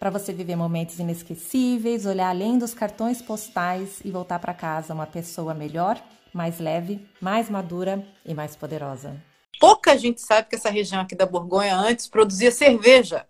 para 0.00 0.08
você 0.08 0.32
viver 0.32 0.56
momentos 0.56 0.98
inesquecíveis, 0.98 2.06
olhar 2.06 2.30
além 2.30 2.56
dos 2.56 2.72
cartões 2.72 3.20
postais 3.20 4.00
e 4.02 4.10
voltar 4.10 4.38
para 4.38 4.54
casa 4.54 4.94
uma 4.94 5.06
pessoa 5.06 5.52
melhor, 5.52 6.00
mais 6.32 6.58
leve, 6.58 7.06
mais 7.20 7.50
madura 7.50 8.02
e 8.24 8.32
mais 8.32 8.56
poderosa. 8.56 9.14
Pouca 9.60 9.98
gente 9.98 10.22
sabe 10.22 10.48
que 10.48 10.56
essa 10.56 10.70
região 10.70 11.02
aqui 11.02 11.14
da 11.14 11.26
Borgonha 11.26 11.76
antes 11.76 12.08
produzia 12.08 12.50
cerveja. 12.50 13.26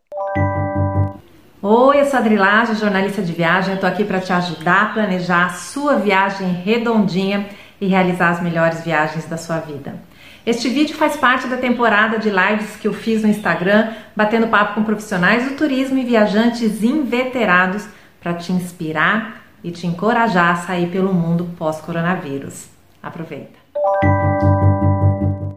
Oi, 1.61 2.01
eu 2.01 2.05
sou 2.05 2.19
a 2.19 2.21
Adrilage, 2.21 2.77
jornalista 2.77 3.21
de 3.21 3.33
viagem. 3.33 3.75
Estou 3.75 3.89
aqui 3.89 4.05
para 4.05 4.21
te 4.21 4.33
ajudar 4.33 4.83
a 4.83 4.93
planejar 4.93 5.47
a 5.47 5.55
sua 5.55 5.97
viagem 5.97 6.53
redondinha 6.53 7.49
e 7.81 7.89
realizar 7.89 8.31
as 8.31 8.41
melhores 8.41 8.85
viagens 8.85 9.25
da 9.27 9.37
sua 9.37 9.59
vida. 9.59 10.01
Este 10.47 10.71
vídeo 10.71 10.97
faz 10.97 11.19
parte 11.19 11.47
da 11.47 11.59
temporada 11.59 12.19
de 12.19 12.31
lives 12.31 12.75
que 12.77 12.89
eu 12.89 12.95
fiz 12.95 13.23
no 13.23 13.29
Instagram, 13.29 13.93
batendo 14.17 14.49
papo 14.49 14.75
com 14.75 14.85
profissionais 14.85 15.47
do 15.47 15.55
turismo 15.55 15.99
e 15.99 16.05
viajantes 16.05 16.83
inveterados 16.83 17.87
para 18.23 18.33
te 18.33 18.51
inspirar 18.51 19.43
e 19.63 19.71
te 19.71 19.87
encorajar 19.87 20.55
a 20.55 20.57
sair 20.57 20.91
pelo 20.91 21.13
mundo 21.13 21.55
pós-coronavírus. 21.59 22.69
Aproveita! 23.03 23.59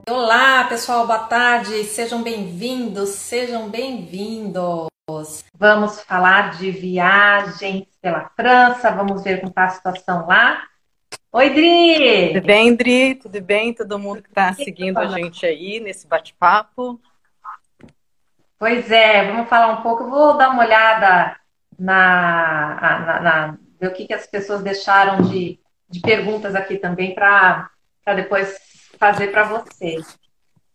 Olá, 0.09 0.66
pessoal, 0.66 1.08
boa 1.08 1.19
tarde, 1.19 1.86
sejam 1.86 2.21
bem-vindos, 2.21 3.09
sejam 3.11 3.69
bem-vindos. 3.69 4.89
Vamos 5.58 6.02
falar 6.02 6.58
de 6.58 6.71
viagens 6.71 7.86
pela 8.02 8.30
França, 8.36 8.91
vamos 8.91 9.23
ver 9.23 9.38
como 9.38 9.49
está 9.49 9.63
a 9.63 9.69
situação 9.69 10.27
lá. 10.27 10.61
Oi, 11.36 11.50
Dri! 11.50 12.28
Tudo 12.31 12.45
bem, 12.45 12.76
Dri? 12.76 13.16
Tudo 13.16 13.42
bem? 13.42 13.73
Todo 13.73 13.98
mundo 13.98 14.22
que 14.22 14.30
está 14.30 14.53
seguindo 14.53 15.00
a 15.00 15.08
gente 15.08 15.44
aí 15.44 15.80
nesse 15.80 16.06
bate-papo. 16.06 17.02
Pois 18.59 18.92
é, 18.92 19.31
vamos 19.31 19.50
falar 19.50 19.80
um 19.80 19.81
pouco. 19.81 20.04
Eu 20.04 20.11
vou 20.11 20.38
dar 20.38 20.52
uma 20.52 20.64
olhada 20.64 21.36
na, 21.78 22.78
na, 22.80 23.20
na 23.20 23.58
ver 23.80 23.88
o 23.88 23.94
que, 23.94 24.06
que 24.06 24.14
as 24.14 24.28
pessoas 24.28 24.61
deixaram 24.61 25.23
de, 25.23 25.59
de 25.89 26.02
perguntas 26.02 26.54
aqui 26.54 26.78
também 26.78 27.16
para 27.16 27.72
depois 28.16 28.56
fazer 29.00 29.30
para 29.30 29.44
vocês. 29.45 30.16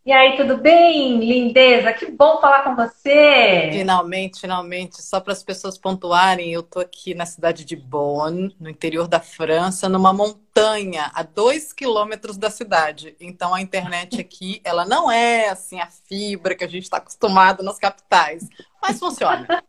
E 0.06 0.12
aí, 0.12 0.36
tudo 0.36 0.56
bem, 0.56 1.18
lindeza? 1.18 1.92
Que 1.92 2.10
bom 2.10 2.40
falar 2.40 2.62
com 2.62 2.74
você! 2.74 3.68
Finalmente, 3.72 4.40
finalmente. 4.40 5.02
Só 5.02 5.20
para 5.20 5.32
as 5.34 5.42
pessoas 5.42 5.76
pontuarem, 5.76 6.50
eu 6.50 6.60
estou 6.60 6.80
aqui 6.80 7.14
na 7.14 7.26
cidade 7.26 7.64
de 7.64 7.76
Bonn, 7.76 8.48
no 8.58 8.70
interior 8.70 9.06
da 9.06 9.20
França, 9.20 9.88
numa 9.88 10.12
montanha 10.12 11.10
a 11.14 11.22
dois 11.22 11.74
quilômetros 11.74 12.38
da 12.38 12.48
cidade. 12.48 13.14
Então, 13.20 13.54
a 13.54 13.60
internet 13.60 14.18
aqui, 14.22 14.62
ela 14.64 14.86
não 14.86 15.10
é 15.10 15.50
assim 15.50 15.78
a 15.80 15.88
fibra 15.88 16.54
que 16.54 16.64
a 16.64 16.68
gente 16.68 16.84
está 16.84 16.96
acostumado 16.96 17.62
nas 17.62 17.78
capitais, 17.78 18.48
mas 18.80 18.98
funciona. 18.98 19.46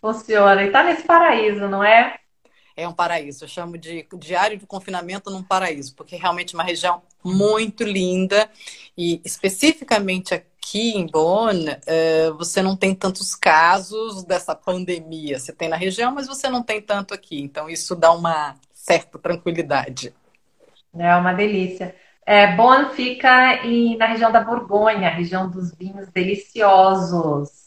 Funciona. 0.00 0.64
E 0.64 0.66
está 0.66 0.82
nesse 0.82 1.04
paraíso, 1.04 1.68
não 1.68 1.84
é? 1.84 2.18
É 2.82 2.88
um 2.88 2.92
paraíso. 2.92 3.44
Eu 3.44 3.48
chamo 3.48 3.76
de 3.76 4.06
diário 4.18 4.58
de 4.58 4.66
confinamento 4.66 5.30
num 5.30 5.42
paraíso, 5.42 5.94
porque 5.94 6.16
realmente 6.16 6.54
é 6.54 6.58
uma 6.58 6.64
região 6.64 7.02
muito 7.22 7.84
linda 7.84 8.48
e 8.96 9.20
especificamente 9.24 10.34
aqui 10.34 10.96
em 10.96 11.06
Bonn, 11.06 11.66
uh, 11.68 12.34
você 12.36 12.62
não 12.62 12.76
tem 12.76 12.94
tantos 12.94 13.34
casos 13.34 14.24
dessa 14.24 14.54
pandemia. 14.54 15.38
Você 15.38 15.52
tem 15.52 15.68
na 15.68 15.76
região, 15.76 16.12
mas 16.12 16.26
você 16.26 16.48
não 16.48 16.62
tem 16.62 16.80
tanto 16.80 17.12
aqui. 17.12 17.40
Então 17.40 17.68
isso 17.68 17.94
dá 17.94 18.12
uma 18.12 18.56
certa 18.72 19.18
tranquilidade. 19.18 20.14
É 20.96 21.14
uma 21.16 21.32
delícia. 21.32 21.94
É, 22.26 22.54
Bonn 22.54 22.90
fica 22.90 23.64
em, 23.66 23.96
na 23.96 24.06
região 24.06 24.30
da 24.30 24.40
Borgonha, 24.40 25.08
região 25.10 25.50
dos 25.50 25.74
vinhos 25.74 26.08
deliciosos. 26.08 27.59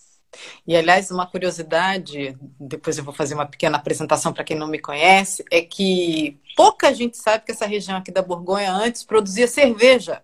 E, 0.67 0.75
aliás, 0.75 1.11
uma 1.11 1.27
curiosidade, 1.27 2.38
depois 2.59 2.97
eu 2.97 3.03
vou 3.03 3.13
fazer 3.13 3.33
uma 3.33 3.45
pequena 3.45 3.77
apresentação 3.77 4.33
para 4.33 4.44
quem 4.44 4.57
não 4.57 4.67
me 4.67 4.79
conhece, 4.79 5.44
é 5.51 5.61
que 5.61 6.39
pouca 6.55 6.94
gente 6.94 7.17
sabe 7.17 7.45
que 7.45 7.51
essa 7.51 7.66
região 7.66 7.97
aqui 7.97 8.11
da 8.11 8.21
Borgonha 8.21 8.72
antes 8.72 9.03
produzia 9.03 9.47
cerveja. 9.47 10.22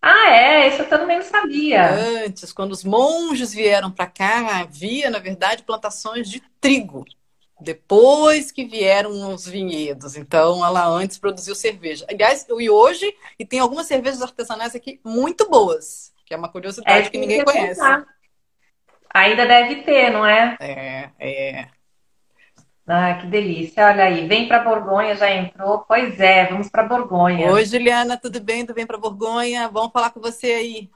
Ah, 0.00 0.30
é? 0.30 0.68
Isso 0.68 0.82
eu 0.82 0.88
também 0.88 1.18
não 1.18 1.24
sabia. 1.24 1.90
Antes, 2.24 2.52
quando 2.52 2.72
os 2.72 2.84
monges 2.84 3.52
vieram 3.52 3.90
para 3.90 4.06
cá, 4.06 4.60
havia, 4.60 5.10
na 5.10 5.18
verdade, 5.18 5.64
plantações 5.64 6.30
de 6.30 6.40
trigo. 6.60 7.04
Depois 7.60 8.52
que 8.52 8.64
vieram 8.64 9.34
os 9.34 9.46
vinhedos. 9.46 10.16
Então, 10.16 10.64
ela 10.64 10.86
antes 10.86 11.18
produziu 11.18 11.54
cerveja. 11.56 12.06
Aliás, 12.08 12.46
e 12.48 12.70
hoje, 12.70 13.12
e 13.36 13.44
tem 13.44 13.58
algumas 13.58 13.86
cervejas 13.86 14.22
artesanais 14.22 14.76
aqui 14.76 15.00
muito 15.04 15.48
boas, 15.50 16.12
que 16.24 16.32
é 16.32 16.36
uma 16.36 16.48
curiosidade 16.48 17.08
é, 17.08 17.10
que 17.10 17.18
ninguém 17.18 17.44
conhece. 17.44 17.80
Pensar. 17.80 18.06
Ainda 19.14 19.46
deve 19.46 19.76
ter, 19.82 20.10
não 20.10 20.24
é? 20.24 20.56
É, 20.60 21.10
é. 21.18 21.68
Ah, 22.86 23.14
que 23.14 23.26
delícia. 23.26 23.86
Olha 23.86 24.04
aí, 24.04 24.26
vem 24.26 24.48
para 24.48 24.62
Borgonha, 24.64 25.14
já 25.14 25.30
entrou. 25.30 25.80
Pois 25.80 26.18
é, 26.18 26.46
vamos 26.46 26.70
para 26.70 26.82
Borgonha. 26.82 27.52
Oi, 27.52 27.64
Juliana, 27.64 28.16
tudo 28.16 28.40
bem? 28.40 28.64
Tudo 28.64 28.76
bem 28.76 28.86
para 28.86 28.96
Borgonha? 28.96 29.68
Vamos 29.68 29.92
falar 29.92 30.10
com 30.10 30.20
você 30.20 30.46
aí. 30.46 30.90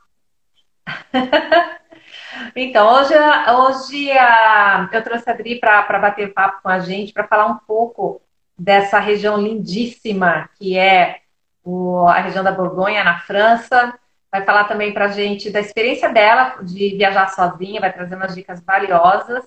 então, 2.57 2.95
hoje, 2.95 3.15
hoje 3.51 4.11
a, 4.13 4.89
eu 4.91 5.03
trouxe 5.03 5.29
a 5.29 5.33
Adri 5.33 5.61
para 5.61 5.99
bater 5.99 6.33
papo 6.33 6.63
com 6.63 6.69
a 6.69 6.79
gente, 6.79 7.13
para 7.13 7.29
falar 7.29 7.47
um 7.47 7.59
pouco 7.59 8.23
dessa 8.59 8.99
região 8.99 9.37
lindíssima 9.37 10.49
que 10.59 10.79
é 10.79 11.21
o, 11.65 12.07
a 12.07 12.21
região 12.21 12.43
da 12.43 12.53
Borgonha, 12.53 13.05
na 13.05 13.19
França 13.21 13.99
vai 14.33 14.43
falar 14.47 14.65
também 14.65 14.95
para 14.95 15.05
a 15.05 15.09
gente 15.09 15.51
da 15.51 15.61
experiência 15.61 16.09
dela 16.09 16.57
de 16.63 16.97
viajar 16.97 17.29
sozinha, 17.29 17.83
vai 17.83 17.93
trazer 17.93 18.15
umas 18.15 18.35
dicas 18.35 18.65
valiosas. 18.65 19.45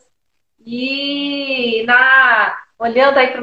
E 0.63 1.83
na, 1.87 2.55
olhando 2.77 3.17
aí 3.17 3.31
para 3.31 3.41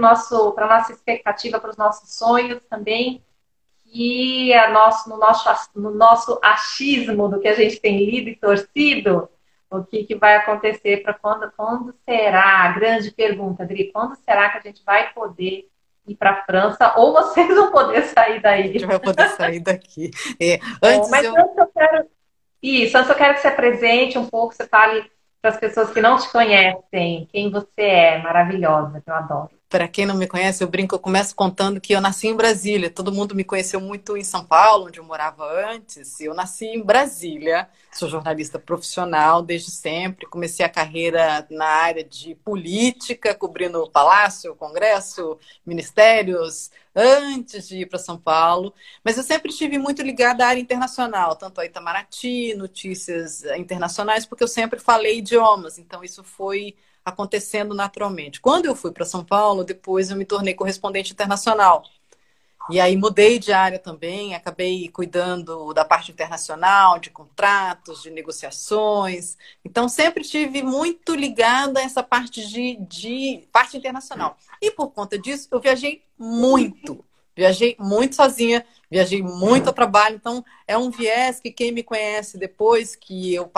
para 0.53 0.69
nossa 0.69 0.93
expectativa, 0.93 1.59
para 1.59 1.71
os 1.71 1.77
nossos 1.77 2.17
sonhos 2.17 2.61
também, 2.71 3.25
que 3.85 4.55
a 4.55 4.71
nosso, 4.71 5.11
no, 5.11 5.19
nosso, 5.19 5.71
no 5.75 5.91
nosso 5.91 6.39
achismo 6.43 7.29
do 7.29 7.41
que 7.41 7.49
a 7.49 7.55
gente 7.55 7.81
tem 7.81 8.05
lido 8.05 8.31
e 8.31 8.37
torcido, 8.37 9.29
o 9.69 9.83
que, 9.83 10.05
que 10.05 10.15
vai 10.15 10.37
acontecer 10.37 11.03
para 11.03 11.15
quando, 11.15 11.51
quando 11.57 11.93
será? 12.05 12.65
A 12.65 12.73
grande 12.73 13.11
pergunta, 13.11 13.65
Adri, 13.65 13.91
quando 13.91 14.15
será 14.17 14.51
que 14.51 14.59
a 14.59 14.61
gente 14.61 14.83
vai 14.85 15.13
poder 15.13 15.69
ir 16.07 16.17
para 16.17 16.31
a 16.31 16.45
França, 16.45 16.95
ou 16.97 17.13
vocês 17.13 17.49
vão 17.49 17.71
poder 17.71 18.03
sair 18.03 18.41
daí. 18.41 18.71
A 18.71 18.73
gente 18.73 18.87
vai 18.87 18.99
poder 18.99 19.29
sair 19.31 19.61
daqui. 19.61 20.11
É, 20.41 20.59
antes 20.83 21.11
mas 21.11 21.25
eu... 21.25 21.37
antes 21.37 21.57
eu 21.57 21.67
quero. 21.67 22.07
Isso, 22.63 22.97
antes 22.97 23.11
eu 23.11 23.17
quero 23.17 23.35
que 23.35 23.41
você 23.41 23.49
apresente 23.49 24.19
um 24.19 24.27
pouco, 24.27 24.55
você 24.55 24.67
fale 24.67 25.11
para 25.41 25.51
as 25.51 25.57
pessoas 25.57 25.91
que 25.91 26.01
não 26.01 26.17
te 26.17 26.31
conhecem 26.31 27.29
quem 27.33 27.51
você 27.51 27.83
é, 27.83 28.19
maravilhosa, 28.19 29.01
que 29.01 29.11
eu 29.11 29.15
adoro. 29.15 29.51
Para 29.73 29.89
quem 29.89 30.05
não 30.05 30.15
me 30.15 30.27
conhece, 30.27 30.63
eu 30.63 30.69
brinco, 30.69 30.95
eu 30.95 30.99
começo 30.99 31.35
contando 31.35 31.81
que 31.81 31.95
eu 31.95 32.01
nasci 32.03 32.29
em 32.29 32.37
Brasília. 32.37 32.91
Todo 32.91 33.11
mundo 33.11 33.35
me 33.35 33.43
conheceu 33.43 33.81
muito 33.81 34.19
em 34.19 34.23
São 34.23 34.45
Paulo, 34.45 34.89
onde 34.89 35.01
eu 35.01 35.05
morava 35.05 35.47
antes. 35.67 36.21
Eu 36.21 36.35
nasci 36.35 36.67
em 36.67 36.83
Brasília, 36.85 37.67
sou 37.91 38.07
jornalista 38.07 38.59
profissional 38.59 39.43
desde 39.43 39.71
sempre. 39.71 40.27
Comecei 40.27 40.63
a 40.63 40.69
carreira 40.69 41.47
na 41.51 41.65
área 41.65 42.05
de 42.05 42.35
política, 42.35 43.35
cobrindo 43.35 43.89
Palácio, 43.91 44.55
Congresso, 44.57 45.39
ministérios, 45.65 46.71
antes 46.95 47.67
de 47.67 47.79
ir 47.79 47.87
para 47.87 47.99
São 47.99 48.19
Paulo. 48.19 48.75
Mas 49.03 49.17
eu 49.17 49.23
sempre 49.23 49.51
estive 49.51 49.79
muito 49.79 50.03
ligada 50.03 50.45
à 50.45 50.49
área 50.49 50.61
internacional, 50.61 51.35
tanto 51.35 51.63
a 51.63 51.65
Itamaraty, 51.65 52.55
notícias 52.57 53.43
internacionais, 53.57 54.27
porque 54.27 54.45
eu 54.45 54.49
sempre 54.49 54.79
falei 54.79 55.21
idiomas. 55.21 55.79
Então, 55.79 56.05
isso 56.05 56.23
foi 56.23 56.77
acontecendo 57.05 57.75
naturalmente. 57.75 58.41
Quando 58.41 58.67
eu 58.67 58.75
fui 58.75 58.93
para 58.93 59.05
São 59.05 59.25
Paulo, 59.25 59.65
depois 59.65 60.11
eu 60.11 60.17
me 60.17 60.25
tornei 60.25 60.55
correspondente 60.55 61.13
internacional. 61.13 61.83
E 62.71 62.81
aí 62.81 62.97
mudei 62.97 63.39
de 63.39 63.53
área 63.53 63.79
também, 63.79 64.35
acabei 64.35 64.89
cuidando 64.89 65.73
da 65.75 65.85
parte 65.85 66.13
internacional, 66.13 66.99
de 66.99 67.11
contratos, 67.11 68.03
de 68.03 68.11
negociações. 68.11 69.37
Então 69.65 69.89
sempre 69.89 70.23
tive 70.23 70.63
muito 70.63 71.15
ligada 71.15 71.81
a 71.81 71.83
essa 71.83 72.03
parte 72.03 72.47
de, 72.47 72.77
de 72.77 73.49
parte 73.53 73.77
internacional. 73.77 74.37
E 74.61 74.71
por 74.71 74.91
conta 74.91 75.19
disso, 75.19 75.49
eu 75.51 75.61
viajei 75.61 76.05
muito. 76.17 77.05
Viajei 77.35 77.77
muito 77.79 78.15
sozinha, 78.15 78.65
viajei 78.91 79.23
muito 79.23 79.71
a 79.71 79.73
trabalho, 79.73 80.17
então 80.17 80.45
é 80.69 80.77
um 80.77 80.91
viés 80.91 81.41
que 81.41 81.51
quem 81.51 81.73
me 81.73 81.83
conhece 81.83 82.37
depois 82.37 82.95
que 82.95 83.35
eu 83.35 83.51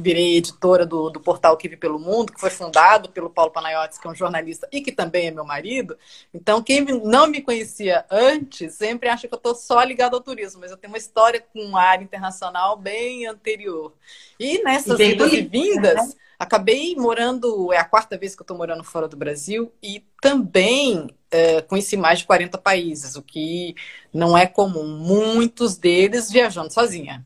virei 0.00 0.36
editora 0.36 0.84
do, 0.84 1.10
do 1.10 1.20
portal 1.20 1.56
Que 1.56 1.68
Vi 1.68 1.76
Pelo 1.76 1.98
Mundo, 1.98 2.32
que 2.32 2.40
foi 2.40 2.50
fundado 2.50 3.08
pelo 3.10 3.30
Paulo 3.30 3.52
Panayotis, 3.52 3.98
que 3.98 4.06
é 4.08 4.10
um 4.10 4.14
jornalista 4.14 4.68
e 4.72 4.80
que 4.80 4.90
também 4.90 5.28
é 5.28 5.30
meu 5.30 5.44
marido. 5.44 5.96
Então, 6.34 6.60
quem 6.60 6.84
não 6.84 7.28
me 7.28 7.40
conhecia 7.40 8.04
antes 8.10 8.74
sempre 8.74 9.08
acha 9.08 9.28
que 9.28 9.34
eu 9.34 9.38
estou 9.38 9.54
só 9.54 9.82
ligada 9.84 10.16
ao 10.16 10.22
turismo, 10.22 10.60
mas 10.60 10.72
eu 10.72 10.76
tenho 10.76 10.92
uma 10.92 10.98
história 10.98 11.40
com 11.52 11.60
uma 11.60 11.82
área 11.82 12.02
internacional 12.02 12.76
bem 12.76 13.26
anterior. 13.26 13.92
E 14.40 14.60
nessas 14.64 14.98
e 14.98 15.04
idas 15.04 15.32
e 15.32 15.42
vindas. 15.42 15.94
Né? 15.94 16.14
Acabei 16.40 16.96
morando, 16.96 17.70
é 17.70 17.76
a 17.76 17.84
quarta 17.84 18.16
vez 18.16 18.34
que 18.34 18.40
eu 18.40 18.44
estou 18.44 18.56
morando 18.56 18.82
fora 18.82 19.06
do 19.06 19.14
Brasil 19.14 19.70
e 19.82 20.02
também 20.22 21.06
é, 21.30 21.62
conheci 21.62 21.96
mais 21.96 22.20
de 22.20 22.24
40 22.26 22.58
países, 22.58 23.16
o 23.16 23.22
que 23.22 23.74
não 24.12 24.36
é 24.36 24.46
comum. 24.46 24.86
Muitos 24.86 25.76
deles 25.76 26.30
viajando 26.30 26.72
sozinha. 26.72 27.24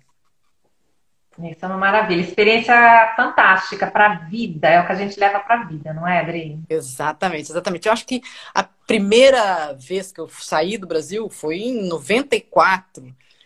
Isso 1.42 1.64
é 1.64 1.66
uma 1.66 1.76
maravilha. 1.76 2.20
Experiência 2.20 3.12
fantástica 3.16 3.88
para 3.88 4.06
a 4.06 4.14
vida, 4.14 4.68
é 4.68 4.80
o 4.80 4.86
que 4.86 4.92
a 4.92 4.96
gente 4.96 5.18
leva 5.18 5.40
para 5.40 5.60
a 5.60 5.64
vida, 5.64 5.92
não 5.92 6.06
é, 6.06 6.20
Adri? 6.20 6.60
Exatamente, 6.68 7.50
exatamente. 7.50 7.86
Eu 7.86 7.92
acho 7.92 8.06
que 8.06 8.22
a 8.54 8.62
primeira 8.62 9.72
vez 9.72 10.12
que 10.12 10.20
eu 10.20 10.28
saí 10.28 10.78
do 10.78 10.86
Brasil 10.86 11.28
foi 11.28 11.56
em 11.56 11.88
94. 11.88 13.04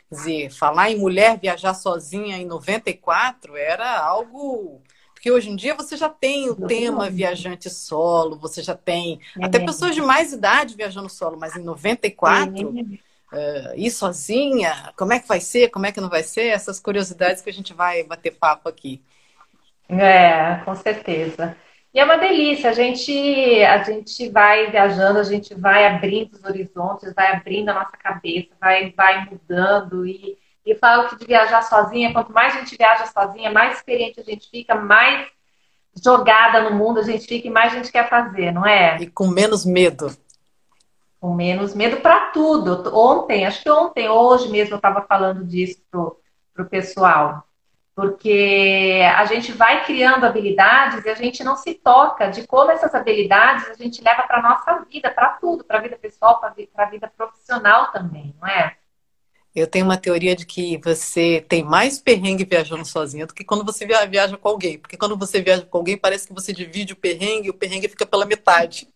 Quer 0.09 0.15
dizer, 0.15 0.51
falar 0.51 0.91
em 0.91 0.99
mulher 0.99 1.39
viajar 1.39 1.75
sozinha 1.75 2.37
em 2.37 2.47
94 2.47 3.57
era 3.57 3.99
algo 4.01 4.83
porque 5.19 5.33
hoje 5.33 5.51
em 5.51 5.57
dia 5.57 5.75
você 5.75 5.97
já 5.97 6.09
tem 6.09 6.49
o 6.49 6.55
tema 6.55 7.11
viajante 7.11 7.69
solo, 7.69 8.39
você 8.39 8.63
já 8.63 8.77
tem 8.77 9.19
é. 9.37 9.45
até 9.45 9.59
pessoas 9.59 9.93
de 9.93 10.01
mais 10.01 10.33
idade 10.33 10.77
viajando 10.77 11.09
solo, 11.09 11.37
mas 11.37 11.57
em 11.57 11.65
94, 11.65 12.57
é. 13.33 13.37
uh, 13.37 13.75
ir 13.75 13.91
sozinha, 13.91 14.93
como 14.97 15.13
é 15.13 15.19
que 15.19 15.27
vai 15.27 15.41
ser, 15.41 15.71
como 15.71 15.87
é 15.87 15.93
que 15.93 16.01
não 16.01 16.09
vai 16.09 16.23
ser, 16.23 16.47
essas 16.47 16.79
curiosidades 16.79 17.43
que 17.43 17.51
a 17.51 17.53
gente 17.53 17.75
vai 17.75 18.05
bater 18.05 18.31
papo 18.31 18.69
aqui. 18.69 19.03
É, 19.89 20.61
com 20.65 20.77
certeza. 20.77 21.57
E 21.93 21.99
é 21.99 22.05
uma 22.05 22.17
delícia, 22.17 22.71
a 22.71 22.73
gente, 22.73 23.11
a 23.65 23.83
gente 23.83 24.29
vai 24.29 24.71
viajando, 24.71 25.19
a 25.19 25.25
gente 25.25 25.53
vai 25.53 25.85
abrindo 25.85 26.35
os 26.35 26.45
horizontes, 26.45 27.13
vai 27.13 27.33
abrindo 27.33 27.71
a 27.71 27.75
nossa 27.75 27.97
cabeça, 27.97 28.51
vai, 28.61 28.93
vai 28.93 29.29
mudando 29.29 30.07
e 30.07 30.39
e 30.71 30.75
falo 30.75 31.09
que 31.09 31.17
de 31.17 31.27
viajar 31.27 31.63
sozinha, 31.63 32.13
quanto 32.13 32.33
mais 32.33 32.55
a 32.55 32.59
gente 32.59 32.77
viaja 32.77 33.07
sozinha, 33.07 33.51
mais 33.51 33.79
experiente 33.79 34.21
a 34.21 34.23
gente 34.23 34.51
fica, 34.51 34.75
mais 34.75 35.27
jogada 36.05 36.69
no 36.69 36.77
mundo 36.77 37.01
a 37.01 37.03
gente 37.03 37.27
fica 37.27 37.49
e 37.49 37.51
mais 37.51 37.73
a 37.73 37.77
gente 37.77 37.91
quer 37.91 38.09
fazer, 38.09 38.53
não 38.53 38.67
é? 38.67 38.99
E 39.01 39.07
com 39.07 39.29
menos 39.29 39.65
medo. 39.65 40.15
Com 41.19 41.35
menos 41.35 41.75
medo 41.75 41.97
para 41.99 42.31
tudo. 42.31 42.95
Ontem, 42.95 43.47
acho 43.47 43.63
que 43.63 43.71
ontem, 43.71 44.09
hoje 44.09 44.49
mesmo, 44.51 44.75
eu 44.75 44.77
estava 44.77 45.03
falando 45.03 45.43
disso 45.45 45.81
pro, 45.91 46.21
pro 46.53 46.67
pessoal. 46.67 47.45
Porque 47.95 49.03
a 49.17 49.25
gente 49.25 49.51
vai 49.51 49.85
criando 49.85 50.25
habilidades 50.25 51.05
e 51.05 51.09
a 51.09 51.15
gente 51.15 51.43
não 51.43 51.57
se 51.57 51.75
toca 51.75 52.29
de 52.29 52.47
como 52.47 52.71
essas 52.71 52.95
habilidades 52.95 53.69
a 53.69 53.75
gente 53.75 54.05
leva 54.05 54.23
para 54.23 54.43
nossa 54.43 54.85
vida, 54.85 55.11
para 55.11 55.31
tudo, 55.31 55.65
para 55.65 55.79
a 55.79 55.83
vida 55.83 55.97
pessoal, 55.97 56.39
para 56.39 56.55
a 56.77 56.91
vida 56.91 57.11
profissional 57.17 57.91
também, 57.91 58.37
não 58.41 58.47
é? 58.47 58.77
Eu 59.59 59.67
tenho 59.67 59.85
uma 59.85 59.97
teoria 59.97 60.37
de 60.37 60.47
que 60.47 60.79
você 60.79 61.45
tem 61.49 61.63
mais 61.63 61.99
perrengue 61.99 62.45
viajando 62.45 62.85
sozinha 62.85 63.27
do 63.27 63.35
que 63.35 63.45
quando 63.45 63.65
você 63.65 63.87
viaja 63.87 64.37
com 64.37 64.49
alguém. 64.49 64.79
Porque 64.79 64.97
quando 64.97 65.17
você 65.17 65.41
viaja 65.41 65.63
com 65.63 65.79
alguém, 65.79 65.97
parece 65.97 66.27
que 66.27 66.35
você 66.35 66.53
divide 66.53 66.93
o 66.93 66.97
perrengue 66.97 67.49
e 67.49 67.51
o 67.51 67.55
perrengue 67.55 67.89
fica 67.89 68.07
pela 68.07 68.25
metade. 68.25 68.89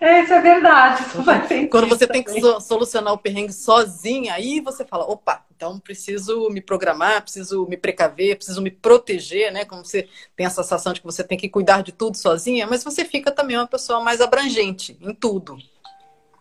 Isso 0.00 0.32
é 0.32 0.40
verdade. 0.40 1.02
Isso 1.02 1.68
quando 1.68 1.88
você 1.88 2.06
também. 2.06 2.24
tem 2.24 2.34
que 2.34 2.60
solucionar 2.60 3.12
o 3.12 3.18
perrengue 3.18 3.52
sozinha, 3.52 4.34
aí 4.34 4.60
você 4.60 4.84
fala, 4.84 5.04
opa, 5.04 5.44
então 5.54 5.78
preciso 5.78 6.48
me 6.50 6.60
programar, 6.60 7.22
preciso 7.22 7.66
me 7.68 7.76
precaver, 7.76 8.36
preciso 8.36 8.62
me 8.62 8.70
proteger, 8.70 9.52
né? 9.52 9.64
Como 9.64 9.84
você 9.84 10.08
tem 10.34 10.46
a 10.46 10.50
sensação 10.50 10.92
de 10.92 11.00
que 11.00 11.06
você 11.06 11.22
tem 11.22 11.36
que 11.36 11.48
cuidar 11.48 11.82
de 11.82 11.92
tudo 11.92 12.16
sozinha, 12.16 12.66
mas 12.66 12.84
você 12.84 13.04
fica 13.04 13.30
também 13.30 13.56
uma 13.56 13.66
pessoa 13.66 14.00
mais 14.00 14.20
abrangente 14.20 14.96
em 15.00 15.12
tudo. 15.12 15.58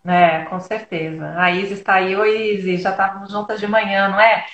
É, 0.05 0.45
com 0.45 0.59
certeza. 0.59 1.33
A 1.37 1.51
Isis 1.51 1.79
está 1.79 1.95
aí. 1.95 2.15
Oi, 2.15 2.53
Isis, 2.53 2.81
já 2.81 2.91
estávamos 2.91 3.31
juntas 3.31 3.59
de 3.59 3.67
manhã, 3.67 4.07
não 4.07 4.19
é? 4.19 4.45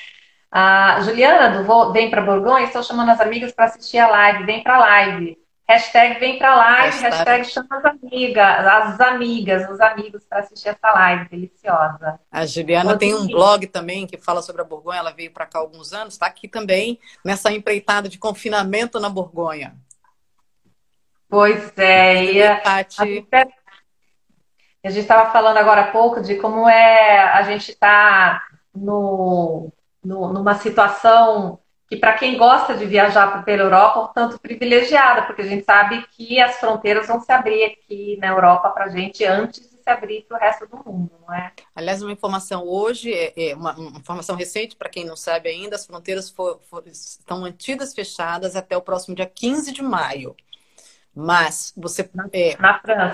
A 0.49 1.01
Juliana 1.01 1.57
do 1.57 1.65
Vou, 1.65 1.91
Vem 1.91 2.09
para 2.09 2.21
Borgonha, 2.21 2.65
estou 2.65 2.83
chamando 2.83 3.09
as 3.09 3.21
amigas 3.21 3.51
para 3.51 3.65
assistir 3.65 3.97
a 3.97 4.07
live. 4.07 4.45
Vem 4.45 4.63
para 4.63 4.75
a 4.75 4.79
live. 4.79 5.41
Hashtag 5.71 6.19
vem 6.19 6.37
para 6.37 6.51
a 6.51 6.55
live, 6.55 6.99
hashtag, 6.99 7.15
hashtag 7.15 7.45
chama 7.45 7.77
as 7.77 7.85
amigas, 7.85 8.65
as 8.65 8.99
amigas, 8.99 9.69
os 9.69 9.79
amigos 9.79 10.25
para 10.25 10.39
assistir 10.39 10.67
essa 10.67 10.91
live 10.91 11.29
deliciosa. 11.29 12.19
A 12.29 12.45
Juliana 12.45 12.97
tem 12.97 13.15
um 13.15 13.25
blog 13.25 13.65
também 13.67 14.05
que 14.05 14.17
fala 14.17 14.41
sobre 14.41 14.61
a 14.61 14.65
Borgonha, 14.65 14.99
ela 14.99 15.13
veio 15.13 15.31
para 15.31 15.45
cá 15.45 15.59
há 15.59 15.61
alguns 15.61 15.93
anos, 15.93 16.15
está 16.15 16.25
aqui 16.25 16.49
também 16.49 16.99
nessa 17.23 17.53
empreitada 17.53 18.09
de 18.09 18.17
confinamento 18.17 18.99
na 18.99 19.07
Borgonha. 19.07 19.73
Pois 21.29 21.71
é, 21.77 22.25
e 22.25 22.43
a, 22.43 22.61
a, 22.65 22.79
a 22.79 23.45
gente 24.89 25.01
estava 25.01 25.31
falando 25.31 25.57
agora 25.57 25.81
há 25.81 25.91
pouco 25.91 26.21
de 26.21 26.35
como 26.35 26.67
é 26.67 27.19
a 27.19 27.43
gente 27.43 27.71
está 27.71 28.41
no, 28.73 29.71
no, 30.03 30.33
numa 30.33 30.55
situação 30.55 31.59
que, 31.87 31.97
para 31.97 32.13
quem 32.13 32.37
gosta 32.37 32.73
de 32.73 32.85
viajar 32.85 33.43
pela 33.43 33.63
Europa, 33.63 33.99
é 33.99 34.03
um 34.03 34.07
tanto 34.13 34.39
privilegiada, 34.39 35.23
porque 35.23 35.41
a 35.41 35.45
gente 35.45 35.65
sabe 35.65 36.05
que 36.11 36.39
as 36.39 36.57
fronteiras 36.57 37.05
vão 37.05 37.19
se 37.19 37.31
abrir 37.31 37.65
aqui 37.65 38.17
na 38.21 38.27
Europa 38.27 38.69
para 38.69 38.85
a 38.85 38.89
gente 38.89 39.25
antes 39.25 39.69
de 39.69 39.77
se 39.77 39.89
abrir 39.89 40.21
para 40.21 40.37
o 40.37 40.39
resto 40.39 40.65
do 40.67 40.77
mundo, 40.77 41.11
não 41.27 41.35
é? 41.35 41.51
Aliás, 41.75 42.01
uma 42.01 42.11
informação 42.11 42.65
hoje, 42.65 43.13
é, 43.13 43.49
é 43.49 43.55
uma, 43.55 43.73
uma, 43.73 43.99
informação 43.99 44.37
recente, 44.37 44.75
para 44.75 44.89
quem 44.89 45.03
não 45.03 45.17
sabe 45.17 45.49
ainda, 45.49 45.75
as 45.75 45.85
fronteiras 45.85 46.29
for, 46.29 46.61
for, 46.69 46.81
estão 46.87 47.41
mantidas 47.41 47.93
fechadas 47.93 48.55
até 48.55 48.77
o 48.77 48.81
próximo 48.81 49.13
dia 49.13 49.25
15 49.25 49.73
de 49.73 49.81
maio. 49.81 50.33
Mas 51.13 51.73
você, 51.75 52.09
é, 52.31 52.55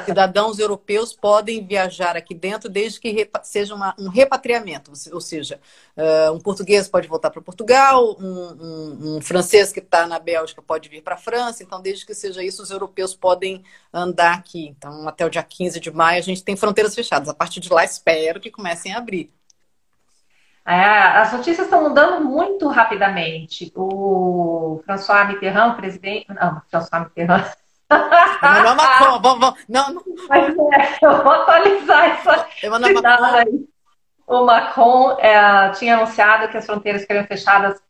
cidadãos 0.05 0.59
europeus 0.59 1.13
podem 1.13 1.65
viajar 1.65 2.15
aqui 2.15 2.35
dentro 2.35 2.69
desde 2.69 2.99
que 2.99 3.27
seja 3.41 3.73
uma, 3.73 3.95
um 3.97 4.07
repatriamento, 4.07 4.91
ou 5.11 5.19
seja, 5.19 5.59
uh, 5.97 6.31
um 6.31 6.39
português 6.39 6.87
pode 6.87 7.07
voltar 7.07 7.31
para 7.31 7.41
Portugal, 7.41 8.15
um, 8.19 8.25
um, 8.25 9.17
um, 9.17 9.21
francês 9.21 9.71
que 9.71 9.79
está 9.79 10.05
na 10.05 10.19
Bélgica 10.19 10.61
pode 10.61 10.87
vir 10.89 11.01
para 11.01 11.15
a 11.15 11.17
França, 11.17 11.63
então 11.63 11.81
desde 11.81 12.05
que 12.05 12.13
seja 12.13 12.43
isso, 12.43 12.61
os 12.61 12.69
europeus 12.69 13.15
podem 13.15 13.63
andar 13.91 14.35
aqui. 14.35 14.75
Então, 14.77 15.07
até 15.07 15.25
o 15.25 15.29
dia 15.29 15.41
15 15.41 15.79
de 15.79 15.89
maio, 15.89 16.19
a 16.19 16.23
gente 16.23 16.43
tem 16.43 16.55
fronteiras 16.55 16.93
fechadas. 16.93 17.27
A 17.29 17.33
partir 17.33 17.59
de 17.59 17.73
lá, 17.73 17.83
espero 17.83 18.39
que 18.39 18.51
comecem 18.51 18.93
a 18.93 18.99
abrir. 18.99 19.33
É, 20.63 20.75
as 21.17 21.31
notícias 21.31 21.65
estão 21.65 21.81
mudando 21.81 22.23
muito 22.23 22.67
rapidamente. 22.67 23.71
O 23.73 24.81
François 24.85 25.27
Mitterrand, 25.27 25.75
presidente. 25.75 26.27
Não, 26.29 26.61
François 26.69 27.03
Mitterrand 27.03 27.45
Emmanuel 27.89 28.75
Macron, 28.75 29.21
vamos, 29.21 29.39
vamos. 29.39 29.65
Não, 29.69 29.93
não. 29.93 30.03
Mas 30.29 30.49
é, 30.49 30.97
eu 31.01 31.23
vou 31.23 31.31
atualizar 31.31 32.05
essa 32.05 32.47
Emmanuel 32.63 33.01
Macron. 33.01 33.25
Aí. 33.25 33.67
O 34.27 34.45
Macron 34.45 35.17
é, 35.19 35.69
tinha 35.71 35.95
anunciado 35.95 36.49
que 36.49 36.57
as 36.57 36.65
fronteiras 36.65 37.03
seriam 37.05 37.25
fechadas 37.25 37.81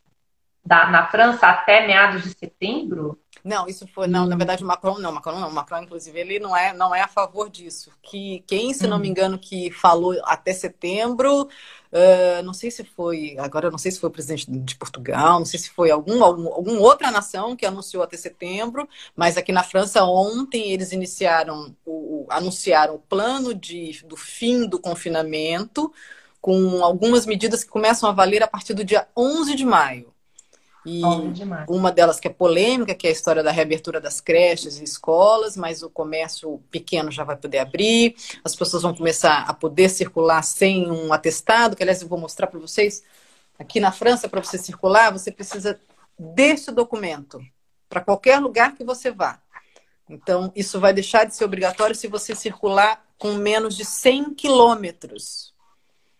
da, 0.63 0.87
na 0.87 1.07
França 1.07 1.47
até 1.47 1.87
meados 1.87 2.23
de 2.23 2.29
setembro. 2.29 3.19
Não, 3.47 3.67
isso 3.67 3.87
foi. 3.87 4.07
Não, 4.07 4.25
na 4.25 4.35
verdade, 4.35 4.63
o 4.63 4.67
Macron 4.67 4.99
não. 4.99 5.11
Macron 5.11 5.39
não. 5.39 5.49
Macron, 5.51 5.83
inclusive, 5.83 6.19
ele 6.19 6.39
não 6.39 6.55
é, 6.55 6.73
não 6.73 6.93
é 6.93 7.01
a 7.01 7.07
favor 7.07 7.49
disso. 7.49 7.91
Que 8.01 8.43
quem, 8.45 8.73
se 8.73 8.87
não 8.87 8.99
me 8.99 9.07
hum. 9.07 9.11
engano, 9.11 9.39
que 9.39 9.71
falou 9.71 10.15
até 10.25 10.53
setembro 10.53 11.47
Uh, 11.91 12.43
não 12.43 12.53
sei 12.53 12.69
se 12.69 12.83
foi, 12.83 13.37
agora 13.39 13.71
não 13.71 13.77
sei 13.77 13.91
se 13.91 13.99
foi 13.99 14.09
o 14.09 14.11
presidente 14.11 14.51
de 14.51 14.75
Portugal, 14.75 15.39
não 15.39 15.45
sei 15.45 15.57
se 15.57 15.69
foi 15.69 15.89
algum, 15.89 16.21
algum, 16.21 16.47
alguma 16.51 16.81
outra 16.81 17.09
nação 17.09 17.55
que 17.55 17.65
anunciou 17.65 18.03
até 18.03 18.17
setembro, 18.17 18.87
mas 19.15 19.37
aqui 19.37 19.53
na 19.53 19.63
França 19.63 20.03
ontem 20.03 20.71
eles 20.71 20.91
iniciaram, 20.91 21.73
o, 21.85 22.25
anunciaram 22.29 22.95
o 22.95 22.99
plano 22.99 23.53
de, 23.53 24.03
do 24.05 24.17
fim 24.17 24.67
do 24.67 24.79
confinamento, 24.79 25.93
com 26.41 26.83
algumas 26.83 27.25
medidas 27.25 27.63
que 27.63 27.69
começam 27.69 28.09
a 28.09 28.13
valer 28.13 28.43
a 28.43 28.47
partir 28.47 28.73
do 28.73 28.83
dia 28.83 29.07
11 29.15 29.55
de 29.55 29.65
maio. 29.65 30.13
E 30.89 31.01
uma 31.67 31.91
delas 31.91 32.17
que 32.17 32.29
é 32.29 32.31
polêmica, 32.31 32.95
que 32.95 33.05
é 33.05 33.09
a 33.09 33.13
história 33.13 33.43
da 33.43 33.51
reabertura 33.51 33.99
das 33.99 34.21
creches 34.21 34.79
e 34.79 34.85
escolas, 34.85 35.57
mas 35.57 35.83
o 35.83 35.89
comércio 35.89 36.63
pequeno 36.71 37.11
já 37.11 37.25
vai 37.25 37.35
poder 37.35 37.57
abrir, 37.57 38.15
as 38.41 38.55
pessoas 38.55 38.83
vão 38.83 38.95
começar 38.95 39.39
a 39.41 39.53
poder 39.53 39.89
circular 39.89 40.41
sem 40.43 40.89
um 40.89 41.11
atestado, 41.11 41.75
que 41.75 41.83
aliás 41.83 42.01
eu 42.01 42.07
vou 42.07 42.17
mostrar 42.17 42.47
para 42.47 42.59
vocês. 42.59 43.03
Aqui 43.59 43.81
na 43.81 43.91
França, 43.91 44.29
para 44.29 44.41
você 44.41 44.57
circular, 44.57 45.11
você 45.11 45.29
precisa 45.29 45.77
desse 46.17 46.71
documento 46.71 47.41
para 47.89 47.99
qualquer 47.99 48.39
lugar 48.39 48.73
que 48.73 48.85
você 48.85 49.11
vá. 49.11 49.41
Então, 50.09 50.53
isso 50.55 50.79
vai 50.79 50.93
deixar 50.93 51.25
de 51.25 51.35
ser 51.35 51.43
obrigatório 51.43 51.95
se 51.95 52.07
você 52.07 52.33
circular 52.33 53.05
com 53.17 53.33
menos 53.33 53.75
de 53.75 53.83
100 53.83 54.35
quilômetros. 54.35 55.53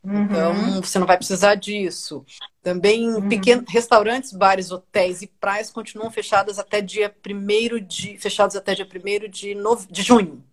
Uhum. 0.04 0.24
Então, 0.24 0.82
você 0.82 1.00
não 1.00 1.08
vai 1.08 1.18
precisar 1.18 1.56
disso. 1.56 2.26
Também 2.64 3.14
uhum. 3.14 3.28
pequenos 3.28 3.66
restaurantes, 3.68 4.32
bares, 4.32 4.72
hotéis 4.72 5.22
e 5.22 5.28
praias 5.28 5.70
continuam 5.70 6.12
fechados 6.12 6.60
até 6.60 6.82
dia 6.82 7.14
1 7.26 7.86
de 7.86 8.18
fechados 8.18 8.56
até 8.56 8.74
dia 8.74 8.88
1 8.88 9.30
de, 9.30 9.56
no... 9.56 9.76
de 9.90 10.02
junho. 10.02 10.44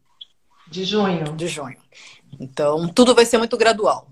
De 0.68 0.84
junho. 0.84 1.24
De 1.36 1.46
junho. 1.46 1.76
Então, 2.40 2.88
tudo 2.88 3.14
vai 3.14 3.24
ser 3.24 3.38
muito 3.38 3.56
gradual. 3.56 4.08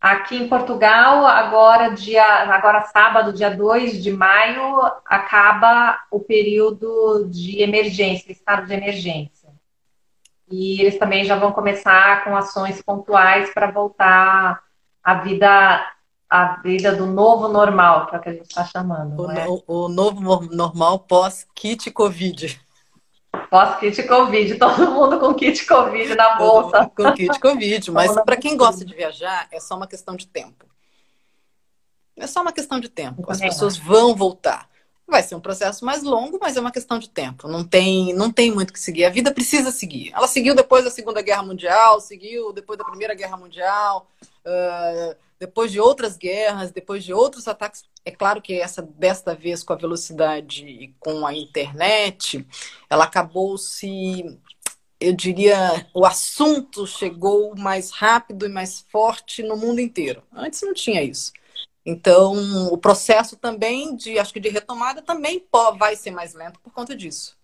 Aqui 0.00 0.34
em 0.36 0.48
Portugal, 0.48 1.26
agora, 1.26 1.90
dia, 1.90 2.24
agora 2.24 2.82
sábado, 2.84 3.34
dia 3.34 3.50
2 3.50 4.02
de 4.02 4.10
maio, 4.10 4.80
acaba 5.04 6.02
o 6.10 6.18
período 6.18 7.26
de 7.28 7.60
emergência, 7.60 8.32
estado 8.32 8.66
de 8.66 8.72
emergência. 8.72 9.39
E 10.50 10.80
eles 10.80 10.98
também 10.98 11.24
já 11.24 11.36
vão 11.36 11.52
começar 11.52 12.24
com 12.24 12.36
ações 12.36 12.82
pontuais 12.82 13.52
para 13.54 13.70
voltar 13.70 14.60
à 15.02 15.14
vida, 15.14 15.86
à 16.28 16.56
vida 16.56 16.94
do 16.94 17.06
novo 17.06 17.48
normal, 17.48 18.06
que 18.06 18.16
é 18.16 18.18
o 18.18 18.22
que 18.22 18.28
a 18.28 18.32
gente 18.32 18.46
está 18.46 18.64
chamando. 18.64 19.22
O, 19.22 19.30
é? 19.30 19.46
o, 19.48 19.62
o 19.66 19.88
novo 19.88 20.20
normal 20.52 20.98
pós-kit 21.00 21.90
Covid. 21.92 22.60
Pós-kit 23.48 24.02
Covid, 24.02 24.56
todo 24.56 24.90
mundo 24.90 25.20
com 25.20 25.34
kit 25.34 25.64
Covid 25.64 26.14
na 26.16 26.36
bolsa. 26.36 26.90
Com 26.96 27.12
kit 27.12 27.38
Covid, 27.38 27.90
mas 27.92 28.12
para 28.22 28.36
quem 28.36 28.56
gosta 28.56 28.84
de 28.84 28.94
viajar, 28.94 29.46
é 29.52 29.60
só 29.60 29.76
uma 29.76 29.86
questão 29.86 30.16
de 30.16 30.26
tempo. 30.26 30.66
É 32.16 32.26
só 32.26 32.42
uma 32.42 32.52
questão 32.52 32.78
de 32.78 32.88
tempo. 32.88 33.24
As 33.30 33.40
pessoas 33.40 33.76
vão 33.76 34.14
voltar. 34.14 34.69
Vai 35.10 35.22
ser 35.24 35.34
um 35.34 35.40
processo 35.40 35.84
mais 35.84 36.02
longo, 36.04 36.38
mas 36.40 36.56
é 36.56 36.60
uma 36.60 36.70
questão 36.70 36.98
de 36.98 37.10
tempo. 37.10 37.48
Não 37.48 37.64
tem, 37.64 38.14
não 38.14 38.30
tem 38.30 38.52
muito 38.52 38.72
que 38.72 38.78
seguir. 38.78 39.04
A 39.04 39.10
vida 39.10 39.32
precisa 39.32 39.72
seguir. 39.72 40.12
Ela 40.14 40.28
seguiu 40.28 40.54
depois 40.54 40.84
da 40.84 40.90
Segunda 40.90 41.20
Guerra 41.20 41.42
Mundial, 41.42 42.00
seguiu 42.00 42.52
depois 42.52 42.78
da 42.78 42.84
Primeira 42.84 43.12
Guerra 43.12 43.36
Mundial, 43.36 44.08
uh, 44.46 45.16
depois 45.38 45.72
de 45.72 45.80
outras 45.80 46.16
guerras, 46.16 46.70
depois 46.70 47.02
de 47.02 47.12
outros 47.12 47.48
ataques. 47.48 47.84
É 48.04 48.10
claro 48.12 48.40
que 48.40 48.54
essa 48.54 48.82
desta 48.82 49.34
vez 49.34 49.64
com 49.64 49.72
a 49.72 49.76
velocidade 49.76 50.64
e 50.64 50.94
com 51.00 51.26
a 51.26 51.34
internet, 51.34 52.46
ela 52.88 53.04
acabou 53.04 53.58
se 53.58 54.38
eu 55.00 55.14
diria, 55.14 55.86
o 55.94 56.04
assunto 56.04 56.86
chegou 56.86 57.56
mais 57.56 57.90
rápido 57.90 58.44
e 58.44 58.50
mais 58.50 58.84
forte 58.92 59.42
no 59.42 59.56
mundo 59.56 59.80
inteiro. 59.80 60.22
Antes 60.30 60.60
não 60.60 60.74
tinha 60.74 61.02
isso. 61.02 61.32
Então, 61.90 62.68
o 62.72 62.78
processo 62.78 63.36
também 63.36 63.96
de, 63.96 64.16
acho 64.16 64.32
que 64.32 64.38
de 64.38 64.48
retomada 64.48 65.02
também 65.02 65.44
vai 65.76 65.96
ser 65.96 66.12
mais 66.12 66.34
lento 66.34 66.60
por 66.60 66.72
conta 66.72 66.94
disso. 66.94 67.36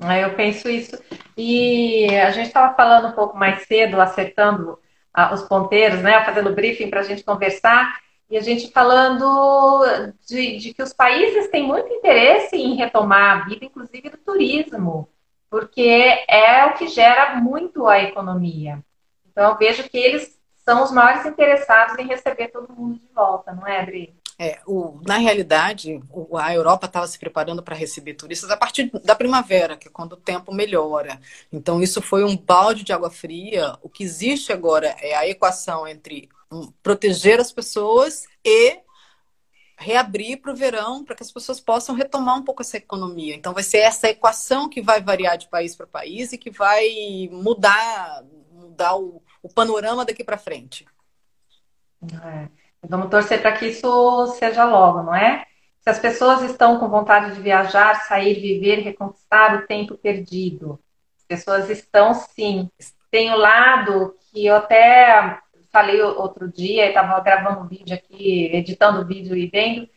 É, 0.00 0.24
eu 0.24 0.34
penso 0.34 0.68
isso. 0.70 0.96
E 1.36 2.06
a 2.16 2.30
gente 2.30 2.46
estava 2.46 2.74
falando 2.74 3.08
um 3.08 3.12
pouco 3.12 3.36
mais 3.36 3.66
cedo, 3.66 4.00
acertando 4.00 4.78
ah, 5.12 5.34
os 5.34 5.42
ponteiros, 5.42 6.00
né, 6.00 6.24
fazendo 6.24 6.54
briefing 6.54 6.88
para 6.88 7.00
a 7.00 7.04
gente 7.04 7.22
conversar, 7.22 7.98
e 8.30 8.36
a 8.36 8.40
gente 8.40 8.72
falando 8.72 9.84
de, 10.26 10.56
de, 10.56 10.74
que 10.74 10.82
os 10.82 10.92
países 10.92 11.50
têm 11.50 11.66
muito 11.66 11.92
interesse 11.92 12.56
em 12.56 12.76
retomar 12.76 13.42
a 13.42 13.44
vida, 13.44 13.64
inclusive 13.64 14.10
do 14.10 14.18
turismo, 14.18 15.08
porque 15.50 16.24
é 16.28 16.66
o 16.66 16.74
que 16.74 16.88
gera 16.88 17.36
muito 17.36 17.86
a 17.86 18.02
economia. 18.02 18.82
Então, 19.30 19.50
eu 19.50 19.58
vejo 19.58 19.88
que 19.88 19.98
eles 19.98 20.37
são 20.68 20.84
os 20.84 20.90
maiores 20.90 21.24
interessados 21.24 21.98
em 21.98 22.06
receber 22.06 22.48
todo 22.48 22.70
mundo 22.74 22.98
de 22.98 23.08
volta, 23.14 23.54
não 23.54 23.66
é, 23.66 23.80
Adri? 23.80 24.14
É, 24.38 24.60
o, 24.66 25.00
na 25.02 25.16
realidade, 25.16 25.98
o, 26.10 26.36
a 26.36 26.52
Europa 26.52 26.84
estava 26.84 27.06
se 27.06 27.18
preparando 27.18 27.62
para 27.62 27.74
receber 27.74 28.12
turistas 28.12 28.50
a 28.50 28.56
partir 28.56 28.90
da 29.02 29.14
primavera, 29.14 29.78
que 29.78 29.88
é 29.88 29.90
quando 29.90 30.12
o 30.12 30.18
tempo 30.18 30.52
melhora. 30.52 31.18
Então, 31.50 31.82
isso 31.82 32.02
foi 32.02 32.22
um 32.22 32.36
balde 32.36 32.84
de 32.84 32.92
água 32.92 33.10
fria. 33.10 33.78
O 33.82 33.88
que 33.88 34.04
existe 34.04 34.52
agora 34.52 34.94
é 35.00 35.14
a 35.14 35.26
equação 35.26 35.88
entre 35.88 36.28
um, 36.52 36.70
proteger 36.82 37.40
as 37.40 37.50
pessoas 37.50 38.26
e 38.44 38.78
reabrir 39.74 40.36
para 40.36 40.52
o 40.52 40.56
verão, 40.56 41.02
para 41.02 41.16
que 41.16 41.22
as 41.22 41.32
pessoas 41.32 41.60
possam 41.60 41.94
retomar 41.94 42.36
um 42.36 42.44
pouco 42.44 42.60
essa 42.60 42.76
economia. 42.76 43.34
Então, 43.34 43.54
vai 43.54 43.62
ser 43.62 43.78
essa 43.78 44.10
equação 44.10 44.68
que 44.68 44.82
vai 44.82 45.00
variar 45.00 45.38
de 45.38 45.48
país 45.48 45.74
para 45.74 45.86
país 45.86 46.30
e 46.34 46.38
que 46.38 46.50
vai 46.50 47.30
mudar, 47.32 48.22
mudar 48.52 48.96
o, 48.96 49.22
o 49.42 49.48
panorama 49.48 50.04
daqui 50.04 50.24
para 50.24 50.38
frente. 50.38 50.86
É. 52.02 52.48
Vamos 52.88 53.10
torcer 53.10 53.40
para 53.40 53.52
que 53.52 53.66
isso 53.66 54.26
seja 54.38 54.64
logo, 54.64 55.02
não 55.02 55.14
é? 55.14 55.44
Se 55.80 55.90
as 55.90 55.98
pessoas 55.98 56.42
estão 56.42 56.78
com 56.78 56.88
vontade 56.88 57.34
de 57.34 57.40
viajar, 57.40 58.06
sair, 58.06 58.34
viver, 58.34 58.80
reconquistar 58.80 59.56
o 59.56 59.66
tempo 59.66 59.96
perdido, 59.96 60.78
as 61.16 61.24
pessoas 61.24 61.70
estão 61.70 62.14
sim. 62.14 62.70
Tem 63.10 63.30
o 63.30 63.34
um 63.34 63.36
lado 63.36 64.14
que 64.30 64.46
eu 64.46 64.56
até 64.56 65.40
falei 65.70 66.00
outro 66.00 66.48
dia, 66.48 66.88
estava 66.88 67.18
gravando 67.20 67.60
um 67.60 67.68
vídeo 67.68 67.94
aqui, 67.94 68.50
editando 68.52 69.00
o 69.00 69.06
vídeo 69.06 69.36
e 69.36 69.46
vendo, 69.46 69.88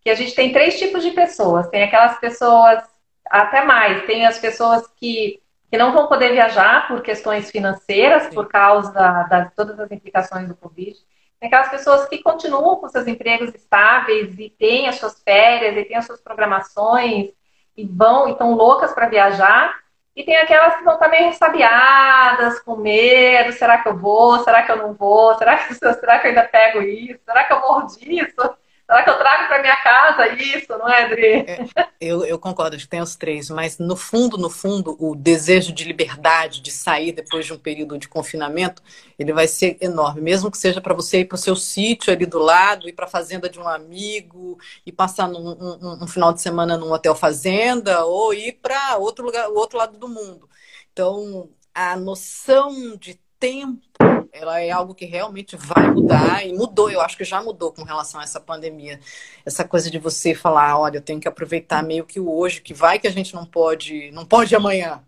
que 0.00 0.10
a 0.10 0.14
gente 0.14 0.34
tem 0.34 0.52
três 0.52 0.78
tipos 0.78 1.02
de 1.02 1.10
pessoas. 1.10 1.68
Tem 1.68 1.82
aquelas 1.82 2.18
pessoas, 2.18 2.82
até 3.26 3.64
mais, 3.64 4.06
tem 4.06 4.26
as 4.26 4.38
pessoas 4.38 4.86
que 4.96 5.40
que 5.70 5.76
não 5.76 5.92
vão 5.92 6.06
poder 6.06 6.32
viajar 6.32 6.88
por 6.88 7.02
questões 7.02 7.50
financeiras, 7.50 8.24
Sim. 8.24 8.34
por 8.34 8.48
causa 8.48 8.90
de 8.90 9.50
todas 9.54 9.78
as 9.78 9.90
implicações 9.90 10.48
do 10.48 10.56
Covid. 10.56 10.96
Tem 11.38 11.46
aquelas 11.46 11.68
pessoas 11.68 12.08
que 12.08 12.22
continuam 12.22 12.76
com 12.76 12.88
seus 12.88 13.06
empregos 13.06 13.54
estáveis 13.54 14.38
e 14.38 14.50
têm 14.50 14.88
as 14.88 14.96
suas 14.96 15.22
férias 15.22 15.76
e 15.76 15.84
têm 15.84 15.96
as 15.96 16.06
suas 16.06 16.20
programações 16.20 17.30
e 17.76 17.84
vão 17.84 18.28
e 18.28 18.32
estão 18.32 18.54
loucas 18.54 18.92
para 18.92 19.08
viajar. 19.08 19.72
E 20.16 20.24
tem 20.24 20.36
aquelas 20.36 20.76
que 20.76 20.82
vão 20.82 20.94
estar 20.94 21.08
meio 21.08 21.26
ressabiadas, 21.26 22.58
com 22.60 22.74
medo, 22.74 23.52
será 23.52 23.78
que 23.78 23.88
eu 23.88 23.96
vou, 23.96 24.42
será 24.42 24.64
que 24.64 24.72
eu 24.72 24.76
não 24.76 24.92
vou, 24.92 25.36
será 25.38 25.56
que, 25.58 25.74
será 25.76 26.18
que 26.18 26.26
eu 26.26 26.30
ainda 26.30 26.42
pego 26.42 26.82
isso, 26.82 27.20
será 27.24 27.44
que 27.44 27.52
eu 27.52 27.60
morro 27.60 27.86
disso? 27.86 28.56
Será 28.88 29.04
que 29.04 29.10
eu 29.10 29.18
trago 29.18 29.48
para 29.48 29.60
minha 29.60 29.76
casa 29.82 30.28
isso, 30.28 30.66
não 30.70 30.88
é, 30.88 31.04
Adri? 31.04 31.44
É, 31.46 31.68
eu, 32.00 32.24
eu 32.24 32.38
concordo, 32.38 32.74
acho 32.74 32.86
que 32.86 32.90
tem 32.90 33.02
os 33.02 33.16
três, 33.16 33.50
mas 33.50 33.78
no 33.78 33.94
fundo, 33.94 34.38
no 34.38 34.48
fundo, 34.48 34.96
o 34.98 35.14
desejo 35.14 35.74
de 35.74 35.84
liberdade, 35.84 36.62
de 36.62 36.70
sair 36.70 37.12
depois 37.12 37.44
de 37.44 37.52
um 37.52 37.58
período 37.58 37.98
de 37.98 38.08
confinamento, 38.08 38.82
ele 39.18 39.30
vai 39.30 39.46
ser 39.46 39.76
enorme, 39.82 40.22
mesmo 40.22 40.50
que 40.50 40.56
seja 40.56 40.80
para 40.80 40.94
você 40.94 41.20
ir 41.20 41.26
para 41.26 41.34
o 41.34 41.38
seu 41.38 41.54
sítio 41.54 42.10
ali 42.10 42.24
do 42.24 42.38
lado, 42.38 42.88
ir 42.88 42.94
para 42.94 43.04
a 43.04 43.10
fazenda 43.10 43.46
de 43.50 43.60
um 43.60 43.68
amigo, 43.68 44.58
e 44.86 44.90
passar 44.90 45.28
num, 45.28 45.50
um, 45.50 46.04
um, 46.04 46.06
final 46.06 46.32
de 46.32 46.40
semana 46.40 46.78
num 46.78 46.90
hotel 46.90 47.14
fazenda, 47.14 48.06
ou 48.06 48.32
ir 48.32 48.52
para 48.54 48.96
outro 48.96 49.22
lugar, 49.22 49.50
o 49.50 49.54
outro 49.54 49.76
lado 49.76 49.98
do 49.98 50.08
mundo. 50.08 50.48
Então, 50.90 51.50
a 51.74 51.94
noção 51.94 52.96
de 52.96 53.20
tempo 53.38 53.87
ela 54.32 54.60
é 54.60 54.70
algo 54.70 54.94
que 54.94 55.04
realmente 55.04 55.56
vai 55.56 55.90
mudar 55.90 56.46
e 56.46 56.52
mudou, 56.52 56.90
eu 56.90 57.00
acho 57.00 57.16
que 57.16 57.24
já 57.24 57.42
mudou 57.42 57.72
com 57.72 57.82
relação 57.82 58.20
a 58.20 58.24
essa 58.24 58.40
pandemia. 58.40 59.00
Essa 59.44 59.64
coisa 59.64 59.90
de 59.90 59.98
você 59.98 60.34
falar, 60.34 60.78
olha, 60.78 60.98
eu 60.98 61.02
tenho 61.02 61.20
que 61.20 61.28
aproveitar 61.28 61.82
meio 61.82 62.04
que 62.04 62.20
o 62.20 62.30
hoje, 62.30 62.60
que 62.60 62.74
vai 62.74 62.98
que 62.98 63.06
a 63.06 63.12
gente 63.12 63.34
não 63.34 63.44
pode, 63.44 64.10
não 64.12 64.24
pode 64.24 64.54
amanhã. 64.54 65.02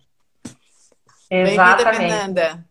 Exatamente. 1.31 2.65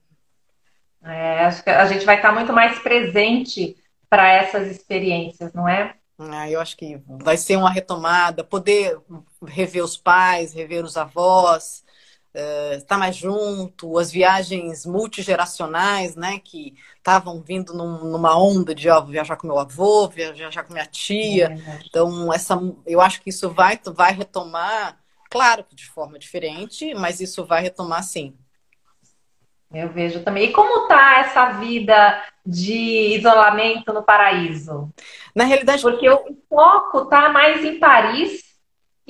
É, 1.03 1.45
acho 1.45 1.63
que 1.63 1.69
a 1.69 1.85
gente 1.85 2.05
vai 2.05 2.17
estar 2.17 2.31
muito 2.31 2.51
mais 2.51 2.77
presente 2.79 3.77
para 4.09 4.31
essas 4.33 4.67
experiências, 4.67 5.53
não 5.53 5.67
é? 5.67 5.95
Ah, 6.17 6.49
eu 6.49 6.59
acho 6.59 6.75
que 6.75 7.01
vai 7.07 7.37
ser 7.37 7.55
uma 7.55 7.71
retomada, 7.71 8.43
poder 8.43 8.99
rever 9.45 9.81
os 9.81 9.95
pais, 9.95 10.51
rever 10.51 10.83
os 10.83 10.97
avós, 10.97 11.85
estar 12.33 12.95
uh, 12.95 12.99
mais 12.99 13.15
junto, 13.15 13.97
as 13.97 14.11
viagens 14.11 14.85
multigeracionais, 14.85 16.15
né, 16.15 16.39
que 16.39 16.75
estavam 16.97 17.41
vindo 17.41 17.73
num, 17.73 18.05
numa 18.05 18.37
onda 18.37 18.73
de 18.75 18.89
ó, 18.89 19.01
viajar 19.01 19.35
com 19.35 19.47
meu 19.47 19.57
avô, 19.57 20.07
viajar 20.07 20.63
com 20.63 20.73
minha 20.73 20.85
tia. 20.85 21.47
É 21.47 21.79
então, 21.85 22.31
essa, 22.31 22.59
eu 22.85 23.01
acho 23.01 23.21
que 23.21 23.29
isso 23.29 23.49
vai, 23.49 23.79
vai 23.95 24.13
retomar, 24.13 24.99
claro 25.29 25.63
que 25.63 25.75
de 25.75 25.87
forma 25.87 26.19
diferente, 26.19 26.93
mas 26.93 27.19
isso 27.19 27.45
vai 27.45 27.61
retomar 27.61 28.03
sim. 28.03 28.35
Eu 29.71 29.89
vejo 29.89 30.23
também. 30.23 30.49
E 30.49 30.51
como 30.51 30.87
tá 30.87 31.19
essa 31.19 31.51
vida 31.51 32.23
de 32.43 33.15
isolamento 33.15 33.93
no 33.93 34.01
paraíso? 34.01 34.91
Na 35.35 35.43
realidade, 35.43 35.83
porque 35.83 36.09
o 36.09 36.37
foco 36.49 37.05
tá 37.05 37.29
mais 37.29 37.63
em 37.63 37.79
Paris 37.79 38.48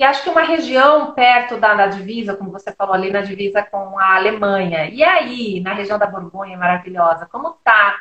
e 0.00 0.02
acho 0.02 0.22
que 0.22 0.30
uma 0.30 0.40
região 0.40 1.12
perto 1.12 1.58
da, 1.58 1.86
divisa, 1.86 2.34
como 2.34 2.50
você 2.50 2.72
falou 2.72 2.94
ali, 2.94 3.12
na 3.12 3.20
divisa 3.20 3.62
com 3.62 3.98
a 3.98 4.16
Alemanha. 4.16 4.88
E 4.88 5.02
aí, 5.02 5.60
na 5.60 5.74
região 5.74 5.98
da 5.98 6.06
Borgonha 6.06 6.56
maravilhosa, 6.56 7.26
como 7.26 7.50
está 7.50 7.98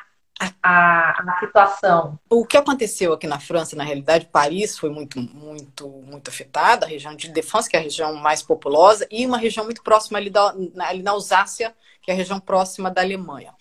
a, 0.63 1.09
a, 1.29 1.39
situação? 1.41 2.17
O 2.29 2.45
que 2.45 2.55
aconteceu 2.55 3.11
aqui 3.11 3.27
na 3.27 3.37
França, 3.37 3.75
na 3.75 3.83
realidade, 3.83 4.29
Paris 4.31 4.77
foi 4.77 4.89
muito, 4.89 5.19
muito, 5.19 5.89
muito 5.89 6.29
afetada, 6.29 6.85
a 6.85 6.89
região 6.89 7.13
de 7.13 7.27
Défense, 7.27 7.69
que 7.69 7.75
é 7.75 7.79
a 7.81 7.83
região 7.83 8.15
mais 8.15 8.41
populosa, 8.41 9.05
e 9.11 9.25
uma 9.25 9.37
região 9.37 9.65
muito 9.65 9.83
próxima 9.83 10.19
ali, 10.19 10.29
da, 10.29 10.55
ali 10.79 11.03
na 11.03 11.11
Alsácia, 11.11 11.75
que 12.01 12.09
é 12.09 12.13
a 12.13 12.17
região 12.17 12.39
próxima 12.39 12.89
da 12.89 13.01
Alemanha. 13.01 13.53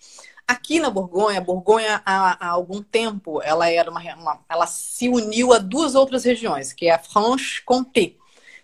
Aqui 0.47 0.79
na 0.79 0.89
Borgonha, 0.89 1.39
a 1.39 1.43
Borgonha 1.43 2.01
há, 2.05 2.37
há, 2.39 2.49
algum 2.51 2.81
tempo, 2.81 3.41
ela 3.43 3.69
era 3.69 3.91
uma, 3.91 3.99
uma, 4.15 4.39
ela 4.47 4.65
se 4.65 5.09
uniu 5.09 5.51
a 5.51 5.57
duas 5.57 5.93
outras 5.93 6.23
regiões, 6.23 6.71
que 6.71 6.87
é 6.87 6.93
a 6.93 6.99
Franche-Comté, 6.99 8.13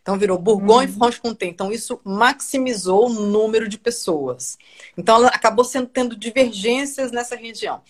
então 0.06 0.20
virou 0.20 0.38
Bourgogne 0.38 0.94
uhum. 1.02 1.36
Então 1.42 1.72
isso 1.72 2.00
maximizou 2.04 3.08
o 3.08 3.14
número 3.14 3.68
de 3.68 3.80
pessoas. 3.80 4.56
Então 4.96 5.16
ela 5.16 5.30
acabou 5.30 5.66
sendo, 5.66 5.88
tendo 5.88 6.16
divergências 6.16 7.12
nessa 7.12 7.36
região. 7.36 7.82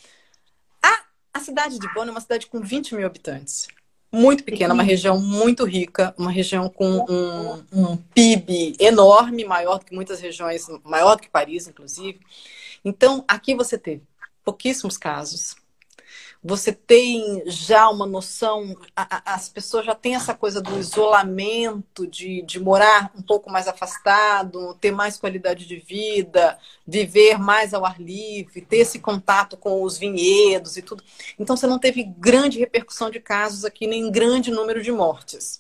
A, 0.82 1.04
a 1.34 1.40
cidade 1.42 1.78
de 1.78 1.94
Bonn 1.94 2.08
é 2.08 2.12
uma 2.12 2.22
cidade 2.22 2.48
com 2.48 2.62
20 2.62 2.96
mil 2.96 3.06
habitantes. 3.06 3.68
muito 4.14 4.46
pequena, 4.46 4.74
uma 4.74 4.82
região 4.82 5.20
muito 5.20 5.66
rica, 5.66 6.16
uma 6.18 6.32
região 6.32 6.70
com 6.70 7.06
um, 7.10 7.66
um, 7.74 7.98
PIB 7.98 8.78
enorme, 8.80 9.44
maior 9.44 9.80
do 9.80 9.84
que 9.84 9.94
muitas 9.94 10.22
regiões, 10.22 10.68
maior 10.86 11.18
do 11.18 11.22
que 11.22 11.30
Paris, 11.30 11.68
inclusive. 11.68 12.22
Então, 12.86 13.26
aqui 13.28 13.54
você 13.54 13.78
teve 13.78 14.04
pouquíssimos 14.42 14.98
casos, 14.98 15.58
você 16.48 16.72
tem 16.72 17.42
já 17.48 17.90
uma 17.90 18.06
noção, 18.06 18.76
a, 18.96 19.18
a, 19.18 19.34
as 19.34 19.50
pessoas 19.50 19.84
já 19.84 19.96
têm 19.96 20.14
essa 20.14 20.32
coisa 20.36 20.62
do 20.62 20.78
isolamento, 20.78 22.06
de, 22.06 22.44
de 22.44 22.60
morar 22.60 23.12
um 23.18 23.22
pouco 23.24 23.50
mais 23.50 23.68
afastado, 23.68 24.76
ter 24.76 24.92
mais 24.92 25.18
qualidade 25.18 25.66
de 25.66 25.78
vida, 25.78 26.56
viver 26.86 27.40
mais 27.40 27.74
ao 27.74 27.84
ar 27.84 28.00
livre, 28.00 28.62
ter 28.62 28.78
esse 28.78 29.00
contato 29.00 29.58
com 29.58 29.82
os 29.82 29.98
vinhedos 29.98 30.78
e 30.78 30.84
tudo. 30.84 31.04
Então 31.40 31.58
você 31.58 31.66
não 31.66 31.80
teve 31.80 32.04
grande 32.04 32.60
repercussão 32.60 33.10
de 33.10 33.20
casos 33.20 33.66
aqui, 33.66 33.88
nem 33.88 34.12
grande 34.12 34.52
número 34.52 34.84
de 34.84 34.92
mortes. 34.92 35.60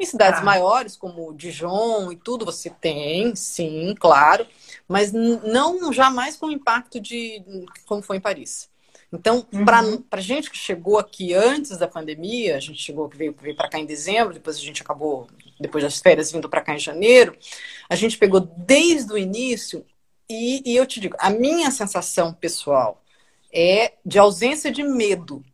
Em 0.00 0.06
cidades 0.06 0.40
ah. 0.40 0.44
maiores, 0.44 0.96
como 0.96 1.34
Dijon 1.34 2.10
e 2.10 2.16
tudo, 2.16 2.46
você 2.46 2.70
tem, 2.70 3.36
sim, 3.36 3.94
claro, 4.00 4.46
mas 4.88 5.12
não 5.12 5.92
jamais 5.92 6.34
com 6.34 6.46
o 6.46 6.52
impacto 6.52 6.98
de 6.98 7.44
como 7.84 8.00
foi 8.00 8.16
em 8.16 8.20
Paris. 8.20 8.72
Então, 9.14 9.46
uhum. 9.52 9.64
para 9.64 10.20
gente 10.20 10.50
que 10.50 10.58
chegou 10.58 10.98
aqui 10.98 11.32
antes 11.32 11.78
da 11.78 11.86
pandemia, 11.86 12.56
a 12.56 12.60
gente 12.60 12.82
chegou 12.82 13.08
que 13.08 13.16
veio, 13.16 13.34
veio 13.40 13.54
para 13.54 13.68
cá 13.68 13.78
em 13.78 13.86
dezembro, 13.86 14.34
depois 14.34 14.56
a 14.56 14.60
gente 14.60 14.82
acabou, 14.82 15.28
depois 15.60 15.84
das 15.84 16.00
férias, 16.00 16.32
vindo 16.32 16.48
para 16.48 16.60
cá 16.60 16.74
em 16.74 16.78
janeiro, 16.78 17.36
a 17.88 17.94
gente 17.94 18.18
pegou 18.18 18.40
desde 18.40 19.12
o 19.12 19.18
início, 19.18 19.84
e, 20.28 20.62
e 20.64 20.76
eu 20.76 20.84
te 20.86 21.00
digo, 21.00 21.16
a 21.18 21.30
minha 21.30 21.70
sensação 21.70 22.32
pessoal 22.32 23.02
é 23.52 23.92
de 24.04 24.18
ausência 24.18 24.70
de 24.70 24.82
medo. 24.82 25.44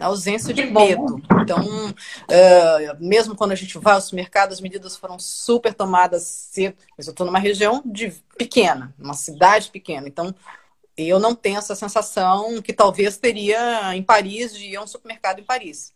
ausência 0.00 0.52
que 0.52 0.62
de 0.64 0.70
medo. 0.70 1.22
Então, 1.42 1.64
uh, 1.90 2.96
mesmo 2.98 3.36
quando 3.36 3.52
a 3.52 3.56
gente 3.56 3.78
vai 3.78 3.94
ao 3.94 4.00
supermercado, 4.00 4.52
as 4.52 4.60
medidas 4.60 4.96
foram 4.96 5.18
super 5.18 5.72
tomadas 5.72 6.24
cedo. 6.24 6.76
Mas 6.96 7.06
eu 7.06 7.12
estou 7.12 7.24
numa 7.24 7.38
região 7.38 7.82
de, 7.84 8.10
pequena, 8.36 8.92
uma 8.98 9.14
cidade 9.14 9.70
pequena. 9.70 10.08
Então, 10.08 10.34
eu 10.96 11.18
não 11.18 11.34
tenho 11.34 11.58
essa 11.58 11.74
sensação 11.74 12.62
que 12.62 12.72
talvez 12.72 13.18
teria 13.18 13.94
em 13.94 14.02
Paris 14.02 14.54
de 14.56 14.68
ir 14.68 14.76
a 14.76 14.82
um 14.82 14.86
supermercado 14.86 15.40
em 15.40 15.44
Paris. 15.44 15.92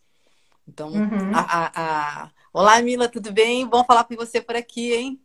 Então, 0.68 0.88
uhum. 0.92 1.32
a, 1.34 1.40
a, 1.40 2.24
a... 2.24 2.30
olá 2.52 2.80
Mila, 2.82 3.08
tudo 3.08 3.32
bem? 3.32 3.66
Bom 3.66 3.84
falar 3.84 4.04
com 4.04 4.14
você 4.14 4.40
por 4.40 4.54
aqui, 4.54 4.92
hein? 4.92 5.20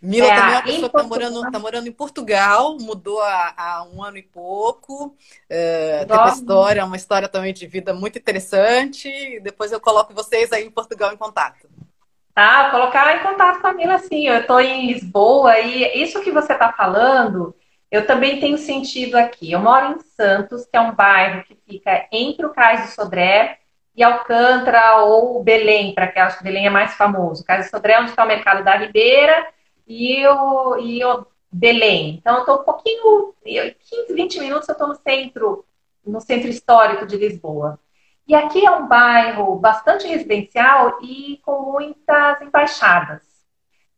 Mila 0.00 0.28
é, 0.28 0.36
também 0.36 0.54
é 0.54 0.56
uma 0.56 0.62
pessoa 0.62 0.90
que 0.90 0.96
está 0.96 1.02
morando, 1.02 1.50
tá 1.50 1.58
morando 1.58 1.88
em 1.88 1.92
Portugal, 1.92 2.78
mudou 2.78 3.20
há, 3.20 3.54
há 3.56 3.82
um 3.82 4.02
ano 4.02 4.16
e 4.16 4.22
pouco. 4.22 5.16
É, 5.48 6.04
tem 6.04 6.16
uma 6.16 6.28
história, 6.28 6.84
uma 6.84 6.96
história 6.96 7.28
também 7.28 7.52
de 7.52 7.66
vida 7.66 7.92
muito 7.92 8.16
interessante. 8.16 9.40
Depois 9.40 9.72
eu 9.72 9.80
coloco 9.80 10.14
vocês 10.14 10.52
aí 10.52 10.64
em 10.64 10.70
Portugal 10.70 11.12
em 11.12 11.16
contato. 11.16 11.68
Tá? 12.38 12.70
Colocar 12.70 13.16
em 13.16 13.22
contato 13.24 13.60
com 13.60 13.66
a 13.66 13.72
Mila, 13.72 13.98
sim. 13.98 14.28
Eu 14.28 14.38
estou 14.38 14.60
em 14.60 14.86
Lisboa 14.86 15.58
e 15.58 16.00
isso 16.00 16.22
que 16.22 16.30
você 16.30 16.52
está 16.52 16.72
falando, 16.72 17.52
eu 17.90 18.06
também 18.06 18.38
tenho 18.38 18.56
sentido 18.56 19.16
aqui. 19.16 19.50
Eu 19.50 19.58
moro 19.58 19.96
em 19.96 19.98
Santos, 19.98 20.64
que 20.64 20.76
é 20.76 20.80
um 20.80 20.94
bairro 20.94 21.42
que 21.42 21.58
fica 21.66 22.06
entre 22.12 22.46
o 22.46 22.50
Cais 22.50 22.82
de 22.82 22.92
Sodré 22.92 23.58
e 23.92 24.04
Alcântara 24.04 24.98
ou 24.98 25.42
Belém, 25.42 25.92
para 25.92 26.06
que 26.06 26.20
acho 26.20 26.38
que 26.38 26.44
Belém 26.44 26.64
é 26.64 26.70
mais 26.70 26.94
famoso. 26.94 27.42
O 27.42 27.44
Cais 27.44 27.64
de 27.64 27.70
Sodré 27.72 27.94
é 27.94 28.00
onde 28.02 28.10
está 28.10 28.22
o 28.22 28.28
Mercado 28.28 28.62
da 28.62 28.76
Ribeira 28.76 29.48
e 29.84 30.24
o, 30.24 30.78
e 30.78 31.04
o 31.04 31.26
Belém. 31.50 32.18
Então, 32.20 32.34
eu 32.36 32.40
estou 32.42 32.60
um 32.60 32.64
pouquinho, 32.64 33.34
15, 33.44 34.14
20 34.14 34.38
minutos 34.38 34.68
eu 34.68 34.74
estou 34.74 34.86
no 34.86 34.94
centro, 34.94 35.64
no 36.06 36.20
centro 36.20 36.48
histórico 36.48 37.04
de 37.04 37.16
Lisboa. 37.16 37.80
E 38.28 38.34
aqui 38.34 38.66
é 38.66 38.70
um 38.70 38.86
bairro 38.86 39.56
bastante 39.56 40.06
residencial 40.06 40.98
e 41.00 41.40
com 41.42 41.72
muitas 41.72 42.42
embaixadas. 42.42 43.22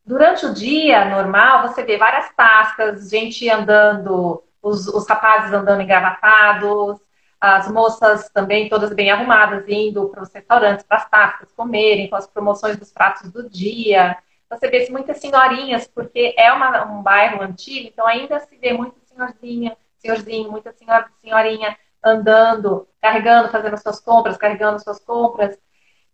Durante 0.07 0.47
o 0.47 0.55
dia 0.55 1.05
normal, 1.07 1.63
você 1.67 1.83
vê 1.83 1.99
várias 1.99 2.33
tascas, 2.37 3.11
gente 3.11 3.51
andando, 3.51 4.45
os, 4.63 4.87
os 4.87 5.09
rapazes 5.09 5.53
andando 5.53 5.83
engravatados, 5.83 7.01
as 7.41 7.69
moças 7.73 8.31
também 8.31 8.69
todas 8.69 8.95
bem 8.95 9.11
arrumadas, 9.11 9.65
indo 9.67 10.09
para 10.11 10.23
os 10.23 10.33
restaurantes, 10.33 10.85
para 10.87 10.99
as 10.99 11.11
tascas, 11.11 11.51
comerem, 11.51 12.09
com 12.09 12.15
as 12.15 12.29
promoções 12.29 12.77
dos 12.77 12.93
pratos 12.93 13.33
do 13.33 13.51
dia. 13.51 14.17
Você 14.49 14.69
vê 14.69 14.89
muitas 14.91 15.19
senhorinhas, 15.19 15.89
porque 15.89 16.37
é 16.39 16.53
uma, 16.53 16.85
um 16.85 17.03
bairro 17.03 17.43
antigo, 17.43 17.89
então 17.89 18.07
ainda 18.07 18.39
se 18.39 18.57
vê 18.59 18.73
muita 18.73 18.97
senhorzinha, 19.07 19.77
senhorzinho, 19.99 20.53
muita 20.53 20.73
senhor, 20.73 21.11
senhorinha 21.21 21.77
andando, 22.05 22.87
carregando, 23.01 23.49
fazendo 23.49 23.77
suas 23.79 24.01
compras, 24.01 24.37
carregando 24.37 24.83
suas 24.83 24.99
compras. 24.99 25.59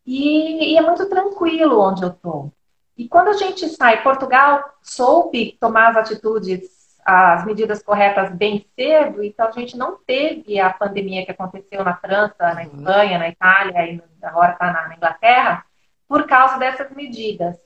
E, 0.07 0.75
e 0.75 0.79
é 0.79 0.83
muito 0.83 1.09
tranquilo 1.09 1.81
onde 1.81 2.03
eu 2.03 2.11
estou. 2.11 2.53
E 2.97 3.09
quando 3.09 3.29
a 3.29 3.35
gente 3.35 3.69
sai, 3.69 4.03
Portugal 4.03 4.65
soube 4.83 5.57
tomar 5.61 5.91
as 5.91 5.97
atitudes, 5.97 6.97
as 7.05 7.45
medidas 7.45 7.83
corretas 7.83 8.33
bem 8.35 8.67
cedo, 8.75 9.23
então 9.23 9.49
a 9.49 9.53
gente 9.53 9.77
não 9.77 9.99
teve 10.07 10.59
a 10.59 10.71
pandemia 10.71 11.25
que 11.25 11.31
aconteceu 11.31 11.85
na 11.85 11.97
França, 11.97 12.35
na 12.41 12.63
uhum. 12.63 12.79
Espanha, 12.79 13.19
na 13.19 13.29
Itália 13.29 13.87
e 13.87 14.03
agora 14.23 14.53
está 14.53 14.73
na 14.73 14.97
Inglaterra, 14.97 15.65
por 16.09 16.27
causa 16.27 16.59
dessas 16.59 16.91
medidas. 16.93 17.57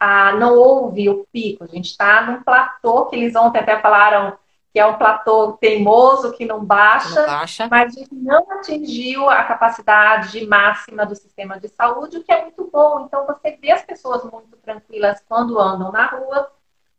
Ah, 0.00 0.32
não 0.32 0.56
houve 0.56 1.08
o 1.10 1.26
pico, 1.32 1.64
a 1.64 1.66
gente 1.66 1.90
está 1.90 2.22
num 2.22 2.42
platô 2.42 3.06
que 3.06 3.16
eles 3.16 3.34
ontem 3.34 3.58
até 3.58 3.80
falaram 3.80 4.38
que 4.78 4.82
é 4.82 4.86
um 4.86 4.94
platô 4.94 5.54
teimoso 5.54 6.30
que 6.34 6.46
não 6.46 6.64
baixa, 6.64 7.22
não 7.22 7.26
baixa, 7.26 7.66
mas 7.68 7.96
a 7.96 7.98
gente 7.98 8.14
não 8.14 8.46
atingiu 8.52 9.28
a 9.28 9.42
capacidade 9.42 10.46
máxima 10.46 11.04
do 11.04 11.16
sistema 11.16 11.58
de 11.58 11.66
saúde, 11.66 12.18
o 12.18 12.22
que 12.22 12.30
é 12.30 12.42
muito 12.42 12.70
bom. 12.72 13.00
Então 13.04 13.26
você 13.26 13.58
vê 13.60 13.72
as 13.72 13.82
pessoas 13.82 14.22
muito 14.22 14.56
tranquilas 14.58 15.20
quando 15.28 15.58
andam 15.58 15.90
na 15.90 16.06
rua. 16.06 16.52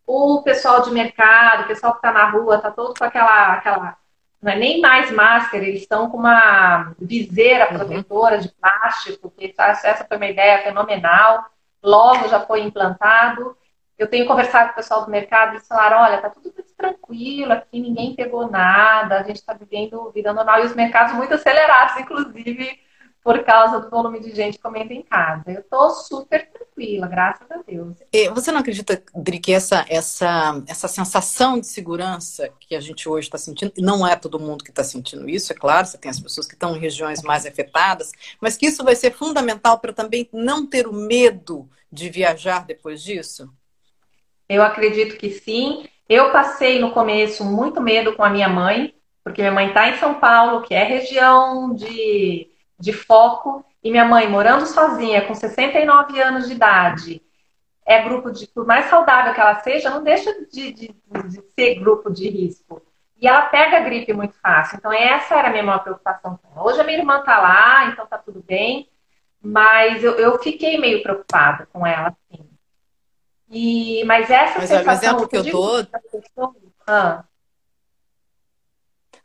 O 0.05 0.41
pessoal 0.41 0.81
de 0.81 0.91
mercado, 0.91 1.63
o 1.63 1.67
pessoal 1.67 1.93
que 1.93 1.99
está 1.99 2.11
na 2.11 2.29
rua, 2.29 2.57
está 2.57 2.69
todo 2.69 2.93
com 2.99 3.05
aquela, 3.05 3.53
aquela. 3.53 3.95
Não 4.41 4.51
é 4.51 4.57
nem 4.57 4.81
mais 4.81 5.09
máscara, 5.09 5.63
eles 5.63 5.83
estão 5.83 6.09
com 6.09 6.17
uma 6.17 6.93
viseira 6.99 7.69
uhum. 7.71 7.77
protetora 7.77 8.39
de 8.39 8.49
plástico, 8.49 9.31
que 9.31 9.55
essa 9.57 10.03
foi 10.03 10.17
uma 10.17 10.27
ideia 10.27 10.63
fenomenal. 10.63 11.45
Logo 11.81 12.27
já 12.27 12.41
foi 12.41 12.61
implantado. 12.61 13.55
Eu 13.99 14.07
tenho 14.07 14.25
conversado 14.25 14.67
com 14.67 14.71
o 14.71 14.75
pessoal 14.75 15.03
do 15.03 15.12
mercado 15.12 15.51
e 15.51 15.55
eles 15.57 15.67
falaram: 15.67 15.97
olha, 15.97 16.21
tá 16.21 16.29
tudo 16.29 16.53
tranquilo, 16.77 17.51
aqui 17.51 17.81
ninguém 17.81 18.15
pegou 18.15 18.49
nada, 18.49 19.19
a 19.19 19.23
gente 19.23 19.35
está 19.35 19.53
vivendo 19.53 20.09
vida 20.12 20.31
normal 20.31 20.62
e 20.62 20.65
os 20.65 20.73
mercados 20.73 21.13
muito 21.13 21.33
acelerados, 21.33 21.99
inclusive 21.99 22.79
por 23.21 23.43
causa 23.43 23.81
do 23.81 23.89
volume 23.89 24.21
de 24.21 24.33
gente 24.33 24.57
comendo 24.57 24.93
em 24.93 25.03
casa. 25.03 25.43
Eu 25.47 25.59
estou 25.59 25.89
super 25.89 26.49
tranquila, 26.49 27.05
graças 27.05 27.45
a 27.51 27.57
Deus. 27.57 27.97
Você 28.33 28.49
não 28.49 28.62
acredita, 28.62 29.03
Dri, 29.13 29.39
que 29.39 29.51
essa, 29.51 29.85
essa, 29.89 30.63
essa 30.65 30.88
sensação 30.88 31.59
de 31.59 31.67
segurança 31.67 32.49
que 32.62 32.73
a 32.73 32.79
gente 32.79 33.09
hoje 33.09 33.27
está 33.27 33.38
sentindo, 33.38 33.73
não 33.77 34.07
é 34.07 34.15
todo 34.15 34.39
mundo 34.39 34.63
que 34.63 34.69
está 34.69 34.85
sentindo 34.85 35.29
isso, 35.29 35.51
é 35.51 35.55
claro, 35.55 35.85
você 35.85 35.97
tem 35.97 36.09
as 36.09 36.19
pessoas 36.19 36.47
que 36.47 36.53
estão 36.53 36.75
em 36.75 36.79
regiões 36.79 37.21
mais 37.21 37.45
afetadas, 37.45 38.13
mas 38.39 38.55
que 38.55 38.67
isso 38.67 38.85
vai 38.85 38.95
ser 38.95 39.12
fundamental 39.12 39.79
para 39.79 39.91
também 39.91 40.29
não 40.31 40.65
ter 40.65 40.88
o 40.88 40.93
medo 40.93 41.69
de 41.91 42.09
viajar 42.09 42.65
depois 42.65 43.03
disso? 43.03 43.51
Eu 44.49 44.63
acredito 44.63 45.15
que 45.17 45.29
sim. 45.29 45.85
Eu 46.09 46.31
passei 46.31 46.79
no 46.79 46.91
começo 46.91 47.45
muito 47.45 47.79
medo 47.79 48.15
com 48.15 48.23
a 48.23 48.29
minha 48.29 48.49
mãe, 48.49 48.95
porque 49.23 49.41
minha 49.43 49.53
mãe 49.53 49.67
está 49.67 49.88
em 49.89 49.97
São 49.97 50.15
Paulo, 50.15 50.63
que 50.63 50.73
é 50.73 50.83
região 50.83 51.73
de, 51.75 52.49
de 52.79 52.91
foco, 52.91 53.63
e 53.83 53.91
minha 53.91 54.05
mãe 54.05 54.27
morando 54.27 54.65
sozinha, 54.65 55.21
com 55.21 55.35
69 55.35 56.19
anos 56.19 56.47
de 56.47 56.53
idade, 56.53 57.21
é 57.85 58.01
grupo 58.01 58.31
de. 58.31 58.47
Por 58.47 58.65
mais 58.65 58.88
saudável 58.88 59.33
que 59.33 59.39
ela 59.39 59.59
seja, 59.62 59.89
não 59.89 60.03
deixa 60.03 60.31
de, 60.51 60.71
de, 60.73 60.95
de 61.27 61.41
ser 61.55 61.75
grupo 61.75 62.12
de 62.12 62.27
risco. 62.29 62.81
E 63.21 63.27
ela 63.27 63.43
pega 63.43 63.77
a 63.77 63.81
gripe 63.81 64.13
muito 64.13 64.33
fácil. 64.35 64.77
Então, 64.77 64.91
essa 64.93 65.35
era 65.35 65.49
a 65.49 65.51
minha 65.51 65.63
maior 65.63 65.83
preocupação. 65.83 66.39
Hoje 66.55 66.79
a 66.79 66.83
minha 66.83 66.99
irmã 66.99 67.19
está 67.19 67.38
lá, 67.39 67.88
então 67.88 68.07
tá 68.07 68.17
tudo 68.17 68.43
bem. 68.47 68.89
Mas 69.41 70.03
eu, 70.03 70.13
eu 70.13 70.39
fiquei 70.39 70.77
meio 70.77 71.03
preocupada 71.03 71.67
com 71.71 71.85
ela, 71.85 72.09
assim. 72.09 72.48
E, 73.49 74.03
mas 74.05 74.29
essa 74.29 74.59
mas, 74.59 74.69
sensação... 74.69 74.93
o 74.93 74.97
exemplo 74.97 75.27
que 75.27 75.38
eu, 75.38 75.43
dou... 75.43 75.88
Ah. 76.85 77.23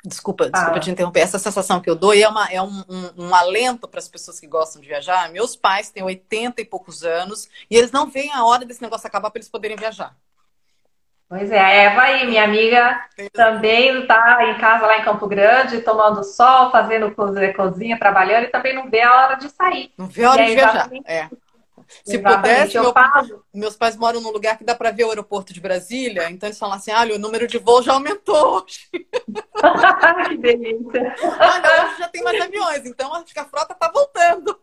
Desculpa, 0.04 0.50
desculpa 0.50 0.80
te 0.80 0.90
interromper. 0.90 1.20
Essa 1.20 1.38
sensação 1.38 1.80
que 1.80 1.88
eu 1.88 1.94
dou 1.94 2.14
é, 2.14 2.28
uma, 2.28 2.46
é 2.50 2.60
um, 2.60 2.84
um, 2.88 3.26
um 3.26 3.34
alento 3.34 3.88
para 3.88 3.98
as 3.98 4.08
pessoas 4.08 4.38
que 4.38 4.46
gostam 4.46 4.82
de 4.82 4.88
viajar. 4.88 5.30
Meus 5.30 5.56
pais 5.56 5.90
têm 5.90 6.02
80 6.02 6.60
e 6.60 6.64
poucos 6.64 7.02
anos 7.02 7.48
e 7.70 7.76
eles 7.76 7.90
não 7.90 8.10
veem 8.10 8.32
a 8.32 8.44
hora 8.44 8.66
desse 8.66 8.82
negócio 8.82 9.06
acabar 9.06 9.30
para 9.30 9.38
eles 9.38 9.48
poderem 9.48 9.76
viajar. 9.76 10.14
Pois 11.26 11.50
é, 11.50 11.58
a 11.58 11.70
Eva 11.70 12.02
aí, 12.02 12.26
minha 12.26 12.44
amiga, 12.44 13.00
também 13.32 14.02
está 14.02 14.46
em 14.46 14.58
casa 14.58 14.86
lá 14.86 14.98
em 14.98 15.04
Campo 15.04 15.26
Grande, 15.26 15.80
tomando 15.80 16.22
sol, 16.22 16.70
fazendo 16.70 17.12
cozinha, 17.56 17.98
trabalhando 17.98 18.44
e 18.44 18.50
também 18.50 18.74
não 18.74 18.90
vê 18.90 19.00
a 19.00 19.12
hora 19.12 19.34
de 19.36 19.48
sair. 19.48 19.90
Não 19.96 20.06
vê 20.06 20.24
a 20.24 20.30
hora 20.30 20.44
de 20.44 20.52
é 20.52 20.54
viajar. 20.54 20.90
É. 21.06 21.28
Se 22.04 22.18
pudesse, 22.18 22.78
meu, 22.78 22.94
meus 23.52 23.76
pais 23.76 23.96
moram 23.96 24.20
num 24.20 24.30
lugar 24.30 24.58
que 24.58 24.64
dá 24.64 24.74
para 24.74 24.90
ver 24.90 25.04
o 25.04 25.10
aeroporto 25.10 25.52
de 25.52 25.60
Brasília, 25.60 26.30
então 26.30 26.48
eles 26.48 26.58
falam 26.58 26.76
assim: 26.76 26.92
olha, 26.92 27.14
o 27.14 27.18
número 27.18 27.46
de 27.46 27.58
voos 27.58 27.84
já 27.84 27.92
aumentou 27.92 28.62
hoje. 28.62 28.88
que 30.28 30.36
delícia. 30.38 31.14
Olha, 31.22 31.84
hoje 31.84 31.98
já 31.98 32.08
tem 32.08 32.22
mais 32.22 32.40
aviões, 32.40 32.86
então 32.86 33.14
acho 33.14 33.32
que 33.32 33.40
a 33.40 33.44
frota 33.44 33.72
está 33.72 33.90
voltando. 33.90 34.58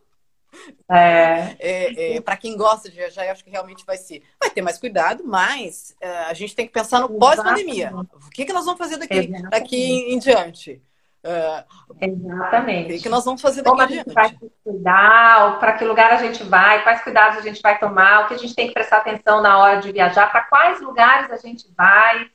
É. 0.88 1.56
é, 1.58 2.16
é 2.16 2.20
para 2.20 2.36
quem 2.36 2.56
gosta 2.56 2.90
de 2.90 2.96
viajar, 2.96 3.24
eu 3.24 3.32
acho 3.32 3.42
que 3.42 3.50
realmente 3.50 3.84
vai 3.86 3.96
ser. 3.96 4.22
Vai 4.38 4.50
ter 4.50 4.62
mais 4.62 4.78
cuidado, 4.78 5.24
mas 5.26 5.94
é, 6.00 6.08
a 6.24 6.34
gente 6.34 6.54
tem 6.54 6.66
que 6.66 6.72
pensar 6.72 7.00
no 7.00 7.08
pós-pandemia. 7.18 7.92
O 7.94 8.30
que, 8.30 8.44
que 8.44 8.52
nós 8.52 8.64
vamos 8.64 8.78
fazer 8.78 8.98
daqui, 8.98 9.28
daqui 9.50 10.12
em 10.12 10.18
diante? 10.18 10.82
Uh, 11.24 11.64
Exatamente. 12.00 12.96
O 12.96 13.02
que 13.02 13.08
nós 13.08 13.24
vamos 13.24 13.40
fazer 13.40 13.62
daqui 13.62 13.70
Como 13.70 13.82
a 13.82 13.86
gente 13.86 14.12
vai 14.12 14.28
se 14.30 14.52
cuidar, 14.64 15.60
para 15.60 15.72
que 15.74 15.84
lugar 15.84 16.12
a 16.12 16.16
gente 16.16 16.42
vai, 16.42 16.82
quais 16.82 17.02
cuidados 17.02 17.38
a 17.38 17.42
gente 17.42 17.62
vai 17.62 17.78
tomar, 17.78 18.24
o 18.24 18.28
que 18.28 18.34
a 18.34 18.38
gente 18.38 18.54
tem 18.54 18.66
que 18.66 18.74
prestar 18.74 18.98
atenção 18.98 19.40
na 19.40 19.58
hora 19.58 19.80
de 19.80 19.92
viajar, 19.92 20.30
para 20.30 20.42
quais 20.42 20.80
lugares 20.80 21.30
a 21.30 21.36
gente 21.36 21.72
vai, 21.76 22.28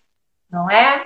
não 0.50 0.72
é? 0.72 1.06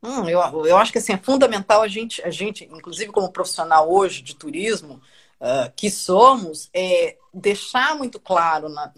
Hum, 0.00 0.28
eu, 0.28 0.66
eu 0.66 0.76
acho 0.76 0.92
que 0.92 0.98
assim, 0.98 1.14
é 1.14 1.18
fundamental 1.18 1.82
a 1.82 1.88
gente, 1.88 2.22
a 2.22 2.30
gente, 2.30 2.64
inclusive 2.64 3.10
como 3.10 3.32
profissional 3.32 3.90
hoje 3.90 4.22
de 4.22 4.36
turismo, 4.36 5.00
uh, 5.40 5.72
que 5.74 5.90
somos, 5.90 6.70
é 6.72 7.16
deixar 7.36 7.94
muito 7.96 8.18
claro 8.18 8.68
na, 8.68 8.90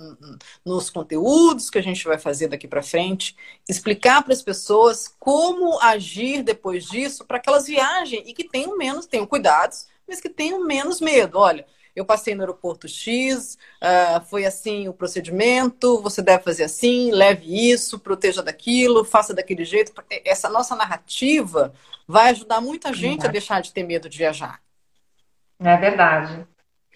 nos 0.64 0.88
conteúdos 0.88 1.68
que 1.68 1.78
a 1.78 1.82
gente 1.82 2.04
vai 2.04 2.18
fazer 2.18 2.46
daqui 2.46 2.68
para 2.68 2.82
frente, 2.82 3.36
explicar 3.68 4.22
para 4.22 4.32
as 4.32 4.42
pessoas 4.42 5.12
como 5.18 5.80
agir 5.80 6.42
depois 6.42 6.84
disso 6.84 7.24
para 7.24 7.40
que 7.40 7.48
elas 7.48 7.66
viajem 7.66 8.22
e 8.24 8.32
que 8.32 8.48
tenham 8.48 8.78
menos, 8.78 9.06
tenham 9.06 9.26
cuidados, 9.26 9.88
mas 10.06 10.20
que 10.20 10.28
tenham 10.28 10.64
menos 10.64 11.00
medo. 11.00 11.38
Olha, 11.38 11.66
eu 11.96 12.04
passei 12.04 12.34
no 12.34 12.42
aeroporto 12.42 12.86
X, 12.86 13.58
uh, 13.82 14.24
foi 14.26 14.44
assim 14.44 14.86
o 14.86 14.94
procedimento, 14.94 16.00
você 16.00 16.22
deve 16.22 16.44
fazer 16.44 16.64
assim, 16.64 17.10
leve 17.10 17.70
isso, 17.70 17.98
proteja 17.98 18.40
daquilo, 18.40 19.04
faça 19.04 19.34
daquele 19.34 19.64
jeito. 19.64 19.92
Essa 20.24 20.48
nossa 20.48 20.76
narrativa 20.76 21.72
vai 22.06 22.30
ajudar 22.30 22.60
muita 22.60 22.92
gente 22.94 23.26
a 23.26 23.30
deixar 23.30 23.60
de 23.60 23.72
ter 23.72 23.82
medo 23.82 24.08
de 24.08 24.16
viajar. 24.16 24.62
É 25.58 25.76
verdade. 25.76 26.46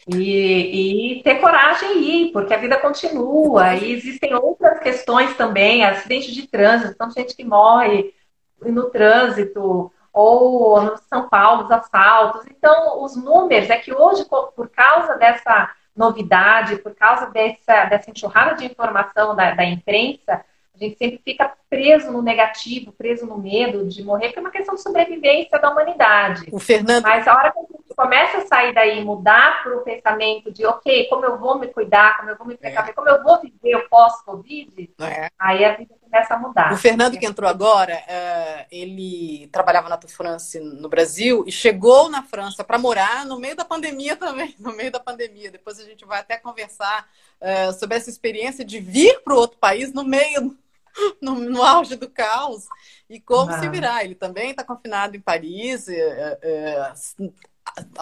E, 0.08 1.18
e, 1.18 1.22
ter 1.22 1.36
coragem 1.36 1.98
e 1.98 2.26
ir, 2.28 2.32
porque 2.32 2.52
a 2.52 2.58
vida 2.58 2.76
continua. 2.78 3.74
E 3.74 3.92
existem 3.92 4.34
outras 4.34 4.80
questões 4.80 5.36
também, 5.36 5.84
acidentes 5.84 6.34
de 6.34 6.46
trânsito, 6.48 6.96
tanta 6.96 7.20
gente 7.20 7.36
que 7.36 7.44
morre 7.44 8.12
no 8.60 8.90
trânsito, 8.90 9.92
ou 10.12 10.82
no 10.82 10.96
São 10.98 11.28
Paulo, 11.28 11.64
os 11.64 11.70
assaltos. 11.70 12.44
Então, 12.46 13.02
os 13.02 13.16
números 13.16 13.70
é 13.70 13.76
que 13.76 13.94
hoje, 13.94 14.24
por 14.26 14.68
causa 14.68 15.16
dessa 15.16 15.70
novidade, 15.94 16.76
por 16.76 16.94
causa 16.94 17.26
dessa, 17.26 17.84
dessa 17.84 18.10
enxurrada 18.10 18.56
de 18.56 18.66
informação 18.66 19.36
da, 19.36 19.52
da 19.54 19.64
imprensa, 19.64 20.44
a 20.82 20.88
gente 20.88 20.98
sempre 20.98 21.20
fica 21.24 21.52
preso 21.70 22.10
no 22.10 22.20
negativo, 22.20 22.92
preso 22.92 23.24
no 23.24 23.38
medo 23.38 23.86
de 23.86 24.02
morrer, 24.02 24.26
porque 24.26 24.38
é 24.40 24.42
uma 24.42 24.50
questão 24.50 24.74
de 24.74 24.82
sobrevivência 24.82 25.58
da 25.58 25.70
humanidade. 25.70 26.48
O 26.52 26.58
Fernando. 26.58 27.02
Mas 27.02 27.26
a 27.26 27.34
hora 27.34 27.52
que 27.52 27.58
a 27.58 27.62
gente 27.62 27.94
começa 27.96 28.38
a 28.38 28.46
sair 28.46 28.74
daí 28.74 29.00
e 29.00 29.04
mudar 29.04 29.62
para 29.62 29.76
o 29.76 29.80
pensamento 29.82 30.50
de, 30.50 30.66
ok, 30.66 31.06
como 31.08 31.24
eu 31.24 31.38
vou 31.38 31.58
me 31.58 31.68
cuidar, 31.68 32.18
como 32.18 32.30
eu 32.30 32.36
vou 32.36 32.46
me 32.46 32.56
precaver, 32.56 32.90
é. 32.90 32.92
como 32.92 33.08
eu 33.08 33.22
vou 33.22 33.40
viver 33.40 33.76
o 33.76 33.88
pós-Covid, 33.88 34.90
é. 35.00 35.30
aí 35.38 35.64
a 35.64 35.76
vida 35.76 35.94
começa 36.02 36.34
a 36.34 36.38
mudar. 36.38 36.72
O 36.72 36.76
Fernando 36.76 37.18
que 37.18 37.24
entrou 37.24 37.48
agora, 37.48 37.94
é, 37.94 38.66
ele 38.70 39.48
trabalhava 39.50 39.88
na 39.88 39.98
France 40.06 40.60
no 40.60 40.88
Brasil 40.88 41.44
e 41.46 41.52
chegou 41.52 42.10
na 42.10 42.22
França 42.22 42.62
para 42.62 42.76
morar 42.76 43.24
no 43.24 43.38
meio 43.38 43.56
da 43.56 43.64
pandemia 43.64 44.14
também, 44.16 44.54
no 44.60 44.72
meio 44.72 44.90
da 44.90 45.00
pandemia. 45.00 45.50
Depois 45.50 45.78
a 45.78 45.84
gente 45.84 46.04
vai 46.04 46.20
até 46.20 46.36
conversar 46.36 47.08
é, 47.40 47.72
sobre 47.72 47.96
essa 47.96 48.10
experiência 48.10 48.64
de 48.64 48.78
vir 48.78 49.20
para 49.22 49.34
outro 49.34 49.58
país 49.58 49.92
no 49.92 50.04
meio 50.04 50.56
no, 51.20 51.34
no 51.34 51.62
auge 51.62 51.96
do 51.96 52.08
caos 52.08 52.66
e 53.08 53.20
como 53.20 53.50
ah. 53.50 53.60
se 53.60 53.68
virar. 53.68 54.04
Ele 54.04 54.14
também 54.14 54.50
está 54.50 54.64
confinado 54.64 55.16
em 55.16 55.20
Paris, 55.20 55.88
é, 55.88 56.38
é, 56.42 56.92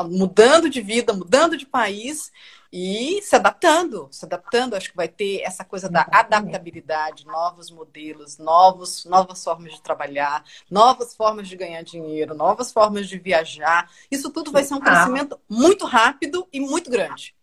mudando 0.05 0.69
de 0.69 0.81
vida, 0.81 1.13
mudando 1.13 1.57
de 1.57 1.67
país 1.67 2.33
e 2.73 3.21
se 3.23 3.35
adaptando, 3.35 4.09
se 4.11 4.25
adaptando. 4.25 4.75
Acho 4.75 4.91
que 4.91 4.97
vai 4.97 5.09
ter 5.09 5.41
essa 5.43 5.65
coisa 5.65 5.89
da 5.89 6.07
adaptabilidade, 6.11 7.27
novos 7.27 7.71
modelos, 7.71 8.39
novos, 8.39 9.05
novas 9.05 9.43
formas 9.43 9.73
de 9.73 9.83
trabalhar, 9.83 10.45
novas 10.71 11.15
formas 11.15 11.49
de 11.49 11.57
ganhar 11.57 11.83
dinheiro, 11.83 12.35
novas 12.35 12.73
formas 12.73 13.09
de 13.09 13.19
viajar. 13.19 13.91
Isso 14.11 14.31
tudo 14.31 14.53
vai 14.53 14.63
ser 14.63 14.75
um 14.75 14.81
crescimento 14.81 15.39
muito 15.49 15.85
rápido 15.87 16.47
e 16.53 16.61
muito 16.61 16.91
grande. 16.91 17.35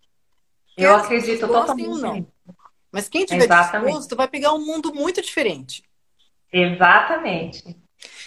Eu 0.76 0.96
acredito 0.96 1.48
totalmente. 1.48 2.00
Não. 2.00 2.37
Mas 2.98 3.08
quem 3.08 3.26
tiver 3.26 3.44
Exatamente. 3.44 3.86
disposto 3.86 4.16
vai 4.16 4.28
pegar 4.28 4.54
um 4.54 4.66
mundo 4.66 4.92
muito 4.92 5.22
diferente. 5.22 5.84
Exatamente. 6.52 7.78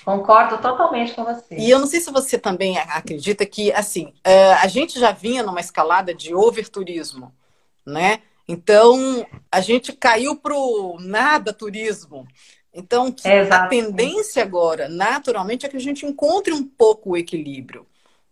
Concordo 0.05 0.59
totalmente 0.59 1.13
com 1.13 1.25
você. 1.25 1.57
E 1.59 1.69
eu 1.69 1.81
não 1.81 1.89
sei 1.89 1.99
se 2.01 2.09
você 2.13 2.39
também 2.39 2.79
acredita 2.79 3.45
que, 3.45 3.73
assim, 3.73 4.15
é, 4.23 4.53
a 4.53 4.69
gente 4.69 5.01
já 5.01 5.11
vinha 5.11 5.43
numa 5.43 5.59
escalada 5.59 6.15
de 6.15 6.33
overturismo, 6.33 7.35
né? 7.85 8.23
Então, 8.47 9.27
a 9.51 9.61
gente 9.61 9.93
caiu 9.93 10.37
pro 10.37 10.97
nada 11.01 11.53
turismo. 11.53 12.25
Então, 12.73 13.13
a 13.51 13.67
tendência 13.67 14.41
agora, 14.41 14.89
naturalmente, 14.89 15.67
é 15.67 15.69
que 15.69 15.77
a 15.77 15.81
gente 15.81 16.07
encontre 16.07 16.53
um 16.53 16.63
pouco 16.65 17.11
o 17.11 17.17
equilíbrio, 17.17 17.89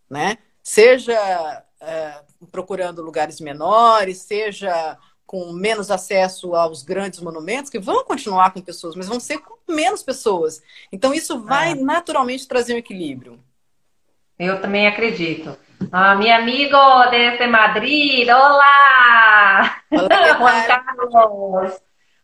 né? 0.09 0.39
Seja 0.63 1.65
é, 1.81 2.21
procurando 2.53 3.03
lugares 3.03 3.41
menores, 3.41 4.19
seja 4.19 4.97
com 5.29 5.53
menos 5.53 5.91
acesso 5.91 6.55
aos 6.55 6.83
grandes 6.83 7.21
monumentos, 7.21 7.71
que 7.71 7.79
vão 7.79 8.03
continuar 8.03 8.51
com 8.51 8.63
pessoas, 8.63 8.97
mas 8.97 9.07
vão 9.07 9.21
ser 9.21 9.37
com 9.37 9.59
menos 9.71 10.03
pessoas. 10.03 10.63
Então, 10.91 11.13
isso 11.13 11.45
vai 11.45 11.73
ah. 11.73 11.75
naturalmente 11.75 12.49
trazer 12.49 12.73
um 12.73 12.79
equilíbrio. 12.79 13.39
Eu 14.39 14.59
também 14.59 14.87
acredito. 14.87 15.55
Ah, 15.93 16.15
meu 16.15 16.35
amigo 16.35 16.79
desde 17.11 17.47
Madrid, 17.47 18.27
olá! 18.27 19.83
Olá, 19.91 20.39
Juan 20.39 20.63
Carlos, 20.67 21.81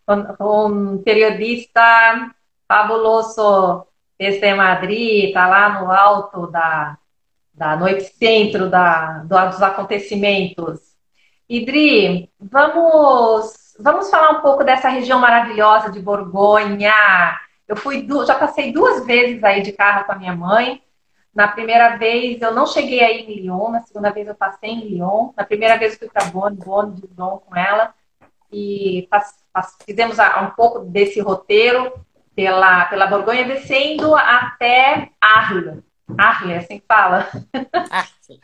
um, 0.09 0.95
um 0.95 1.03
periodista 1.03 2.31
fabuloso 2.67 3.87
desde 4.19 4.55
Madrid, 4.55 5.27
está 5.29 5.47
lá 5.47 5.79
no 5.79 5.93
alto 5.93 6.47
da, 6.47 6.97
da 7.53 7.77
no 7.77 7.87
epicentro 7.87 8.71
da, 8.71 9.19
dos 9.25 9.61
acontecimentos. 9.61 10.94
Idri, 11.49 12.31
vamos, 12.41 13.77
vamos 13.79 14.09
falar 14.09 14.39
um 14.39 14.41
pouco 14.41 14.65
dessa 14.65 14.89
região 14.89 15.19
maravilhosa 15.19 15.91
de 15.91 16.01
Borgonha. 16.01 16.93
Eu 17.69 17.77
fui, 17.77 18.07
já 18.27 18.35
passei 18.35 18.73
duas 18.73 19.05
vezes 19.05 19.43
aí 19.45 19.63
de 19.63 19.73
carro 19.73 20.05
com 20.07 20.13
a 20.13 20.17
minha 20.17 20.35
mãe. 20.35 20.83
Na 21.35 21.49
primeira 21.49 21.97
vez 21.97 22.41
eu 22.41 22.55
não 22.55 22.67
cheguei 22.67 23.01
aí 23.01 23.21
em 23.23 23.43
Lyon, 23.43 23.71
na 23.71 23.81
segunda 23.81 24.11
vez 24.11 24.27
eu 24.27 24.35
passei 24.35 24.71
em 24.71 24.89
Lyon. 24.89 25.33
Na 25.37 25.45
primeira 25.45 25.77
vez 25.77 25.93
eu 25.93 25.99
fui 25.99 26.09
para 26.09 26.27
Bonn, 26.27 26.55
Bonn 26.55 26.93
de 26.93 27.07
Lyon 27.09 27.39
com 27.39 27.57
ela. 27.57 27.93
E 28.51 29.09
fizemos 29.85 30.17
um 30.19 30.51
pouco 30.51 30.81
desse 30.81 31.21
roteiro 31.21 31.93
pela, 32.35 32.87
pela 32.87 33.07
Borgonha, 33.07 33.45
descendo 33.45 34.15
até 34.15 35.11
Arles. 35.21 35.83
Arles, 36.17 36.65
assim 36.65 36.79
que 36.79 36.87
fala. 36.87 37.29
Arles. 37.91 38.41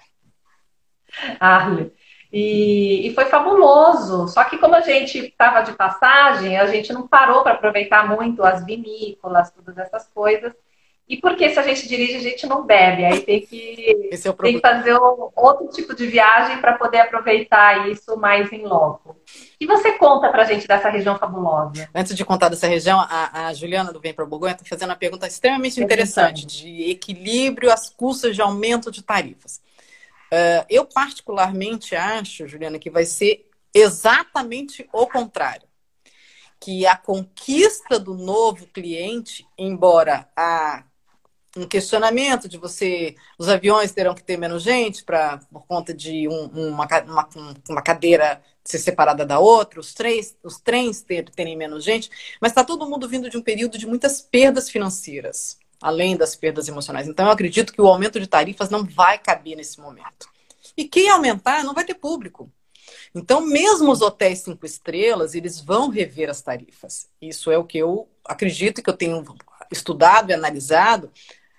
Arles. 1.41 2.00
E, 2.33 3.09
e, 3.09 3.15
foi 3.15 3.25
fabuloso. 3.25 4.29
Só 4.29 4.45
que 4.45 4.59
como 4.59 4.75
a 4.77 4.81
gente 4.81 5.19
estava 5.19 5.63
de 5.63 5.73
passagem, 5.73 6.57
a 6.57 6.67
gente 6.67 6.93
não 6.93 7.07
parou 7.07 7.43
para 7.43 7.55
aproveitar 7.55 8.09
muito 8.09 8.45
as 8.45 8.65
vinícolas, 8.65 9.51
todas 9.51 9.77
essas 9.77 10.07
coisas. 10.09 10.53
E 11.11 11.17
porque 11.17 11.51
se 11.51 11.59
a 11.59 11.63
gente 11.65 11.89
dirige, 11.89 12.15
a 12.15 12.21
gente 12.21 12.47
não 12.47 12.65
bebe. 12.65 13.05
Aí 13.05 13.21
tem 13.23 13.41
que, 13.41 14.09
é 14.13 14.17
tem 14.17 14.55
que 14.55 14.61
fazer 14.61 14.97
outro 15.35 15.67
tipo 15.67 15.93
de 15.93 16.07
viagem 16.07 16.61
para 16.61 16.79
poder 16.79 17.01
aproveitar 17.01 17.91
isso 17.91 18.17
mais 18.17 18.53
em 18.53 18.65
loco. 18.65 19.17
E 19.61 19.67
você 19.67 19.91
conta 19.95 20.29
para 20.29 20.43
a 20.43 20.45
gente 20.45 20.69
dessa 20.69 20.89
região 20.89 21.19
fabulosa? 21.19 21.89
Antes 21.93 22.15
de 22.15 22.25
contar 22.25 22.49
dessa 22.49 22.69
região, 22.69 23.01
a, 23.01 23.49
a 23.49 23.55
Juliana 23.55 23.93
do 23.93 23.99
Vem 23.99 24.15
para 24.15 24.25
Borgonha 24.25 24.53
está 24.53 24.65
fazendo 24.65 24.91
uma 24.91 24.97
pergunta 24.97 25.27
extremamente 25.27 25.83
interessante 25.83 26.47
de 26.47 26.89
equilíbrio 26.89 27.73
às 27.73 27.91
custas 27.91 28.37
de 28.37 28.41
aumento 28.41 28.89
de 28.89 29.03
tarifas. 29.03 29.61
Uh, 30.33 30.65
eu, 30.69 30.87
particularmente, 30.87 31.97
acho, 31.97 32.47
Juliana, 32.47 32.79
que 32.79 32.91
vai 32.91 33.05
ser 33.05 33.51
exatamente 33.75 34.89
o 34.93 35.07
contrário. 35.07 35.69
Que 36.61 36.87
a 36.87 36.97
conquista 36.97 37.99
do 37.99 38.15
novo 38.15 38.67
cliente, 38.69 39.47
embora 39.59 40.29
um 41.57 41.67
questionamento 41.67 42.49
de 42.49 42.59
você, 42.59 43.17
os 43.39 43.49
aviões 43.49 43.93
terão 43.93 44.15
que 44.15 44.23
ter 44.23 44.37
menos 44.37 44.63
gente 44.63 45.03
para 45.03 45.39
por 45.51 45.67
conta 45.67 45.93
de 45.93 46.29
um, 46.29 46.45
uma, 46.47 46.87
uma, 47.07 47.29
uma, 47.69 47.83
cadeira 47.83 48.41
ser 48.65 48.79
separada 48.79 49.27
da 49.27 49.41
outra, 49.41 49.81
os 49.81 49.93
trens, 49.93 50.37
os 50.45 50.61
trens 50.61 51.03
ter, 51.03 51.29
terem 51.31 51.57
menos 51.57 51.83
gente, 51.83 52.09
mas 52.41 52.53
está 52.53 52.63
todo 52.63 52.89
mundo 52.89 53.09
vindo 53.09 53.29
de 53.29 53.37
um 53.37 53.43
período 53.43 53.79
de 53.79 53.87
muitas 53.87 54.21
perdas 54.21 54.71
financeiras 54.71 55.59
além 55.81 56.17
das 56.17 56.37
perdas 56.37 56.69
emocionais. 56.69 57.09
Então, 57.09 57.27
eu 57.27 57.33
acredito 57.33 57.73
que 57.73 57.81
o 57.81 57.87
aumento 57.87 58.21
de 58.21 58.27
tarifas 58.27 58.69
não 58.71 58.85
vai 58.85 59.19
caber 59.19 59.57
nesse 59.57 59.81
momento. 59.81 60.29
E 60.77 60.87
quem 60.87 61.09
aumentar 61.09 61.65
não 61.65 61.75
vai 61.75 61.85
ter 61.85 61.95
público. 61.95 62.51
Então, 63.15 63.41
mesmo 63.41 63.91
os 63.91 64.03
hotéis 64.03 64.41
cinco 64.41 64.67
estrelas, 64.67 65.35
eles 65.35 65.61
vão 65.61 65.89
rever 65.89 66.29
as 66.31 66.43
tarifas. 66.43 67.09
Isso 67.21 67.51
é 67.51 67.59
o 67.59 67.65
que 67.65 67.79
eu 67.79 68.09
acredito 68.25 68.83
que 68.83 68.91
eu 68.91 68.97
tenho 68.97 69.25
estudado 69.71 70.31
e 70.31 70.35
analisado. 70.35 71.11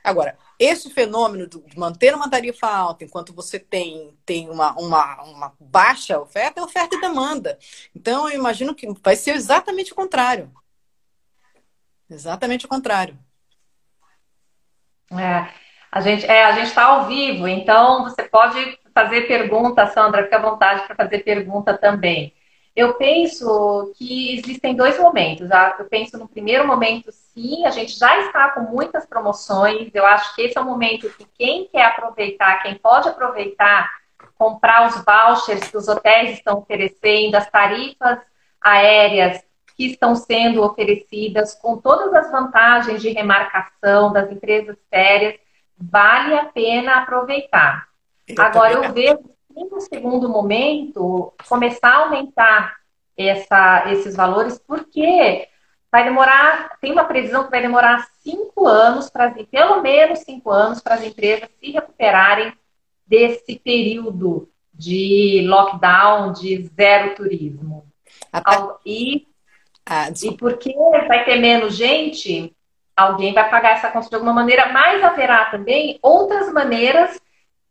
Agora, 0.04 0.38
esse 0.58 0.90
fenômeno 0.90 1.48
de 1.48 1.78
manter 1.78 2.14
uma 2.16 2.30
tarifa 2.30 2.68
alta 2.68 3.04
enquanto 3.04 3.34
você 3.34 3.60
tem, 3.60 4.18
tem 4.26 4.50
uma, 4.50 4.74
uma, 4.80 5.24
uma 5.24 5.54
baixa 5.60 6.20
oferta 6.20 6.60
é 6.60 6.64
oferta 6.64 6.96
e 6.96 7.02
demanda. 7.02 7.58
Então, 7.96 8.30
eu 8.30 8.36
imagino 8.36 8.76
que 8.76 8.88
vai 9.04 9.16
ser 9.16 9.36
exatamente 9.36 9.92
o 9.92 9.96
contrário. 9.96 10.52
Exatamente 12.10 12.66
o 12.66 12.70
contrário. 12.70 13.18
É, 15.20 15.48
a 15.92 16.02
gente 16.02 16.26
é, 16.26 16.46
a 16.46 16.52
gente 16.54 16.68
está 16.68 16.86
ao 16.86 17.06
vivo, 17.06 17.48
então 17.48 18.04
você 18.04 18.24
pode 18.24 18.80
fazer 18.94 19.22
pergunta, 19.28 19.88
Sandra, 19.88 20.24
fica 20.24 20.38
à 20.38 20.42
vontade 20.42 20.84
para 20.86 20.96
fazer 20.96 21.20
pergunta 21.20 21.78
também. 21.78 22.34
Eu 22.76 22.94
penso 22.94 23.94
que 23.98 24.38
existem 24.38 24.76
dois 24.76 24.98
momentos. 24.98 25.50
Tá? 25.50 25.76
Eu 25.78 25.86
penso 25.86 26.18
no 26.18 26.28
primeiro 26.28 26.66
momento, 26.66 27.12
sim, 27.12 27.66
a 27.66 27.70
gente 27.70 27.98
já 27.98 28.18
está 28.22 28.50
com 28.52 28.62
muitas 28.62 29.06
promoções. 29.06 29.90
Eu 29.94 30.06
acho 30.06 30.34
que 30.36 30.44
esse 30.44 30.58
é 30.58 30.62
o 30.62 30.66
momento 30.66 31.10
que 31.10 31.26
quem 31.38 31.68
quer 31.68 31.86
aproveitar, 31.86 32.62
quem 32.64 32.76
pode 32.76 33.10
aproveitar, 33.10 33.92
comprar 34.38 34.88
os 34.88 35.04
vouchers 35.04 35.68
que 35.70 35.78
os 35.78 35.88
hotéis 35.88 36.32
estão 36.32 36.60
oferecendo, 36.60 37.36
as 37.36 37.50
tarifas 37.50 38.20
aéreas 38.62 39.44
que 39.82 39.94
estão 39.94 40.16
sendo 40.16 40.62
oferecidas, 40.62 41.56
com 41.56 41.78
todas 41.78 42.14
as 42.14 42.32
vantagens 42.32 43.02
de 43.02 43.10
remarcação 43.10 44.14
das 44.14 44.32
empresas 44.32 44.78
sérias, 44.94 45.40
vale 45.76 46.36
a 46.36 46.46
pena 46.46 46.98
aproveitar. 46.98 47.88
Eu 48.28 48.44
Agora, 48.44 48.74
eu 48.74 48.94
vejo 48.94 49.20
no 49.72 49.82
segundo 49.82 50.30
momento 50.30 51.34
começar 51.50 51.90
a 51.90 51.98
aumentar 52.04 52.76
essa, 53.18 53.92
esses 53.92 54.16
valores, 54.16 54.60
porque 54.60 55.48
vai 55.92 56.04
demorar, 56.04 56.78
tem 56.80 56.92
uma 56.92 57.06
previsão 57.06 57.46
que 57.46 57.52
vai 57.52 57.62
demorar 57.62 58.08
cinco 58.24 58.68
anos, 58.68 59.10
para 59.10 59.32
pelo 59.32 59.82
menos 59.82 60.20
cinco 60.20 60.52
anos, 60.52 60.80
para 60.80 60.96
as 60.96 61.04
empresas 61.04 61.50
se 61.60 61.72
recuperarem 61.72 62.54
desse 63.08 63.58
período 63.58 64.48
de 64.72 65.44
lockdown, 65.48 66.34
de 66.34 66.70
zero 66.76 67.16
turismo. 67.16 67.84
E, 68.86 69.28
ah, 69.86 70.10
e 70.24 70.38
porque 70.38 70.74
vai 71.08 71.26
ter 71.26 71.38
menos 71.38 71.76
gente, 71.76 72.56
alguém 72.96 73.34
vai 73.34 73.50
pagar 73.50 73.72
essa 73.72 73.90
conta 73.90 74.10
de 74.10 74.16
alguma 74.16 74.34
maneira, 74.34 74.72
mas 74.72 75.04
haverá 75.04 75.46
também 75.46 76.00
outras 76.02 76.52
maneiras 76.54 77.20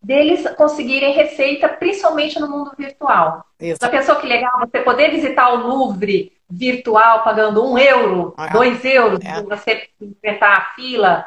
deles 0.02 0.48
conseguirem 0.56 1.14
receita, 1.14 1.68
principalmente 1.68 2.38
no 2.40 2.48
mundo 2.48 2.72
virtual. 2.76 3.44
Isso. 3.60 3.78
Já 3.80 3.88
pensou 3.88 4.16
que 4.16 4.26
legal 4.26 4.58
você 4.58 4.80
poder 4.80 5.10
visitar 5.10 5.52
o 5.52 5.66
Louvre 5.66 6.32
virtual 6.48 7.22
pagando 7.22 7.64
um 7.64 7.78
euro, 7.78 8.34
ah, 8.36 8.48
dois 8.48 8.84
euros, 8.84 9.20
é. 9.24 9.42
você 9.42 9.88
enfrentar 10.00 10.56
a 10.56 10.74
fila? 10.74 11.26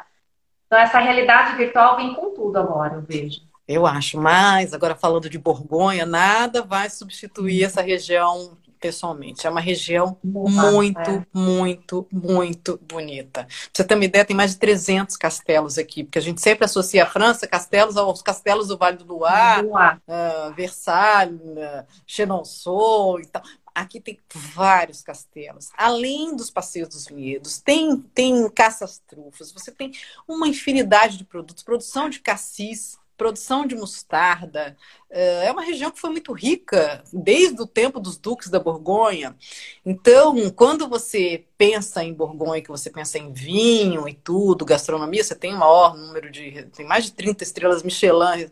Então, 0.66 0.78
essa 0.78 0.98
realidade 0.98 1.56
virtual 1.56 1.96
vem 1.96 2.14
com 2.14 2.34
tudo 2.34 2.58
agora, 2.58 2.94
eu 2.94 3.02
vejo. 3.02 3.40
Eu 3.66 3.86
acho, 3.86 4.18
mas 4.18 4.74
agora 4.74 4.94
falando 4.94 5.30
de 5.30 5.38
Borgonha, 5.38 6.04
nada 6.04 6.60
vai 6.60 6.90
substituir 6.90 7.64
essa 7.64 7.80
região 7.80 8.58
pessoalmente. 8.84 9.46
É 9.46 9.50
uma 9.50 9.62
região 9.62 10.18
muito, 10.22 10.98
é. 10.98 11.26
muito, 11.32 12.06
muito 12.12 12.78
bonita. 12.82 13.44
Pra 13.44 13.48
você 13.72 13.82
ter 13.82 13.94
uma 13.94 14.04
ideia, 14.04 14.26
tem 14.26 14.36
mais 14.36 14.50
de 14.50 14.58
300 14.58 15.16
castelos 15.16 15.78
aqui, 15.78 16.04
porque 16.04 16.18
a 16.18 16.22
gente 16.22 16.42
sempre 16.42 16.66
associa 16.66 17.04
a 17.04 17.06
França, 17.06 17.46
castelos, 17.46 17.96
aos 17.96 18.20
castelos 18.20 18.68
do 18.68 18.76
Vale 18.76 18.98
do 18.98 19.06
Loire, 19.06 19.66
uh, 19.66 20.52
Versalhes, 20.54 21.40
uh, 21.40 21.86
Chenonceau 22.06 23.18
e 23.18 23.26
tal. 23.26 23.42
Aqui 23.74 24.00
tem 24.00 24.20
vários 24.54 25.02
castelos. 25.02 25.70
Além 25.78 26.36
dos 26.36 26.50
passeios 26.50 26.90
dos 26.90 27.06
vinhedos, 27.06 27.58
tem, 27.58 27.96
tem 28.14 28.50
caças-trufas, 28.50 29.50
você 29.50 29.72
tem 29.72 29.92
uma 30.28 30.46
infinidade 30.46 31.16
de 31.16 31.24
produtos, 31.24 31.64
produção 31.64 32.10
de 32.10 32.20
cassis, 32.20 32.98
produção 33.16 33.66
de 33.66 33.74
mostarda. 33.74 34.76
É 35.10 35.50
uma 35.52 35.62
região 35.62 35.90
que 35.90 36.00
foi 36.00 36.10
muito 36.10 36.32
rica 36.32 37.02
desde 37.12 37.60
o 37.62 37.66
tempo 37.66 38.00
dos 38.00 38.16
duques 38.16 38.50
da 38.50 38.58
Borgonha. 38.58 39.36
Então, 39.84 40.50
quando 40.50 40.88
você 40.88 41.46
pensa 41.56 42.02
em 42.02 42.12
Borgonha, 42.12 42.62
que 42.62 42.68
você 42.68 42.90
pensa 42.90 43.18
em 43.18 43.32
vinho 43.32 44.08
e 44.08 44.14
tudo, 44.14 44.64
gastronomia, 44.64 45.22
você 45.22 45.34
tem 45.34 45.54
o 45.54 45.58
maior 45.58 45.96
número 45.96 46.30
de. 46.30 46.64
tem 46.74 46.86
mais 46.86 47.04
de 47.04 47.12
30 47.12 47.44
estrelas 47.44 47.82
Michelin, 47.82 48.50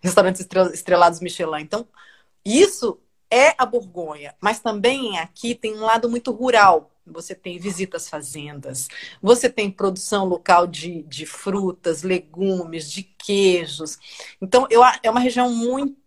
restaurantes 0.00 0.46
estrelados 0.72 1.20
Michelin. 1.20 1.60
Então, 1.60 1.86
isso 2.44 2.98
é 3.30 3.54
a 3.58 3.66
Borgonha, 3.66 4.34
mas 4.40 4.60
também 4.60 5.18
aqui 5.18 5.54
tem 5.54 5.76
um 5.76 5.84
lado 5.84 6.08
muito 6.08 6.32
rural 6.32 6.90
você 7.12 7.34
tem 7.34 7.58
visitas 7.58 8.08
fazendas, 8.08 8.88
você 9.20 9.48
tem 9.48 9.70
produção 9.70 10.24
local 10.24 10.66
de, 10.66 11.02
de 11.02 11.26
frutas, 11.26 12.02
legumes, 12.02 12.90
de 12.90 13.02
queijos. 13.02 13.98
Então, 14.40 14.66
eu, 14.70 14.82
é 15.02 15.10
uma 15.10 15.20
região 15.20 15.52
muito 15.52 16.00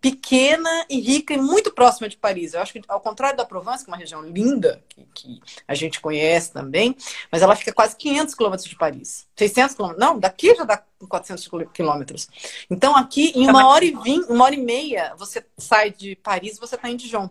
pequena 0.00 0.86
e 0.88 1.00
rica 1.00 1.34
e 1.34 1.36
muito 1.36 1.70
próxima 1.72 2.08
de 2.08 2.16
Paris. 2.16 2.54
Eu 2.54 2.60
acho 2.60 2.72
que, 2.72 2.80
ao 2.88 3.00
contrário 3.00 3.36
da 3.36 3.44
Provence, 3.44 3.84
que 3.84 3.90
é 3.90 3.92
uma 3.92 3.98
região 3.98 4.22
linda, 4.22 4.82
que, 4.88 5.06
que 5.14 5.40
a 5.68 5.74
gente 5.74 6.00
conhece 6.00 6.52
também, 6.52 6.96
mas 7.30 7.42
ela 7.42 7.54
fica 7.54 7.72
quase 7.72 7.96
500 7.96 8.34
quilômetros 8.34 8.68
de 8.68 8.76
Paris. 8.76 9.26
600 9.36 9.74
quilômetros. 9.74 10.06
Não, 10.06 10.18
daqui 10.18 10.54
já 10.54 10.64
dá 10.64 10.82
400 11.06 11.48
quilômetros. 11.72 12.28
Então, 12.70 12.96
aqui, 12.96 13.32
em 13.34 13.48
uma 13.48 13.66
hora 13.68 13.84
e 13.84 13.90
vinte, 13.90 14.26
uma 14.30 14.44
hora 14.44 14.54
e 14.54 14.62
meia, 14.62 15.14
você 15.16 15.44
sai 15.58 15.90
de 15.90 16.16
Paris 16.16 16.56
e 16.56 16.60
você 16.60 16.76
está 16.76 16.88
em 16.88 16.96
Dijon. 16.96 17.28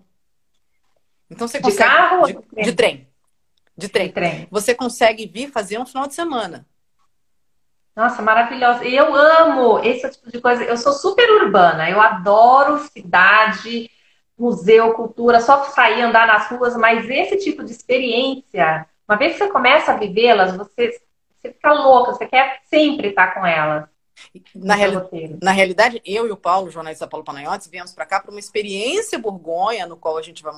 Então 1.29 1.47
você 1.47 1.59
consegue. 1.59 1.89
De 1.89 1.95
carro? 1.95 2.25
De, 2.25 2.33
de, 2.33 2.63
de 2.63 2.73
trem. 2.73 3.07
De 3.77 3.89
trem. 3.89 4.07
De 4.07 4.13
trem. 4.13 4.47
Você 4.51 4.75
consegue 4.75 5.25
vir 5.25 5.49
fazer 5.49 5.79
um 5.79 5.85
final 5.85 6.07
de 6.07 6.13
semana. 6.13 6.65
Nossa, 7.95 8.21
maravilhosa. 8.21 8.83
Eu 8.85 9.13
amo 9.13 9.79
esse 9.79 10.09
tipo 10.09 10.31
de 10.31 10.41
coisa. 10.41 10.63
Eu 10.63 10.77
sou 10.77 10.93
super 10.93 11.29
urbana. 11.43 11.89
Eu 11.89 12.01
adoro 12.01 12.79
cidade, 12.79 13.89
museu, 14.37 14.93
cultura, 14.93 15.39
só 15.39 15.63
sair 15.65 16.01
andar 16.01 16.27
nas 16.27 16.47
ruas, 16.49 16.75
mas 16.75 17.09
esse 17.09 17.37
tipo 17.37 17.63
de 17.63 17.71
experiência, 17.71 18.87
uma 19.07 19.17
vez 19.17 19.33
que 19.33 19.39
você 19.39 19.47
começa 19.49 19.91
a 19.91 19.97
vivê-las, 19.97 20.55
você, 20.55 20.99
você 21.39 21.53
fica 21.53 21.71
louca, 21.71 22.13
você 22.13 22.25
quer 22.25 22.61
sempre 22.65 23.09
estar 23.09 23.33
com 23.33 23.45
elas. 23.45 23.92
Na, 24.55 24.75
reali 24.75 25.37
na, 25.41 25.51
realidade, 25.51 26.01
eu 26.05 26.27
e 26.27 26.31
o 26.31 26.37
Paulo, 26.37 26.69
jornalista 26.69 27.07
Paulo 27.07 27.25
Panayotes, 27.25 27.67
viemos 27.67 27.91
para 27.91 28.05
cá 28.05 28.19
para 28.19 28.31
uma 28.31 28.39
experiência 28.39 29.19
Borgonha, 29.19 29.85
no 29.85 29.97
qual 29.97 30.17
a 30.17 30.21
gente 30.21 30.43
vai 30.43 30.53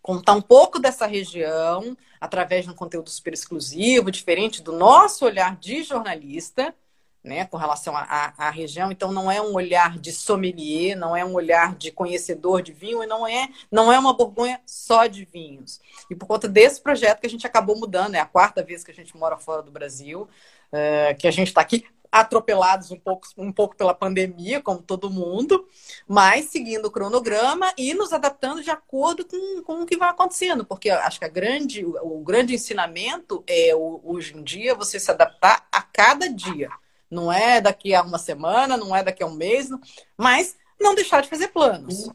contar 0.00 0.32
um 0.32 0.42
pouco 0.42 0.78
dessa 0.78 1.06
região 1.06 1.96
através 2.20 2.64
de 2.64 2.70
um 2.70 2.74
conteúdo 2.74 3.10
super 3.10 3.32
exclusivo, 3.32 4.10
diferente 4.10 4.62
do 4.62 4.72
nosso 4.72 5.24
olhar 5.24 5.56
de 5.56 5.82
jornalista, 5.82 6.74
né, 7.22 7.44
com 7.44 7.56
relação 7.56 7.94
à 7.96 8.50
região. 8.50 8.90
Então, 8.90 9.12
não 9.12 9.30
é 9.30 9.40
um 9.40 9.52
olhar 9.52 9.98
de 9.98 10.12
sommelier, 10.12 10.96
não 10.96 11.14
é 11.14 11.24
um 11.24 11.34
olhar 11.34 11.74
de 11.76 11.90
conhecedor 11.90 12.62
de 12.62 12.72
vinho, 12.72 13.02
e 13.02 13.06
não 13.06 13.26
é, 13.26 13.48
não 13.70 13.92
é 13.92 13.98
uma 13.98 14.14
Borgonha 14.14 14.60
só 14.64 15.06
de 15.06 15.24
vinhos. 15.24 15.80
E 16.10 16.14
por 16.14 16.26
conta 16.26 16.48
desse 16.48 16.80
projeto 16.80 17.20
que 17.20 17.26
a 17.26 17.30
gente 17.30 17.46
acabou 17.46 17.76
mudando, 17.76 18.14
é 18.14 18.20
a 18.20 18.26
quarta 18.26 18.62
vez 18.62 18.82
que 18.82 18.90
a 18.90 18.94
gente 18.94 19.16
mora 19.16 19.36
fora 19.36 19.62
do 19.62 19.70
Brasil, 19.70 20.28
é, 20.72 21.14
que 21.14 21.28
a 21.28 21.30
gente 21.30 21.48
está 21.48 21.60
aqui 21.60 21.84
atropelados 22.10 22.90
um 22.90 22.98
pouco, 22.98 23.28
um 23.36 23.52
pouco 23.52 23.76
pela 23.76 23.94
pandemia, 23.94 24.60
como 24.60 24.82
todo 24.82 25.10
mundo, 25.10 25.66
mas 26.08 26.46
seguindo 26.46 26.86
o 26.86 26.90
cronograma 26.90 27.72
e 27.78 27.94
nos 27.94 28.12
adaptando 28.12 28.62
de 28.62 28.70
acordo 28.70 29.24
com, 29.24 29.62
com 29.62 29.82
o 29.82 29.86
que 29.86 29.96
vai 29.96 30.08
acontecendo, 30.08 30.64
porque 30.64 30.90
acho 30.90 31.18
que 31.18 31.24
a 31.24 31.28
grande, 31.28 31.84
o 31.84 32.22
grande 32.22 32.54
ensinamento 32.54 33.44
é 33.46 33.74
hoje 33.74 34.36
em 34.36 34.42
dia 34.42 34.74
você 34.74 34.98
se 34.98 35.10
adaptar 35.10 35.66
a 35.70 35.82
cada 35.82 36.28
dia. 36.28 36.70
Não 37.10 37.32
é 37.32 37.60
daqui 37.60 37.94
a 37.94 38.02
uma 38.02 38.18
semana, 38.18 38.76
não 38.76 38.94
é 38.94 39.02
daqui 39.02 39.22
a 39.22 39.26
um 39.26 39.34
mês, 39.34 39.68
mas 40.16 40.56
não 40.80 40.94
deixar 40.94 41.22
de 41.22 41.28
fazer 41.28 41.48
planos. 41.48 42.08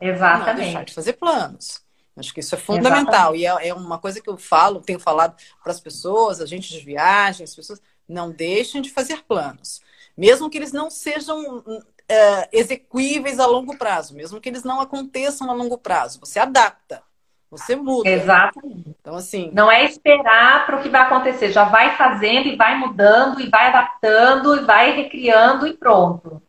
Exatamente. 0.00 0.46
Não 0.46 0.64
deixar 0.64 0.84
de 0.84 0.94
fazer 0.94 1.12
planos. 1.14 1.84
Acho 2.16 2.32
que 2.32 2.40
isso 2.40 2.54
é 2.54 2.58
fundamental. 2.58 3.34
Exatamente. 3.34 3.64
E 3.64 3.68
é, 3.68 3.68
é, 3.68 3.74
uma 3.74 3.98
coisa 3.98 4.20
que 4.20 4.30
eu 4.30 4.36
falo, 4.36 4.80
tenho 4.80 5.00
falado 5.00 5.36
para 5.62 5.72
as 5.72 5.80
pessoas, 5.80 6.40
agentes 6.40 6.68
de 6.68 6.84
viagem, 6.84 7.44
as 7.44 7.54
pessoas 7.54 7.80
não 8.08 8.30
deixem 8.30 8.82
de 8.82 8.90
fazer 8.90 9.22
planos. 9.24 9.80
Mesmo 10.16 10.48
que 10.48 10.58
eles 10.58 10.72
não 10.72 10.90
sejam 10.90 11.58
uh, 11.58 12.48
execuíveis 12.52 13.40
a 13.40 13.46
longo 13.46 13.76
prazo, 13.76 14.14
mesmo 14.14 14.40
que 14.40 14.48
eles 14.48 14.62
não 14.62 14.80
aconteçam 14.80 15.50
a 15.50 15.54
longo 15.54 15.78
prazo. 15.78 16.20
Você 16.20 16.38
adapta, 16.38 17.02
você 17.50 17.76
muda. 17.76 18.08
Exatamente. 18.08 18.96
Então, 19.00 19.14
assim. 19.16 19.50
Não 19.52 19.70
é 19.70 19.84
esperar 19.84 20.66
para 20.66 20.78
o 20.78 20.82
que 20.82 20.88
vai 20.88 21.02
acontecer, 21.02 21.52
já 21.52 21.64
vai 21.64 21.96
fazendo 21.96 22.48
e 22.48 22.56
vai 22.56 22.78
mudando, 22.78 23.40
e 23.40 23.48
vai 23.48 23.68
adaptando, 23.68 24.56
e 24.56 24.64
vai 24.64 24.94
recriando 24.94 25.66
e 25.66 25.74
pronto. 25.74 26.42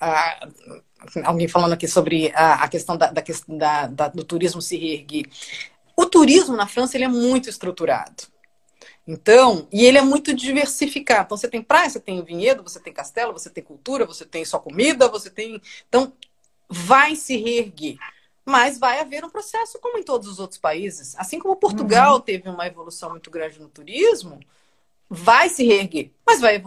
Ah, 0.00 0.48
alguém 1.24 1.48
falando 1.48 1.72
aqui 1.72 1.88
sobre 1.88 2.32
a, 2.34 2.64
a 2.64 2.68
questão 2.68 2.96
da, 2.96 3.10
da, 3.10 3.86
da, 3.86 4.08
do 4.08 4.24
turismo 4.24 4.60
se 4.60 4.76
reerguer. 4.76 5.26
O 5.96 6.06
turismo 6.06 6.56
na 6.56 6.66
França 6.66 6.96
ele 6.96 7.04
é 7.04 7.08
muito 7.08 7.48
estruturado. 7.48 8.24
Então, 9.06 9.68
e 9.72 9.84
ele 9.84 9.98
é 9.98 10.02
muito 10.02 10.34
diversificado. 10.34 11.26
Então, 11.26 11.36
você 11.36 11.48
tem 11.48 11.62
praia, 11.62 11.88
você 11.88 12.00
tem 12.00 12.22
vinhedo, 12.24 12.62
você 12.62 12.80
tem 12.80 12.92
castelo, 12.92 13.32
você 13.32 13.48
tem 13.48 13.62
cultura, 13.62 14.04
você 14.04 14.24
tem 14.24 14.44
só 14.44 14.58
comida, 14.58 15.08
você 15.08 15.30
tem. 15.30 15.60
Então, 15.88 16.12
vai 16.68 17.14
se 17.14 17.36
reerguer. 17.36 17.98
Mas 18.44 18.78
vai 18.78 19.00
haver 19.00 19.24
um 19.24 19.30
processo 19.30 19.78
como 19.80 19.98
em 19.98 20.02
todos 20.02 20.28
os 20.28 20.38
outros 20.38 20.58
países. 20.58 21.14
Assim 21.16 21.38
como 21.38 21.56
Portugal 21.56 22.14
uhum. 22.14 22.20
teve 22.20 22.48
uma 22.48 22.66
evolução 22.66 23.10
muito 23.10 23.30
grande 23.30 23.60
no 23.60 23.68
turismo, 23.68 24.40
vai 25.08 25.48
se 25.48 25.64
reerguer. 25.64 26.10
Mas 26.24 26.40
vai, 26.40 26.62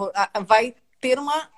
vai 0.45 0.75
ter 0.99 1.19
uma 1.19 1.49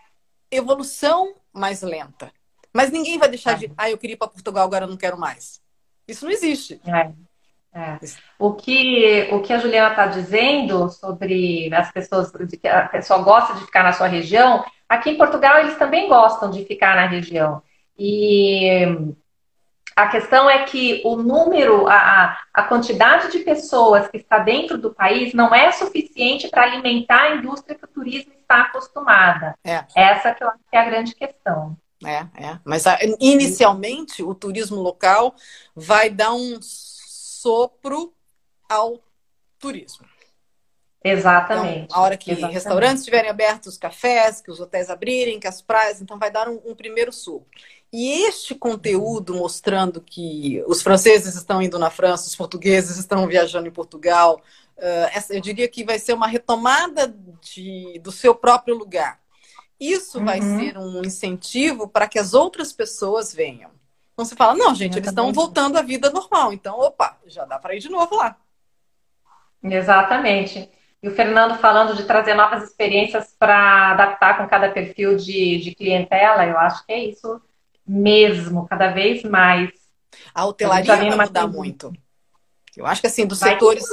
evolução 0.49 1.35
mais 1.53 1.81
lenta. 1.81 2.31
Mas 2.73 2.91
ninguém 2.91 3.17
vai 3.17 3.29
deixar 3.29 3.57
de. 3.57 3.65
É. 3.65 3.71
Ah, 3.77 3.89
eu 3.89 3.97
queria 3.97 4.13
ir 4.13 4.17
para 4.17 4.27
Portugal, 4.27 4.63
agora 4.63 4.85
eu 4.85 4.89
não 4.89 4.97
quero 4.97 5.17
mais. 5.17 5.61
Isso 6.07 6.25
não 6.25 6.31
existe. 6.31 6.79
É. 6.85 7.11
É. 7.73 7.97
O, 8.37 8.53
que, 8.53 9.29
o 9.31 9.41
que 9.41 9.53
a 9.53 9.57
Juliana 9.57 9.91
está 9.91 10.05
dizendo 10.07 10.89
sobre 10.89 11.73
as 11.73 11.91
pessoas, 11.91 12.31
que 12.31 12.67
a 12.67 12.87
pessoa 12.87 13.21
gosta 13.21 13.53
de 13.53 13.61
ficar 13.61 13.83
na 13.83 13.93
sua 13.93 14.07
região, 14.07 14.63
aqui 14.89 15.11
em 15.11 15.17
Portugal 15.17 15.59
eles 15.59 15.77
também 15.77 16.09
gostam 16.09 16.51
de 16.51 16.65
ficar 16.65 16.95
na 16.95 17.07
região. 17.07 17.61
E 17.97 19.15
a 19.95 20.07
questão 20.07 20.49
é 20.49 20.63
que 20.63 21.01
o 21.05 21.15
número, 21.15 21.87
a, 21.87 22.37
a 22.53 22.63
quantidade 22.63 23.31
de 23.31 23.39
pessoas 23.39 24.07
que 24.07 24.17
está 24.17 24.39
dentro 24.39 24.77
do 24.77 24.93
país 24.93 25.33
não 25.33 25.53
é 25.53 25.71
suficiente 25.71 26.49
para 26.49 26.63
alimentar 26.63 27.21
a 27.21 27.35
indústria 27.35 27.77
que 27.77 27.85
o 27.85 27.87
turismo 27.87 28.33
está 28.41 28.63
acostumada. 28.63 29.55
É. 29.63 29.85
Essa 29.95 30.33
que 30.33 30.43
eu 30.43 30.49
acho 30.49 30.59
que 30.69 30.75
é 30.75 30.79
a 30.79 30.85
grande 30.85 31.15
questão. 31.15 31.77
É, 32.03 32.25
é. 32.35 32.59
Mas 32.65 32.83
inicialmente 33.19 34.23
o 34.23 34.33
turismo 34.33 34.81
local 34.81 35.35
vai 35.75 36.09
dar 36.09 36.33
um 36.33 36.59
sopro 37.41 38.13
ao 38.69 38.99
turismo. 39.57 40.05
Exatamente. 41.03 41.85
Então, 41.85 41.97
a 41.97 42.01
hora 42.01 42.15
que 42.15 42.29
Exatamente. 42.29 42.53
restaurantes 42.53 42.99
estiverem 42.99 43.29
abertos, 43.29 43.77
cafés, 43.77 44.39
que 44.39 44.51
os 44.51 44.59
hotéis 44.59 44.89
abrirem, 44.89 45.39
que 45.39 45.47
as 45.47 45.61
praias, 45.61 45.99
então 45.99 46.19
vai 46.19 46.29
dar 46.29 46.47
um, 46.47 46.61
um 46.63 46.75
primeiro 46.75 47.11
sopro. 47.11 47.49
E 47.91 48.23
este 48.27 48.53
conteúdo 48.53 49.33
mostrando 49.33 49.99
que 49.99 50.63
os 50.67 50.81
franceses 50.81 51.35
estão 51.35 51.61
indo 51.61 51.79
na 51.79 51.89
França, 51.89 52.27
os 52.27 52.35
portugueses 52.35 52.97
estão 52.97 53.27
viajando 53.27 53.67
em 53.67 53.71
Portugal, 53.71 54.41
uh, 54.77 55.33
eu 55.33 55.41
diria 55.41 55.67
que 55.67 55.83
vai 55.83 55.97
ser 55.97 56.13
uma 56.13 56.27
retomada 56.27 57.13
de, 57.41 57.99
do 57.99 58.11
seu 58.11 58.35
próprio 58.35 58.77
lugar. 58.77 59.19
Isso 59.79 60.19
uhum. 60.19 60.25
vai 60.25 60.39
ser 60.39 60.77
um 60.77 61.03
incentivo 61.03 61.87
para 61.87 62.07
que 62.07 62.19
as 62.19 62.35
outras 62.35 62.71
pessoas 62.71 63.33
venham. 63.33 63.71
Então 64.21 64.25
você 64.25 64.35
fala, 64.35 64.53
não, 64.53 64.75
gente, 64.75 64.97
eles 64.97 65.09
estão 65.09 65.33
voltando 65.33 65.77
à 65.77 65.81
vida 65.81 66.11
normal. 66.11 66.53
Então, 66.53 66.79
opa, 66.79 67.17
já 67.25 67.43
dá 67.43 67.57
para 67.57 67.75
ir 67.75 67.79
de 67.79 67.89
novo 67.89 68.15
lá. 68.15 68.37
Exatamente. 69.63 70.69
E 71.01 71.09
o 71.09 71.15
Fernando 71.15 71.57
falando 71.57 71.95
de 71.95 72.03
trazer 72.03 72.35
novas 72.35 72.63
experiências 72.63 73.35
para 73.39 73.91
adaptar 73.91 74.37
com 74.37 74.47
cada 74.47 74.69
perfil 74.69 75.17
de, 75.17 75.57
de 75.57 75.73
clientela, 75.73 76.45
eu 76.45 76.55
acho 76.59 76.85
que 76.85 76.93
é 76.93 77.03
isso 77.05 77.41
mesmo, 77.85 78.67
cada 78.67 78.91
vez 78.91 79.23
mais. 79.23 79.71
A 80.35 80.45
hotelaria 80.45 80.95
vai 80.95 81.25
mudar 81.25 81.47
muito. 81.47 81.91
Eu 82.77 82.85
acho 82.85 83.01
que 83.01 83.07
assim, 83.07 83.25
dos 83.25 83.39
Vai 83.39 83.53
setores. 83.53 83.83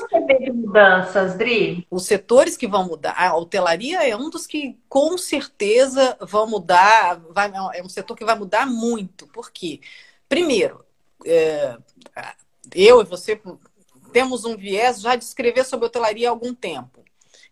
de 0.41 0.53
mudanças, 0.53 1.37
Dri? 1.37 1.87
Os 1.91 2.05
setores 2.05 2.57
que 2.57 2.69
vão 2.69 2.87
mudar. 2.87 3.15
A 3.17 3.35
hotelaria 3.35 4.07
é 4.07 4.15
um 4.15 4.29
dos 4.29 4.47
que 4.47 4.79
com 4.89 5.17
certeza 5.17 6.17
vão 6.21 6.47
mudar. 6.47 7.19
Vai, 7.31 7.51
é 7.75 7.83
um 7.83 7.89
setor 7.89 8.15
que 8.15 8.25
vai 8.25 8.39
mudar 8.39 8.67
muito. 8.67 9.27
Por 9.29 9.51
quê? 9.51 9.81
Primeiro, 10.29 10.85
é, 11.25 11.77
eu 12.75 13.01
e 13.01 13.05
você 13.05 13.41
temos 14.13 14.45
um 14.45 14.57
viés 14.57 15.01
já 15.01 15.17
de 15.17 15.25
escrever 15.25 15.65
sobre 15.65 15.87
hotelaria 15.87 16.29
há 16.29 16.31
algum 16.31 16.55
tempo. 16.55 17.05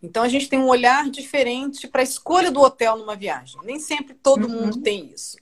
Então 0.03 0.23
a 0.23 0.29
gente 0.29 0.49
tem 0.49 0.59
um 0.59 0.69
olhar 0.69 1.11
diferente 1.11 1.89
para 1.89 2.01
a 2.01 2.05
escolha 2.05 2.51
do 2.51 2.61
hotel 2.61 2.97
numa 2.97 3.17
viagem. 3.17 3.59
Nem 3.65 3.79
sempre 3.79 4.15
todo 4.15 4.47
uhum. 4.47 4.61
mundo 4.63 4.81
tem 4.81 5.07
isso. 5.07 5.37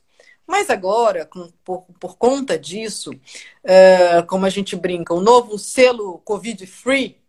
Mas 0.47 0.69
agora, 0.69 1.25
com, 1.25 1.51
por, 1.65 1.83
por, 1.99 2.17
conta 2.17 2.59
disso, 2.59 3.11
uh, 3.13 4.27
como 4.27 4.45
a 4.45 4.51
gente 4.51 4.77
brinca, 4.77 5.15
o 5.15 5.21
novo 5.21 5.59
selo 5.59 6.19
Covid-free 6.19 7.24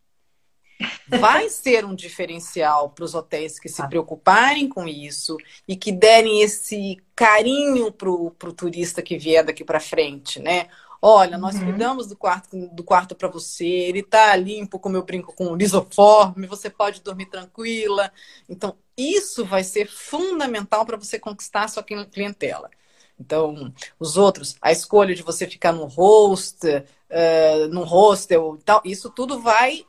vai 1.07 1.49
ser 1.49 1.85
um 1.85 1.95
diferencial 1.95 2.89
para 2.89 3.05
os 3.05 3.15
hotéis 3.15 3.59
que 3.59 3.69
se 3.69 3.88
preocuparem 3.88 4.67
com 4.67 4.88
isso 4.88 5.38
e 5.67 5.75
que 5.75 5.91
derem 5.91 6.41
esse 6.41 7.01
carinho 7.15 7.91
para 7.91 8.09
o 8.09 8.31
turista 8.55 9.01
que 9.01 9.17
vier 9.17 9.43
daqui 9.43 9.63
para 9.63 9.79
frente, 9.79 10.39
né? 10.39 10.67
Olha, 11.01 11.38
nós 11.38 11.55
uhum. 11.55 11.65
cuidamos 11.65 12.07
do 12.07 12.15
quarto 12.15 12.67
do 12.73 12.83
quarto 12.83 13.13
para 13.13 13.27
você, 13.27 13.65
ele 13.65 13.99
está 13.99 14.35
limpo, 14.35 14.79
como 14.79 14.97
eu 14.97 15.03
brinco, 15.03 15.35
com 15.35 15.55
lisoforme, 15.55 16.47
você 16.47 16.69
pode 16.69 17.01
dormir 17.01 17.27
tranquila. 17.27 18.11
Então, 18.49 18.75
isso 18.97 19.45
vai 19.45 19.63
ser 19.63 19.88
fundamental 19.88 20.85
para 20.85 20.97
você 20.97 21.19
conquistar 21.19 21.65
a 21.65 21.67
sua 21.67 21.83
clientela. 21.83 22.71
Então, 23.19 23.71
os 23.99 24.17
outros, 24.17 24.55
a 24.61 24.71
escolha 24.71 25.13
de 25.13 25.21
você 25.21 25.47
ficar 25.47 25.71
no 25.71 25.85
host, 25.85 26.65
uh, 26.65 27.67
num 27.69 27.83
hostel, 27.83 28.57
tal, 28.65 28.81
isso 28.83 29.09
tudo 29.09 29.39
vai 29.39 29.85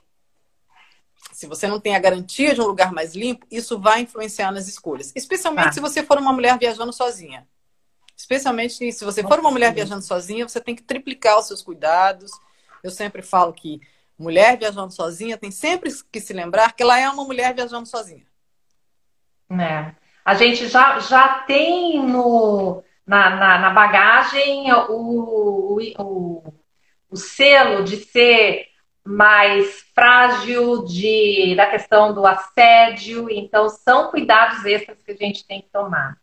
se 1.36 1.46
você 1.46 1.68
não 1.68 1.78
tem 1.78 1.94
a 1.94 1.98
garantia 1.98 2.54
de 2.54 2.62
um 2.62 2.66
lugar 2.66 2.90
mais 2.90 3.14
limpo, 3.14 3.46
isso 3.50 3.78
vai 3.78 4.00
influenciar 4.00 4.50
nas 4.50 4.68
escolhas. 4.68 5.12
Especialmente 5.14 5.68
ah. 5.68 5.72
se 5.72 5.80
você 5.80 6.02
for 6.02 6.16
uma 6.16 6.32
mulher 6.32 6.58
viajando 6.58 6.94
sozinha. 6.94 7.46
Especialmente 8.16 8.90
se 8.90 9.04
você 9.04 9.22
for 9.22 9.38
uma 9.38 9.50
mulher 9.50 9.70
viajando 9.74 10.00
sozinha, 10.00 10.48
você 10.48 10.62
tem 10.62 10.74
que 10.74 10.82
triplicar 10.82 11.38
os 11.38 11.46
seus 11.46 11.60
cuidados. 11.60 12.30
Eu 12.82 12.90
sempre 12.90 13.20
falo 13.20 13.52
que 13.52 13.82
mulher 14.18 14.56
viajando 14.56 14.90
sozinha 14.94 15.36
tem 15.36 15.50
sempre 15.50 15.90
que 16.10 16.22
se 16.22 16.32
lembrar 16.32 16.72
que 16.72 16.82
ela 16.82 16.98
é 16.98 17.06
uma 17.06 17.22
mulher 17.22 17.54
viajando 17.54 17.84
sozinha. 17.84 18.24
É. 19.50 19.94
A 20.24 20.34
gente 20.36 20.66
já, 20.68 20.98
já 21.00 21.40
tem 21.40 22.02
no, 22.02 22.82
na, 23.06 23.28
na, 23.36 23.58
na 23.58 23.70
bagagem 23.74 24.72
o, 24.72 24.90
o, 24.90 26.02
o, 26.02 26.54
o 27.10 27.16
selo 27.18 27.84
de 27.84 27.98
ser 27.98 28.74
mais 29.06 29.80
frágil 29.94 30.84
de, 30.84 31.54
da 31.56 31.70
questão 31.70 32.12
do 32.12 32.26
assédio. 32.26 33.30
Então, 33.30 33.68
são 33.68 34.10
cuidados 34.10 34.64
extras 34.64 34.98
que 35.02 35.12
a 35.12 35.16
gente 35.16 35.46
tem 35.46 35.62
que 35.62 35.68
tomar. 35.68 36.18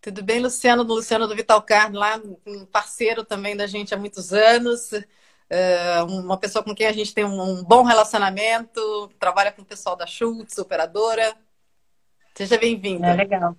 Tudo 0.00 0.22
bem, 0.22 0.40
Luciano, 0.40 0.84
do 0.84 0.94
Luciano 0.94 1.26
do 1.26 1.34
Vital 1.34 1.60
Card, 1.62 1.96
lá, 1.96 2.20
um 2.46 2.64
parceiro 2.64 3.24
também 3.24 3.56
da 3.56 3.66
gente 3.66 3.92
há 3.92 3.96
muitos 3.96 4.32
anos, 4.32 4.90
é, 5.50 6.02
uma 6.02 6.38
pessoa 6.38 6.62
com 6.62 6.74
quem 6.74 6.86
a 6.86 6.92
gente 6.92 7.12
tem 7.12 7.24
um 7.24 7.64
bom 7.64 7.82
relacionamento, 7.82 9.08
trabalha 9.18 9.50
com 9.50 9.62
o 9.62 9.66
pessoal 9.66 9.96
da 9.96 10.06
Schultz, 10.06 10.56
operadora. 10.58 11.34
Seja 12.34 12.56
bem-vinda. 12.56 13.08
É 13.08 13.14
legal. 13.14 13.56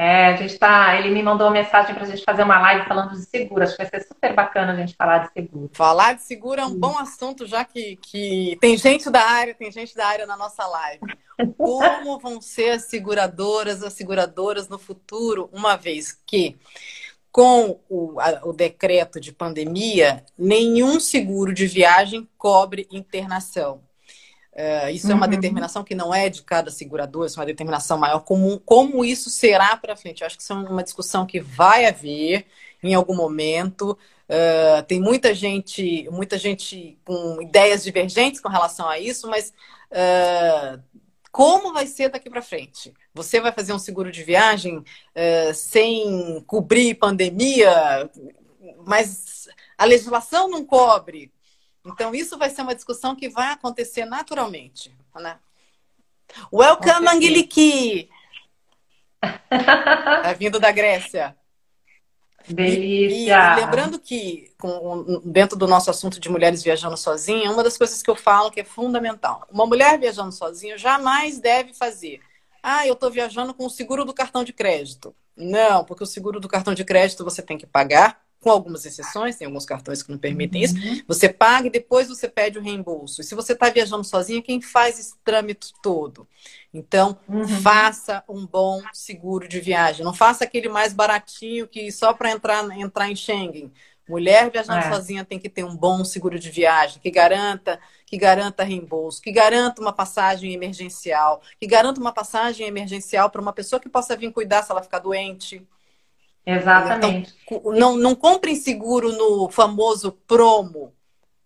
É, 0.00 0.26
a 0.26 0.36
gente 0.36 0.56
tá. 0.56 0.96
Ele 0.96 1.10
me 1.10 1.20
mandou 1.24 1.48
uma 1.48 1.54
mensagem 1.54 1.92
para 1.92 2.04
a 2.04 2.06
gente 2.06 2.22
fazer 2.22 2.44
uma 2.44 2.60
live 2.60 2.86
falando 2.86 3.10
de 3.10 3.24
seguro. 3.24 3.64
Acho 3.64 3.76
que 3.76 3.82
vai 3.82 3.90
ser 3.90 4.06
super 4.06 4.32
bacana 4.32 4.72
a 4.72 4.76
gente 4.76 4.94
falar 4.94 5.26
de 5.26 5.32
seguro. 5.32 5.68
Falar 5.72 6.12
de 6.12 6.22
seguro 6.22 6.60
é 6.60 6.64
um 6.64 6.78
bom 6.78 6.96
assunto, 6.96 7.44
já 7.44 7.64
que, 7.64 7.96
que 7.96 8.56
tem 8.60 8.76
gente 8.76 9.10
da 9.10 9.20
área, 9.20 9.56
tem 9.56 9.72
gente 9.72 9.96
da 9.96 10.06
área 10.06 10.24
na 10.24 10.36
nossa 10.36 10.64
live. 10.68 11.00
Como 11.56 12.16
vão 12.20 12.40
ser 12.40 12.70
as 12.70 12.84
seguradoras, 12.84 13.82
as 13.82 13.92
seguradoras 13.92 14.68
no 14.68 14.78
futuro, 14.78 15.50
uma 15.52 15.76
vez 15.76 16.16
que 16.24 16.56
com 17.32 17.80
o, 17.88 18.20
a, 18.20 18.46
o 18.46 18.52
decreto 18.52 19.20
de 19.20 19.32
pandemia, 19.32 20.24
nenhum 20.38 21.00
seguro 21.00 21.52
de 21.52 21.66
viagem 21.66 22.28
cobre 22.38 22.86
internação. 22.92 23.80
É, 24.60 24.90
isso 24.90 25.06
uhum. 25.06 25.12
é 25.12 25.14
uma 25.14 25.26
uhum. 25.26 25.30
determinação 25.30 25.84
que 25.84 25.94
não 25.94 26.12
é 26.12 26.28
de 26.28 26.42
cada 26.42 26.68
seguradora, 26.68 27.28
isso 27.28 27.38
é 27.38 27.40
uma 27.40 27.46
determinação 27.46 27.96
maior 27.96 28.18
comum. 28.24 28.60
Como 28.64 29.04
isso 29.04 29.30
será 29.30 29.76
para 29.76 29.94
frente? 29.94 30.22
Eu 30.22 30.26
acho 30.26 30.36
que 30.36 30.42
isso 30.42 30.52
é 30.52 30.56
uma 30.56 30.82
discussão 30.82 31.24
que 31.24 31.38
vai 31.38 31.86
haver 31.86 32.44
em 32.82 32.92
algum 32.92 33.14
momento. 33.14 33.96
Uh, 34.28 34.82
tem 34.88 35.00
muita 35.00 35.32
gente, 35.32 36.08
muita 36.10 36.36
gente 36.36 36.98
com 37.04 37.40
ideias 37.40 37.84
divergentes 37.84 38.40
com 38.40 38.48
relação 38.48 38.88
a 38.88 38.98
isso, 38.98 39.30
mas 39.30 39.52
uh, 39.92 40.82
como 41.30 41.72
vai 41.72 41.86
ser 41.86 42.08
daqui 42.08 42.28
para 42.28 42.42
frente? 42.42 42.92
Você 43.14 43.40
vai 43.40 43.52
fazer 43.52 43.72
um 43.72 43.78
seguro 43.78 44.10
de 44.10 44.24
viagem 44.24 44.78
uh, 44.78 45.54
sem 45.54 46.42
cobrir 46.48 46.96
pandemia, 46.96 48.10
mas 48.84 49.46
a 49.78 49.84
legislação 49.84 50.50
não 50.50 50.64
cobre. 50.64 51.30
Então, 51.88 52.14
isso 52.14 52.36
vai 52.36 52.50
ser 52.50 52.62
uma 52.62 52.74
discussão 52.74 53.16
que 53.16 53.28
vai 53.28 53.52
acontecer 53.52 54.04
naturalmente. 54.04 54.94
Né? 55.14 55.38
Welcome, 56.52 57.08
Angeliki! 57.08 58.10
É 59.50 60.34
vindo 60.34 60.60
da 60.60 60.70
Grécia. 60.70 61.36
Delícia! 62.46 63.34
E, 63.34 63.58
e, 63.58 63.64
lembrando 63.64 63.98
que, 63.98 64.52
com, 64.58 65.20
dentro 65.24 65.56
do 65.56 65.66
nosso 65.66 65.90
assunto 65.90 66.20
de 66.20 66.28
mulheres 66.28 66.62
viajando 66.62 66.96
sozinha, 66.96 67.50
uma 67.50 67.64
das 67.64 67.76
coisas 67.76 68.02
que 68.02 68.10
eu 68.10 68.16
falo 68.16 68.50
que 68.50 68.60
é 68.60 68.64
fundamental. 68.64 69.46
Uma 69.50 69.66
mulher 69.66 69.98
viajando 69.98 70.32
sozinha 70.32 70.78
jamais 70.78 71.40
deve 71.40 71.74
fazer. 71.74 72.20
Ah, 72.62 72.86
eu 72.86 72.94
estou 72.94 73.10
viajando 73.10 73.54
com 73.54 73.66
o 73.66 73.70
seguro 73.70 74.04
do 74.04 74.14
cartão 74.14 74.44
de 74.44 74.52
crédito. 74.52 75.14
Não, 75.36 75.84
porque 75.84 76.02
o 76.02 76.06
seguro 76.06 76.40
do 76.40 76.48
cartão 76.48 76.74
de 76.74 76.84
crédito 76.84 77.24
você 77.24 77.40
tem 77.42 77.56
que 77.56 77.66
pagar 77.66 78.20
com 78.40 78.50
algumas 78.50 78.84
exceções, 78.84 79.36
tem 79.36 79.46
alguns 79.46 79.66
cartões 79.66 80.02
que 80.02 80.10
não 80.10 80.18
permitem 80.18 80.64
uhum. 80.64 80.64
isso. 80.64 81.04
Você 81.08 81.28
paga 81.28 81.66
e 81.66 81.70
depois 81.70 82.08
você 82.08 82.28
pede 82.28 82.58
o 82.58 82.62
reembolso. 82.62 83.20
E 83.20 83.24
se 83.24 83.34
você 83.34 83.52
está 83.52 83.68
viajando 83.68 84.04
sozinha, 84.04 84.42
quem 84.42 84.60
faz 84.60 84.98
esse 84.98 85.14
trâmite 85.24 85.72
todo? 85.82 86.26
Então, 86.72 87.18
uhum. 87.28 87.48
faça 87.48 88.22
um 88.28 88.46
bom 88.46 88.80
seguro 88.92 89.48
de 89.48 89.60
viagem. 89.60 90.04
Não 90.04 90.14
faça 90.14 90.44
aquele 90.44 90.68
mais 90.68 90.92
baratinho 90.92 91.66
que 91.66 91.90
só 91.90 92.12
para 92.12 92.30
entrar, 92.30 92.64
entrar 92.78 93.10
em 93.10 93.16
Schengen. 93.16 93.72
Mulher 94.08 94.50
viajando 94.50 94.78
é. 94.78 94.90
sozinha 94.90 95.24
tem 95.24 95.38
que 95.38 95.50
ter 95.50 95.64
um 95.64 95.76
bom 95.76 96.02
seguro 96.02 96.38
de 96.38 96.50
viagem 96.50 96.98
que 96.98 97.10
garanta, 97.10 97.78
que 98.06 98.16
garanta 98.16 98.64
reembolso, 98.64 99.20
que 99.20 99.30
garanta 99.30 99.82
uma 99.82 99.92
passagem 99.92 100.54
emergencial, 100.54 101.42
que 101.60 101.66
garanta 101.66 102.00
uma 102.00 102.12
passagem 102.12 102.66
emergencial 102.66 103.28
para 103.28 103.42
uma 103.42 103.52
pessoa 103.52 103.78
que 103.78 103.88
possa 103.88 104.16
vir 104.16 104.32
cuidar 104.32 104.62
se 104.62 104.70
ela 104.70 104.82
ficar 104.82 105.00
doente. 105.00 105.66
Exatamente. 106.48 107.34
Então, 107.44 107.72
não, 107.72 107.96
não 107.98 108.14
comprem 108.14 108.54
seguro 108.54 109.12
no 109.12 109.50
famoso 109.50 110.12
promo. 110.26 110.94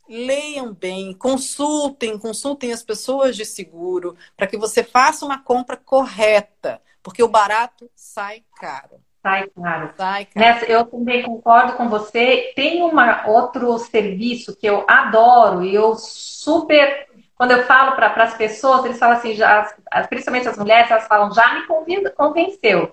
Leiam 0.08 0.72
bem, 0.72 1.12
consultem, 1.12 2.16
consultem 2.16 2.72
as 2.72 2.84
pessoas 2.84 3.34
de 3.34 3.44
seguro 3.44 4.16
para 4.36 4.46
que 4.46 4.56
você 4.56 4.84
faça 4.84 5.24
uma 5.24 5.42
compra 5.42 5.76
correta, 5.76 6.80
porque 7.02 7.20
o 7.22 7.28
barato 7.28 7.90
sai 7.96 8.44
caro. 8.60 9.00
Sai 9.20 9.48
caro. 9.48 9.90
Sai 9.96 10.24
caro. 10.26 10.46
Nessa, 10.46 10.66
eu 10.66 10.84
também 10.84 11.22
concordo 11.24 11.72
com 11.72 11.88
você. 11.88 12.52
Tem 12.54 12.80
um 12.82 12.92
outro 13.26 13.76
serviço 13.78 14.54
que 14.54 14.66
eu 14.66 14.84
adoro 14.86 15.64
e 15.64 15.74
eu 15.74 15.96
super. 15.96 17.08
Quando 17.34 17.52
eu 17.52 17.64
falo 17.64 17.96
para 17.96 18.22
as 18.22 18.34
pessoas, 18.34 18.84
eles 18.84 18.98
falam 18.98 19.16
assim, 19.16 19.34
já, 19.34 19.74
principalmente 20.08 20.46
as 20.46 20.58
mulheres, 20.58 20.88
elas 20.88 21.08
falam, 21.08 21.32
já 21.32 21.54
me 21.54 21.66
convenceu 22.10 22.92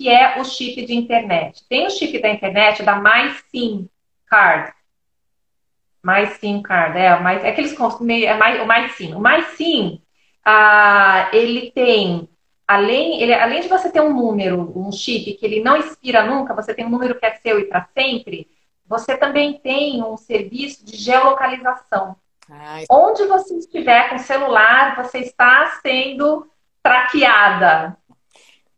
que 0.00 0.08
é 0.08 0.40
o 0.40 0.44
chip 0.46 0.86
de 0.86 0.96
internet. 0.96 1.62
Tem 1.68 1.86
o 1.86 1.90
chip 1.90 2.18
da 2.22 2.30
internet 2.30 2.82
da 2.82 2.98
MySIM 2.98 3.86
Card. 4.26 4.72
MySIM 6.02 6.62
Card, 6.62 6.98
é, 6.98 7.20
mais, 7.20 7.44
é 7.44 7.52
que 7.52 7.60
eles 7.60 7.76
é 8.24 8.34
mais, 8.34 8.62
o 8.62 8.66
MySIM. 8.66 9.14
O 9.14 9.20
MySIM, 9.20 10.00
ah, 10.42 11.28
ele 11.34 11.70
tem, 11.72 12.30
além, 12.66 13.20
ele, 13.20 13.34
além 13.34 13.60
de 13.60 13.68
você 13.68 13.92
ter 13.92 14.00
um 14.00 14.14
número, 14.14 14.72
um 14.74 14.90
chip 14.90 15.34
que 15.34 15.44
ele 15.44 15.62
não 15.62 15.76
expira 15.76 16.24
nunca, 16.24 16.54
você 16.54 16.72
tem 16.72 16.86
um 16.86 16.90
número 16.90 17.20
que 17.20 17.26
é 17.26 17.34
seu 17.34 17.60
e 17.60 17.64
para 17.64 17.86
sempre, 17.92 18.48
você 18.86 19.18
também 19.18 19.58
tem 19.58 20.02
um 20.02 20.16
serviço 20.16 20.82
de 20.82 20.96
geolocalização. 20.96 22.16
Ai. 22.48 22.86
Onde 22.90 23.26
você 23.26 23.54
estiver 23.54 24.08
com 24.08 24.16
o 24.16 24.20
celular, 24.20 24.96
você 24.96 25.18
está 25.18 25.78
sendo 25.82 26.50
traqueada. 26.82 27.98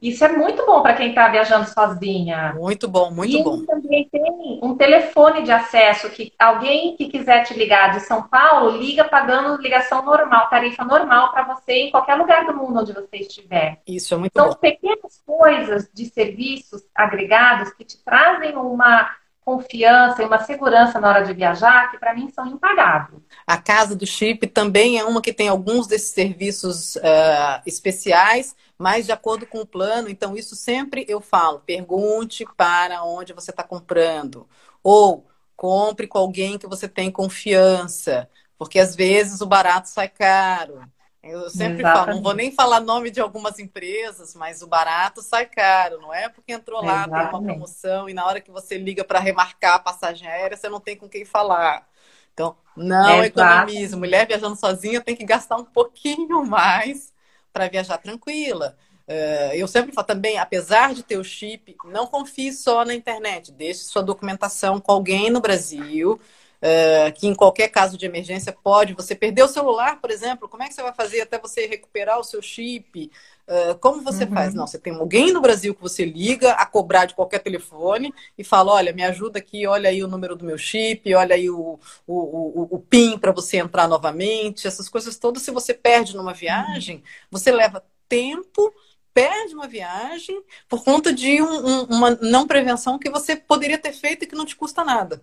Isso 0.02 0.24
é 0.24 0.28
muito 0.28 0.66
bom 0.66 0.82
para 0.82 0.94
quem 0.94 1.10
está 1.10 1.28
viajando 1.28 1.68
sozinha. 1.68 2.54
Muito 2.54 2.88
bom, 2.88 3.12
muito 3.12 3.38
e 3.38 3.40
bom. 3.44 3.58
E 3.58 3.66
também 3.66 4.08
tem 4.10 4.58
um 4.60 4.74
telefone 4.74 5.44
de 5.44 5.52
acesso 5.52 6.10
que 6.10 6.32
alguém 6.36 6.96
que 6.96 7.06
quiser 7.06 7.44
te 7.44 7.54
ligar 7.54 7.92
de 7.92 8.00
São 8.00 8.24
Paulo 8.24 8.76
liga 8.76 9.04
pagando 9.04 9.62
ligação 9.62 10.04
normal, 10.04 10.48
tarifa 10.48 10.84
normal 10.84 11.30
para 11.30 11.44
você 11.44 11.72
em 11.84 11.90
qualquer 11.92 12.16
lugar 12.16 12.44
do 12.44 12.52
mundo 12.52 12.80
onde 12.80 12.92
você 12.92 13.18
estiver. 13.18 13.80
Isso 13.86 14.12
é 14.12 14.16
muito 14.16 14.32
então, 14.32 14.46
bom. 14.46 14.50
São 14.50 14.60
pequenas 14.60 15.22
coisas 15.24 15.88
de 15.94 16.06
serviços 16.06 16.82
agregados 16.92 17.72
que 17.72 17.84
te 17.84 18.02
trazem 18.02 18.56
uma 18.56 19.08
confiança 19.44 20.22
e 20.22 20.26
uma 20.26 20.38
segurança 20.38 21.00
na 21.00 21.08
hora 21.08 21.24
de 21.24 21.32
viajar 21.32 21.90
que 21.90 21.98
para 21.98 22.14
mim 22.14 22.28
são 22.30 22.46
impagáveis. 22.46 23.20
A 23.46 23.56
Casa 23.56 23.94
do 23.96 24.06
Chip 24.06 24.46
também 24.46 24.98
é 24.98 25.04
uma 25.04 25.20
que 25.20 25.32
tem 25.32 25.48
alguns 25.48 25.86
desses 25.86 26.10
serviços 26.10 26.96
uh, 26.96 27.60
especiais, 27.66 28.54
mas 28.82 29.06
de 29.06 29.12
acordo 29.12 29.46
com 29.46 29.60
o 29.60 29.66
plano. 29.66 30.08
Então, 30.08 30.36
isso 30.36 30.56
sempre 30.56 31.04
eu 31.08 31.20
falo: 31.20 31.60
pergunte 31.60 32.44
para 32.56 33.04
onde 33.04 33.32
você 33.32 33.50
está 33.50 33.62
comprando. 33.62 34.48
Ou 34.82 35.26
compre 35.56 36.06
com 36.08 36.18
alguém 36.18 36.58
que 36.58 36.66
você 36.66 36.88
tem 36.88 37.10
confiança, 37.10 38.28
porque 38.58 38.78
às 38.80 38.96
vezes 38.96 39.40
o 39.40 39.46
barato 39.46 39.88
sai 39.88 40.08
caro. 40.08 40.82
Eu 41.22 41.48
sempre 41.50 41.84
Exatamente. 41.84 41.92
falo, 41.92 42.10
não 42.16 42.20
vou 42.22 42.34
nem 42.34 42.50
falar 42.50 42.80
nome 42.80 43.08
de 43.08 43.20
algumas 43.20 43.60
empresas, 43.60 44.34
mas 44.34 44.60
o 44.60 44.66
barato 44.66 45.22
sai 45.22 45.46
caro, 45.46 46.00
não 46.00 46.12
é? 46.12 46.28
Porque 46.28 46.52
entrou 46.52 46.82
lá, 46.82 47.06
Exatamente. 47.06 47.14
tem 47.14 47.24
uma 47.24 47.40
promoção 47.40 48.08
e 48.08 48.14
na 48.14 48.26
hora 48.26 48.40
que 48.40 48.50
você 48.50 48.76
liga 48.76 49.04
para 49.04 49.20
remarcar 49.20 49.76
a 49.76 49.78
passagem 49.78 50.26
aérea, 50.26 50.56
você 50.56 50.68
não 50.68 50.80
tem 50.80 50.96
com 50.96 51.08
quem 51.08 51.24
falar. 51.24 51.88
Então, 52.32 52.56
não 52.74 53.22
economize. 53.22 53.94
Mulher 53.94 54.26
viajando 54.26 54.56
sozinha 54.56 55.00
tem 55.00 55.14
que 55.14 55.24
gastar 55.24 55.56
um 55.56 55.64
pouquinho 55.64 56.44
mais 56.44 57.11
para 57.52 57.68
viajar 57.68 57.98
tranquila. 57.98 58.76
Uh, 59.06 59.54
eu 59.54 59.66
sempre 59.66 59.92
falo 59.92 60.06
também, 60.06 60.38
apesar 60.38 60.94
de 60.94 61.02
ter 61.02 61.18
o 61.18 61.24
chip, 61.24 61.76
não 61.84 62.06
confie 62.06 62.52
só 62.52 62.84
na 62.84 62.94
internet. 62.94 63.52
Deixe 63.52 63.80
sua 63.80 64.02
documentação 64.02 64.80
com 64.80 64.92
alguém 64.92 65.30
no 65.30 65.40
Brasil 65.40 66.20
uh, 66.62 67.12
que 67.12 67.26
em 67.26 67.34
qualquer 67.34 67.68
caso 67.68 67.98
de 67.98 68.06
emergência 68.06 68.52
pode. 68.52 68.94
Você 68.94 69.14
perder 69.14 69.42
o 69.42 69.48
celular, 69.48 70.00
por 70.00 70.10
exemplo, 70.10 70.48
como 70.48 70.62
é 70.62 70.68
que 70.68 70.74
você 70.74 70.82
vai 70.82 70.94
fazer 70.94 71.22
até 71.22 71.38
você 71.38 71.66
recuperar 71.66 72.18
o 72.18 72.24
seu 72.24 72.40
chip? 72.40 73.10
Uh, 73.46 73.76
como 73.78 74.00
você 74.00 74.24
uhum. 74.24 74.32
faz? 74.32 74.54
Não, 74.54 74.66
você 74.66 74.78
tem 74.78 74.94
alguém 74.94 75.32
no 75.32 75.40
Brasil 75.40 75.74
que 75.74 75.82
você 75.82 76.04
liga 76.04 76.52
a 76.52 76.64
cobrar 76.64 77.06
de 77.06 77.14
qualquer 77.14 77.40
telefone 77.40 78.14
e 78.38 78.44
fala: 78.44 78.72
olha, 78.72 78.92
me 78.92 79.02
ajuda 79.02 79.40
aqui, 79.40 79.66
olha 79.66 79.90
aí 79.90 80.02
o 80.02 80.08
número 80.08 80.36
do 80.36 80.44
meu 80.44 80.56
chip, 80.56 81.12
olha 81.14 81.34
aí 81.34 81.50
o, 81.50 81.78
o, 82.06 82.14
o, 82.14 82.68
o 82.70 82.78
PIN 82.78 83.18
para 83.18 83.32
você 83.32 83.56
entrar 83.56 83.88
novamente. 83.88 84.66
Essas 84.66 84.88
coisas 84.88 85.18
todas, 85.18 85.42
se 85.42 85.50
você 85.50 85.74
perde 85.74 86.16
numa 86.16 86.32
viagem, 86.32 86.96
uhum. 86.96 87.02
você 87.30 87.50
leva 87.50 87.84
tempo 88.08 88.72
perde 89.14 89.54
uma 89.54 89.68
viagem 89.68 90.42
por 90.66 90.82
conta 90.82 91.12
de 91.12 91.42
um, 91.42 91.46
um, 91.46 91.82
uma 91.84 92.10
não 92.22 92.46
prevenção 92.46 92.98
que 92.98 93.10
você 93.10 93.36
poderia 93.36 93.76
ter 93.76 93.92
feito 93.92 94.24
e 94.24 94.26
que 94.26 94.34
não 94.34 94.46
te 94.46 94.56
custa 94.56 94.82
nada. 94.82 95.22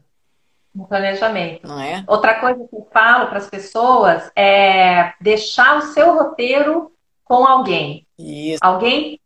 No 0.80 0.88
planejamento. 0.88 1.68
Não 1.68 1.82
é? 1.82 2.06
Outra 2.08 2.36
coisa 2.36 2.66
que 2.66 2.76
eu 2.76 2.88
falo 2.92 3.28
para 3.28 3.38
as 3.38 3.50
pessoas 3.50 4.32
é 4.34 5.14
deixar 5.20 5.78
o 5.78 5.82
seu 5.82 6.14
roteiro 6.14 6.92
com 7.26 7.46
alguém. 7.46 8.08
Isso. 8.18 8.60
Alguém 8.62 9.20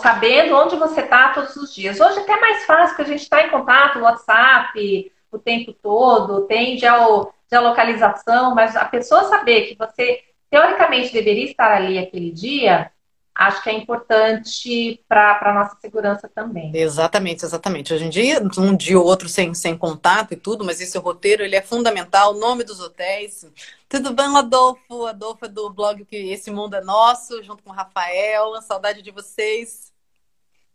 sabendo 0.00 0.56
onde 0.56 0.76
você 0.76 1.02
está 1.02 1.28
todos 1.30 1.54
os 1.56 1.74
dias. 1.74 2.00
Hoje 2.00 2.18
é 2.18 2.22
até 2.22 2.40
mais 2.40 2.64
fácil, 2.64 2.96
porque 2.96 3.02
a 3.02 3.12
gente 3.12 3.22
está 3.22 3.42
em 3.42 3.50
contato 3.50 3.98
no 3.98 4.04
WhatsApp 4.04 5.12
o 5.30 5.38
tempo 5.38 5.74
todo, 5.74 6.46
tem 6.46 6.78
geolocalização, 6.78 8.54
mas 8.54 8.74
a 8.74 8.86
pessoa 8.86 9.24
saber 9.24 9.66
que 9.66 9.76
você 9.76 10.22
teoricamente 10.48 11.12
deveria 11.12 11.44
estar 11.44 11.70
ali 11.70 11.98
aquele 11.98 12.30
dia, 12.30 12.90
acho 13.38 13.62
que 13.62 13.70
é 13.70 13.72
importante 13.72 15.00
para 15.08 15.38
a 15.40 15.54
nossa 15.54 15.76
segurança 15.80 16.28
também. 16.28 16.72
Exatamente, 16.74 17.44
exatamente. 17.44 17.94
Hoje 17.94 18.04
em 18.04 18.10
dia, 18.10 18.42
um 18.58 18.76
dia 18.76 18.98
ou 18.98 19.06
outro 19.06 19.28
sem, 19.28 19.54
sem 19.54 19.78
contato 19.78 20.32
e 20.32 20.36
tudo, 20.36 20.64
mas 20.64 20.80
esse 20.80 20.98
roteiro 20.98 21.44
ele 21.44 21.54
é 21.54 21.62
fundamental, 21.62 22.34
o 22.34 22.40
nome 22.40 22.64
dos 22.64 22.80
hotéis. 22.80 23.48
Tudo 23.88 24.12
bem, 24.12 24.36
Adolfo? 24.36 25.06
Adolfo 25.06 25.44
é 25.44 25.48
do 25.48 25.70
blog 25.70 26.04
que 26.04 26.16
Esse 26.16 26.50
Mundo 26.50 26.74
é 26.74 26.80
Nosso, 26.80 27.40
junto 27.44 27.62
com 27.62 27.70
o 27.70 27.72
Rafael. 27.72 28.60
Saudade 28.60 29.02
de 29.02 29.12
vocês. 29.12 29.92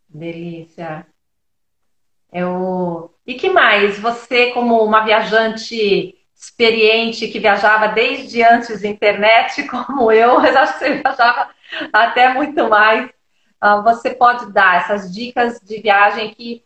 Delícia. 0.07 1.05
Eu... 2.31 3.13
E 3.27 3.33
que 3.33 3.49
mais? 3.49 3.99
Você, 3.99 4.51
como 4.51 4.81
uma 4.81 5.03
viajante 5.03 6.15
experiente 6.33 7.27
que 7.27 7.39
viajava 7.39 7.89
desde 7.89 8.41
antes 8.41 8.81
da 8.81 8.87
internet, 8.87 9.63
como 9.67 10.09
eu, 10.13 10.39
mas 10.39 10.55
acho 10.55 10.73
que 10.73 10.79
você 10.79 11.01
viajava 11.01 11.49
até 11.91 12.33
muito 12.33 12.69
mais. 12.69 13.09
Uh, 13.63 13.81
você 13.81 14.09
pode 14.11 14.51
dar 14.51 14.81
essas 14.81 15.13
dicas 15.13 15.59
de 15.61 15.81
viagem 15.81 16.33
que 16.33 16.63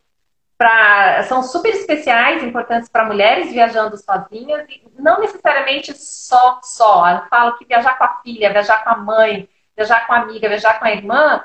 pra, 0.58 1.24
são 1.24 1.44
super 1.44 1.70
especiais, 1.70 2.44
importantes 2.44 2.90
para 2.90 3.06
mulheres 3.06 3.52
viajando 3.52 3.96
sozinhas, 3.98 4.66
e 4.68 4.84
não 4.98 5.20
necessariamente 5.20 5.94
só, 5.96 6.60
só. 6.64 7.08
Eu 7.10 7.26
falo 7.30 7.58
que 7.58 7.66
viajar 7.66 7.98
com 7.98 8.04
a 8.04 8.20
filha, 8.24 8.52
viajar 8.52 8.84
com 8.84 8.90
a 8.90 8.98
mãe, 8.98 9.48
viajar 9.76 10.08
com 10.08 10.14
a 10.14 10.18
amiga, 10.18 10.50
viajar 10.50 10.80
com 10.80 10.86
a 10.86 10.92
irmã, 10.92 11.44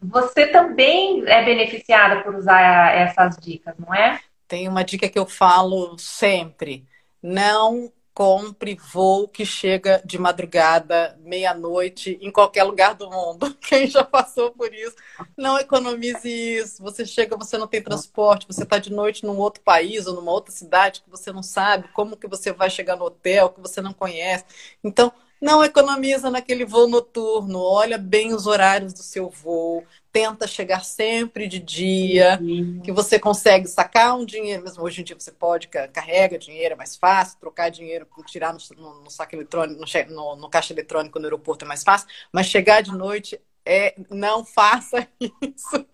você 0.00 0.46
também 0.46 1.22
é 1.26 1.44
beneficiada 1.44 2.22
por 2.22 2.34
usar 2.34 2.94
essas 2.94 3.36
dicas, 3.36 3.74
não 3.78 3.94
é? 3.94 4.18
Tem 4.48 4.66
uma 4.66 4.82
dica 4.82 5.08
que 5.08 5.18
eu 5.18 5.26
falo 5.26 5.96
sempre 5.98 6.84
não 7.22 7.92
compre 8.14 8.76
voo 8.92 9.28
que 9.28 9.44
chega 9.44 10.02
de 10.04 10.18
madrugada, 10.18 11.18
meia-noite, 11.22 12.18
em 12.20 12.30
qualquer 12.30 12.64
lugar 12.64 12.94
do 12.94 13.10
mundo. 13.10 13.54
Quem 13.60 13.86
já 13.86 14.04
passou 14.04 14.50
por 14.52 14.72
isso, 14.74 14.94
não 15.36 15.58
economize 15.58 16.28
isso. 16.28 16.82
Você 16.82 17.06
chega, 17.06 17.36
você 17.36 17.56
não 17.56 17.66
tem 17.66 17.82
transporte, 17.82 18.46
você 18.46 18.62
está 18.64 18.78
de 18.78 18.92
noite 18.92 19.24
num 19.24 19.38
outro 19.38 19.62
país 19.62 20.06
ou 20.06 20.14
numa 20.14 20.32
outra 20.32 20.52
cidade 20.52 21.02
que 21.02 21.10
você 21.10 21.32
não 21.32 21.42
sabe 21.42 21.88
como 21.92 22.16
que 22.16 22.26
você 22.28 22.52
vai 22.52 22.68
chegar 22.70 22.96
no 22.96 23.04
hotel, 23.04 23.50
que 23.50 23.60
você 23.60 23.80
não 23.80 23.92
conhece. 23.92 24.44
Então, 24.82 25.12
não 25.40 25.64
economiza 25.64 26.30
naquele 26.30 26.64
voo 26.64 26.86
noturno, 26.86 27.60
olha 27.60 27.96
bem 27.96 28.34
os 28.34 28.46
horários 28.46 28.92
do 28.92 29.02
seu 29.02 29.30
voo, 29.30 29.84
tenta 30.12 30.46
chegar 30.46 30.84
sempre 30.84 31.46
de 31.46 31.58
dia, 31.58 32.38
uhum. 32.42 32.80
que 32.82 32.92
você 32.92 33.18
consegue 33.18 33.66
sacar 33.66 34.16
um 34.16 34.24
dinheiro, 34.24 34.62
mesmo 34.62 34.82
hoje 34.82 35.00
em 35.00 35.04
dia 35.04 35.16
você 35.18 35.32
pode, 35.32 35.68
carrega 35.68 36.38
dinheiro, 36.38 36.74
é 36.74 36.76
mais 36.76 36.96
fácil, 36.96 37.38
trocar 37.40 37.70
dinheiro, 37.70 38.06
tirar 38.26 38.52
no, 38.52 38.60
no, 38.76 39.02
no 39.02 39.10
saco 39.10 39.34
eletrônico, 39.34 39.80
no, 40.10 40.36
no, 40.36 40.50
caixa 40.50 40.72
eletrônico 40.72 41.18
no 41.18 41.24
aeroporto 41.24 41.64
é 41.64 41.68
mais 41.68 41.82
fácil, 41.82 42.08
mas 42.32 42.46
chegar 42.46 42.82
de 42.82 42.92
noite 42.92 43.40
é 43.64 43.94
não 44.10 44.44
faça 44.44 45.08
isso. 45.20 45.86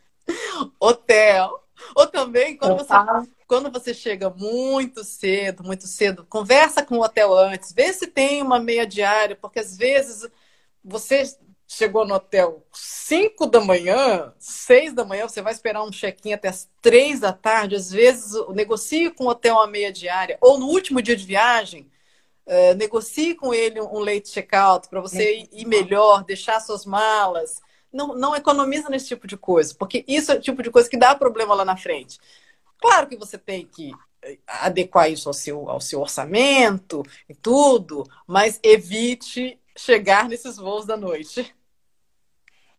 Hotel, 0.80 1.65
Ou 1.94 2.06
também, 2.06 2.56
quando 2.56 2.76
você, 2.76 2.94
quando 3.46 3.70
você 3.70 3.94
chega 3.94 4.30
muito 4.30 5.04
cedo, 5.04 5.62
muito 5.62 5.86
cedo, 5.86 6.26
conversa 6.28 6.84
com 6.84 6.98
o 6.98 7.02
hotel 7.02 7.36
antes, 7.36 7.72
vê 7.72 7.92
se 7.92 8.06
tem 8.06 8.42
uma 8.42 8.58
meia 8.58 8.86
diária, 8.86 9.36
porque 9.36 9.58
às 9.58 9.76
vezes 9.76 10.28
você 10.82 11.24
chegou 11.68 12.06
no 12.06 12.14
hotel 12.14 12.64
5 12.72 13.46
da 13.46 13.60
manhã, 13.60 14.32
6 14.38 14.92
da 14.92 15.04
manhã, 15.04 15.28
você 15.28 15.42
vai 15.42 15.52
esperar 15.52 15.82
um 15.82 15.90
check-in 15.90 16.32
até 16.32 16.48
as 16.48 16.68
3 16.80 17.20
da 17.20 17.32
tarde, 17.32 17.74
às 17.74 17.90
vezes 17.90 18.32
negocie 18.50 19.10
com 19.10 19.24
o 19.24 19.28
hotel 19.28 19.56
uma 19.56 19.66
meia 19.66 19.92
diária, 19.92 20.38
ou 20.40 20.58
no 20.58 20.66
último 20.66 21.02
dia 21.02 21.16
de 21.16 21.26
viagem, 21.26 21.90
uh, 22.46 22.74
negocie 22.76 23.34
com 23.34 23.52
ele 23.52 23.80
um 23.80 23.98
late 23.98 24.30
check-out 24.30 24.88
para 24.88 25.00
você 25.00 25.48
ir 25.50 25.66
melhor, 25.66 26.24
deixar 26.24 26.60
suas 26.60 26.86
malas. 26.86 27.60
Não, 27.96 28.14
não 28.14 28.36
economiza 28.36 28.90
nesse 28.90 29.08
tipo 29.08 29.26
de 29.26 29.36
coisa, 29.36 29.74
porque 29.78 30.04
isso 30.06 30.30
é 30.30 30.34
o 30.34 30.40
tipo 30.40 30.62
de 30.62 30.70
coisa 30.70 30.88
que 30.88 30.98
dá 30.98 31.14
problema 31.14 31.54
lá 31.54 31.64
na 31.64 31.76
frente. 31.76 32.18
Claro 32.78 33.06
que 33.06 33.16
você 33.16 33.38
tem 33.38 33.66
que 33.66 33.92
eh, 34.22 34.38
adequar 34.46 35.10
isso 35.10 35.28
ao 35.28 35.32
seu, 35.32 35.70
ao 35.70 35.80
seu 35.80 36.00
orçamento 36.00 37.02
e 37.28 37.34
tudo, 37.34 38.04
mas 38.26 38.60
evite 38.62 39.58
chegar 39.76 40.28
nesses 40.28 40.56
voos 40.56 40.84
da 40.84 40.96
noite. 40.96 41.54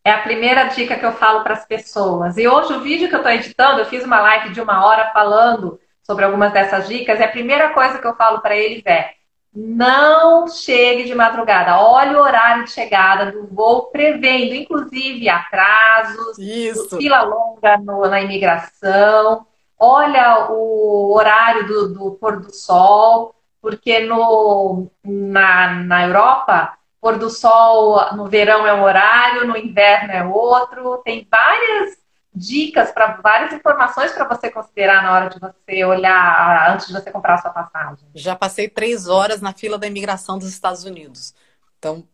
É 0.03 0.11
a 0.11 0.21
primeira 0.21 0.65
dica 0.65 0.97
que 0.97 1.05
eu 1.05 1.11
falo 1.13 1.43
para 1.43 1.53
as 1.53 1.65
pessoas. 1.65 2.37
E 2.37 2.47
hoje 2.47 2.73
o 2.73 2.81
vídeo 2.81 3.09
que 3.09 3.15
eu 3.15 3.19
estou 3.19 3.31
editando, 3.33 3.81
eu 3.81 3.85
fiz 3.85 4.05
uma 4.05 4.21
live 4.21 4.53
de 4.53 4.61
uma 4.61 4.85
hora 4.85 5.11
falando 5.11 5.79
sobre 6.01 6.23
algumas 6.23 6.53
dessas 6.53 6.87
dicas. 6.87 7.19
E 7.19 7.23
a 7.23 7.27
primeira 7.27 7.73
coisa 7.73 7.99
que 7.99 8.07
eu 8.07 8.15
falo 8.15 8.39
para 8.39 8.55
eles 8.55 8.81
é: 8.85 9.15
não 9.59 10.47
chegue 10.47 11.05
de 11.05 11.15
madrugada. 11.15 11.81
Olhe 11.81 12.15
o 12.15 12.21
horário 12.21 12.65
de 12.65 12.69
chegada 12.69 13.31
do 13.31 13.47
voo, 13.47 13.87
prevendo, 13.87 14.53
inclusive, 14.53 15.27
atrasos, 15.27 16.37
Isso. 16.37 16.95
fila 16.95 17.23
longa 17.23 17.75
no, 17.79 18.01
na 18.01 18.21
imigração. 18.21 19.47
Olha 19.79 20.51
o 20.51 21.11
horário 21.11 21.65
do, 21.65 21.93
do 21.93 22.11
pôr 22.11 22.39
do 22.39 22.53
sol, 22.53 23.33
porque 23.59 24.01
no, 24.01 24.91
na, 25.03 25.73
na 25.73 26.05
Europa 26.05 26.77
pôr 27.01 27.17
do 27.17 27.31
sol 27.31 28.13
no 28.15 28.25
verão 28.25 28.67
é 28.67 28.73
um 28.75 28.83
horário, 28.83 29.47
no 29.47 29.57
inverno 29.57 30.11
é 30.11 30.23
outro. 30.23 31.01
Tem 31.03 31.27
várias 31.31 31.97
dicas 32.37 32.91
para 32.91 33.19
várias 33.21 33.53
informações 33.53 34.11
para 34.11 34.27
você 34.27 34.49
considerar 34.49 35.03
na 35.03 35.13
hora 35.13 35.29
de 35.29 35.39
você 35.39 35.83
olhar 35.83 36.71
antes 36.71 36.87
de 36.87 36.93
você 36.93 37.11
comprar 37.11 37.35
a 37.35 37.41
sua 37.41 37.51
passagem. 37.51 38.07
Já 38.13 38.35
passei 38.35 38.69
três 38.69 39.07
horas 39.07 39.41
na 39.41 39.53
fila 39.53 39.77
da 39.77 39.87
imigração 39.87 40.37
dos 40.37 40.49
Estados 40.49 40.83
Unidos. 40.83 41.33
Então, 41.77 42.07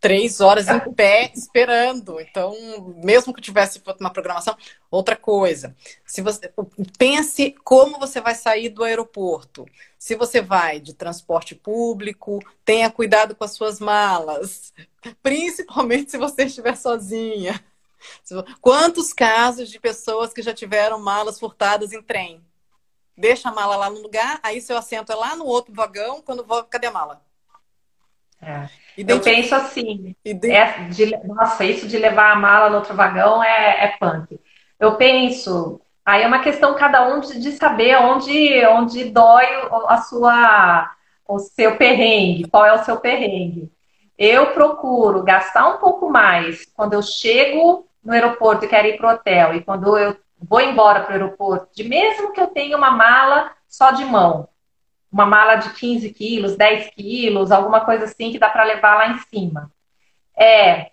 três 0.00 0.40
horas 0.40 0.68
em 0.68 0.80
pé 0.92 1.32
esperando. 1.34 2.20
Então, 2.20 2.54
mesmo 3.02 3.32
que 3.32 3.40
tivesse 3.40 3.82
uma 4.00 4.12
programação, 4.12 4.56
outra 4.90 5.16
coisa. 5.16 5.74
Se 6.04 6.20
você 6.20 6.52
pense 6.98 7.54
como 7.64 7.98
você 7.98 8.20
vai 8.20 8.34
sair 8.34 8.68
do 8.68 8.84
aeroporto. 8.84 9.66
Se 9.98 10.16
você 10.16 10.40
vai 10.40 10.80
de 10.80 10.94
transporte 10.94 11.54
público, 11.54 12.40
tenha 12.64 12.90
cuidado 12.90 13.34
com 13.36 13.44
as 13.44 13.52
suas 13.52 13.78
malas, 13.78 14.72
principalmente 15.22 16.10
se 16.10 16.18
você 16.18 16.44
estiver 16.44 16.76
sozinha. 16.76 17.62
Quantos 18.60 19.12
casos 19.12 19.70
de 19.70 19.78
pessoas 19.78 20.32
que 20.32 20.42
já 20.42 20.54
tiveram 20.54 21.00
malas 21.00 21.38
furtadas 21.38 21.92
em 21.92 22.02
trem? 22.02 22.40
Deixa 23.16 23.50
a 23.50 23.52
mala 23.52 23.76
lá 23.76 23.90
no 23.90 24.00
lugar, 24.00 24.40
aí 24.42 24.60
seu 24.60 24.76
assento 24.76 25.12
é 25.12 25.14
lá 25.14 25.36
no 25.36 25.44
outro 25.44 25.72
vagão, 25.74 26.22
quando 26.22 26.44
volta, 26.44 26.68
cadê 26.70 26.86
a 26.86 26.90
mala? 26.90 27.22
É. 28.40 28.68
Eu 28.96 29.20
penso 29.20 29.54
assim, 29.54 30.16
é 30.24 30.88
de, 30.88 31.16
nossa, 31.24 31.64
isso 31.64 31.86
de 31.86 31.96
levar 31.96 32.32
a 32.32 32.36
mala 32.36 32.68
no 32.68 32.76
outro 32.76 32.94
vagão 32.94 33.42
é, 33.42 33.84
é 33.84 33.96
punk. 33.98 34.40
Eu 34.80 34.96
penso, 34.96 35.80
aí 36.04 36.22
é 36.22 36.26
uma 36.26 36.42
questão 36.42 36.74
cada 36.74 37.06
um 37.06 37.20
de, 37.20 37.40
de 37.40 37.52
saber 37.52 37.96
onde, 37.96 38.66
onde 38.66 39.04
dói 39.04 39.46
a 39.86 39.98
sua, 39.98 40.90
o 41.28 41.38
seu 41.38 41.76
perrengue, 41.76 42.48
qual 42.48 42.66
é 42.66 42.72
o 42.72 42.84
seu 42.84 42.98
perrengue. 42.98 43.70
Eu 44.18 44.52
procuro 44.52 45.22
gastar 45.22 45.68
um 45.68 45.78
pouco 45.78 46.10
mais 46.10 46.66
quando 46.74 46.94
eu 46.94 47.02
chego 47.02 47.88
no 48.04 48.12
aeroporto 48.12 48.64
e 48.64 48.68
quero 48.68 48.88
ir 48.88 48.96
para 48.96 49.08
o 49.08 49.14
hotel, 49.14 49.54
e 49.54 49.62
quando 49.62 49.96
eu 49.96 50.16
vou 50.40 50.60
embora 50.60 51.00
para 51.00 51.10
o 51.10 51.12
aeroporto, 51.12 51.68
de 51.74 51.84
mesmo 51.84 52.32
que 52.32 52.40
eu 52.40 52.48
tenha 52.48 52.76
uma 52.76 52.90
mala 52.90 53.52
só 53.68 53.90
de 53.90 54.04
mão, 54.04 54.48
uma 55.10 55.26
mala 55.26 55.56
de 55.56 55.70
15 55.74 56.10
quilos, 56.12 56.56
10 56.56 56.90
quilos, 56.94 57.52
alguma 57.52 57.80
coisa 57.84 58.04
assim 58.04 58.32
que 58.32 58.38
dá 58.38 58.48
para 58.48 58.64
levar 58.64 58.96
lá 58.96 59.08
em 59.08 59.18
cima. 59.18 59.70
É 60.36 60.91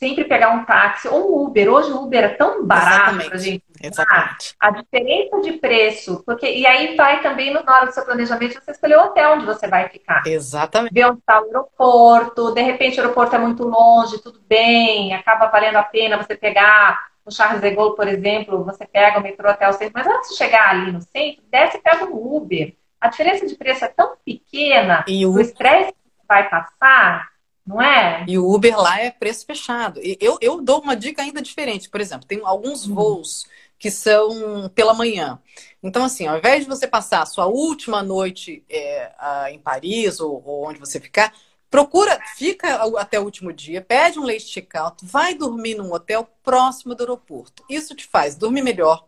sempre 0.00 0.24
pegar 0.24 0.50
um 0.50 0.64
táxi 0.64 1.06
ou 1.06 1.30
um 1.30 1.44
Uber. 1.44 1.70
Hoje 1.70 1.92
o 1.92 2.02
Uber 2.02 2.24
é 2.24 2.28
tão 2.30 2.64
barato 2.66 3.16
para 3.28 3.36
gente. 3.36 3.62
Exatamente. 3.82 4.56
A 4.58 4.70
diferença 4.70 5.40
de 5.42 5.52
preço, 5.52 6.22
porque 6.24 6.50
e 6.50 6.66
aí 6.66 6.96
vai 6.96 7.20
também 7.20 7.52
na 7.52 7.60
hora 7.60 7.86
do 7.86 7.92
seu 7.92 8.04
planejamento 8.04 8.54
você 8.54 8.70
escolher 8.70 8.96
o 8.96 9.04
hotel 9.04 9.34
onde 9.34 9.46
você 9.46 9.68
vai 9.68 9.88
ficar. 9.90 10.22
Exatamente. 10.26 10.92
Ver 10.92 11.06
onde 11.06 11.20
está 11.20 11.40
o 11.40 11.44
aeroporto, 11.44 12.52
de 12.52 12.62
repente 12.62 12.98
o 12.98 13.02
aeroporto 13.02 13.36
é 13.36 13.38
muito 13.38 13.62
longe, 13.62 14.22
tudo 14.22 14.40
bem, 14.48 15.14
acaba 15.14 15.46
valendo 15.46 15.76
a 15.76 15.82
pena 15.82 16.16
você 16.16 16.34
pegar 16.34 17.10
no 17.24 17.30
Charles 17.30 17.60
de 17.60 17.70
Gaulle, 17.70 17.94
por 17.94 18.08
exemplo, 18.08 18.64
você 18.64 18.86
pega 18.86 19.20
o 19.20 19.22
metrô 19.22 19.48
até 19.48 19.68
o 19.68 19.72
centro, 19.72 19.92
mas 19.94 20.06
antes 20.06 20.30
de 20.30 20.36
chegar 20.36 20.70
ali 20.70 20.90
no 20.90 21.02
centro, 21.02 21.42
desce 21.50 21.76
e 21.76 21.80
pega 21.80 22.06
um 22.06 22.36
Uber 22.36 22.74
a 23.00 23.08
diferença 23.08 23.46
de 23.46 23.56
preço 23.56 23.84
é 23.84 23.88
tão 23.88 24.14
pequena, 24.24 25.04
e 25.08 25.24
o 25.24 25.40
estresse 25.40 25.92
que 25.92 26.26
vai 26.28 26.48
passar, 26.50 27.29
não 27.70 27.80
é? 27.80 28.24
E 28.26 28.36
o 28.36 28.52
Uber 28.52 28.76
lá 28.76 29.00
é 29.00 29.10
preço 29.10 29.46
fechado. 29.46 30.00
E 30.02 30.18
eu, 30.20 30.36
eu 30.40 30.60
dou 30.60 30.80
uma 30.80 30.96
dica 30.96 31.22
ainda 31.22 31.40
diferente. 31.40 31.88
Por 31.88 32.00
exemplo, 32.00 32.26
tem 32.26 32.40
alguns 32.42 32.86
hum. 32.86 32.94
voos 32.94 33.46
que 33.78 33.90
são 33.90 34.68
pela 34.74 34.92
manhã. 34.92 35.40
Então, 35.82 36.04
assim, 36.04 36.26
ao 36.26 36.36
invés 36.36 36.64
de 36.64 36.68
você 36.68 36.86
passar 36.86 37.22
a 37.22 37.26
sua 37.26 37.46
última 37.46 38.02
noite 38.02 38.62
é, 38.68 39.12
em 39.52 39.58
Paris 39.58 40.20
ou, 40.20 40.42
ou, 40.44 40.68
onde 40.68 40.78
você 40.78 41.00
ficar, 41.00 41.32
procura, 41.70 42.18
fica 42.36 42.82
até 42.98 43.18
o 43.18 43.24
último 43.24 43.52
dia, 43.52 43.80
pede 43.80 44.18
um 44.18 44.26
late 44.26 44.46
check-out, 44.46 45.06
vai 45.06 45.34
dormir 45.34 45.76
num 45.76 45.92
hotel 45.92 46.28
próximo 46.42 46.94
do 46.94 47.04
aeroporto. 47.04 47.64
Isso 47.70 47.94
te 47.94 48.06
faz 48.06 48.36
dormir 48.36 48.62
melhor, 48.62 49.06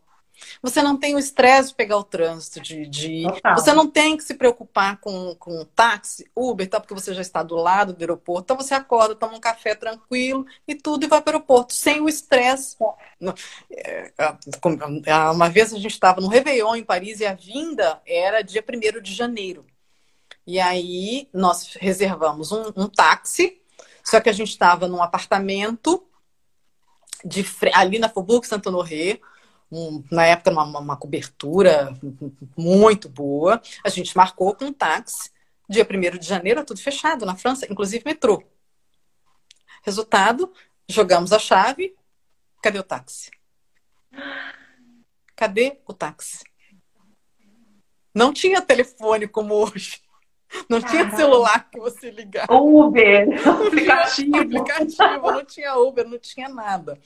você 0.62 0.82
não 0.82 0.96
tem 0.96 1.14
o 1.14 1.18
estresse 1.18 1.70
de 1.70 1.74
pegar 1.74 1.96
o 1.96 2.04
trânsito, 2.04 2.60
de. 2.60 2.86
de... 2.86 3.24
Você 3.54 3.72
não 3.72 3.88
tem 3.88 4.16
que 4.16 4.24
se 4.24 4.34
preocupar 4.34 4.98
com, 4.98 5.34
com 5.36 5.64
táxi, 5.64 6.30
Uber, 6.34 6.68
tá? 6.68 6.80
porque 6.80 6.94
você 6.94 7.14
já 7.14 7.20
está 7.20 7.42
do 7.42 7.56
lado 7.56 7.92
do 7.92 8.00
aeroporto. 8.00 8.44
Então 8.44 8.56
você 8.56 8.74
acorda, 8.74 9.14
toma 9.14 9.34
um 9.34 9.40
café 9.40 9.74
tranquilo 9.74 10.46
e 10.66 10.74
tudo 10.74 11.04
e 11.04 11.08
vai 11.08 11.20
para 11.20 11.32
o 11.32 11.36
aeroporto, 11.36 11.72
sem 11.72 12.00
o 12.00 12.08
estresse. 12.08 12.76
É, 13.70 14.12
uma 15.32 15.48
vez 15.48 15.72
a 15.72 15.78
gente 15.78 15.92
estava 15.92 16.20
no 16.20 16.28
Réveillon 16.28 16.76
em 16.76 16.84
Paris 16.84 17.20
e 17.20 17.26
a 17.26 17.34
vinda 17.34 18.00
era 18.06 18.42
dia 18.42 18.64
1 18.66 19.00
de 19.00 19.14
janeiro. 19.14 19.66
E 20.46 20.58
aí 20.58 21.28
nós 21.32 21.76
reservamos 21.78 22.50
um, 22.52 22.72
um 22.76 22.88
táxi, 22.88 23.60
só 24.04 24.20
que 24.20 24.28
a 24.28 24.32
gente 24.32 24.50
estava 24.50 24.88
num 24.88 25.02
apartamento 25.02 26.04
de, 27.24 27.44
ali 27.72 27.98
na 27.98 28.08
Faubourg 28.08 28.46
Saint-Honoré, 28.46 29.20
um, 29.72 30.04
na 30.10 30.26
época, 30.26 30.50
uma, 30.50 30.78
uma 30.78 30.96
cobertura 30.96 31.96
muito 32.56 33.08
boa. 33.08 33.60
A 33.82 33.88
gente 33.88 34.14
marcou 34.14 34.54
com 34.54 34.66
um 34.66 34.72
táxi. 34.72 35.30
Dia 35.68 35.88
1 35.90 36.18
de 36.18 36.26
janeiro, 36.26 36.64
tudo 36.64 36.82
fechado 36.82 37.24
na 37.24 37.34
França, 37.34 37.66
inclusive 37.70 38.04
metrô. 38.04 38.42
Resultado, 39.82 40.52
jogamos 40.86 41.32
a 41.32 41.38
chave. 41.38 41.96
Cadê 42.62 42.78
o 42.78 42.82
táxi? 42.82 43.30
Cadê 45.34 45.80
o 45.86 45.94
táxi? 45.94 46.44
Não 48.14 48.32
tinha 48.32 48.60
telefone 48.60 49.26
como 49.26 49.54
hoje. 49.54 50.02
Não 50.68 50.82
tinha 50.82 51.10
celular 51.16 51.70
que 51.70 51.78
você 51.78 52.10
ligava. 52.10 52.52
Uber, 52.52 53.26
aplicativo. 53.48 54.36
aplicativo, 54.36 55.30
não 55.32 55.44
tinha 55.44 55.74
Uber, 55.76 56.06
não 56.06 56.18
tinha 56.18 56.48
nada. 56.48 57.00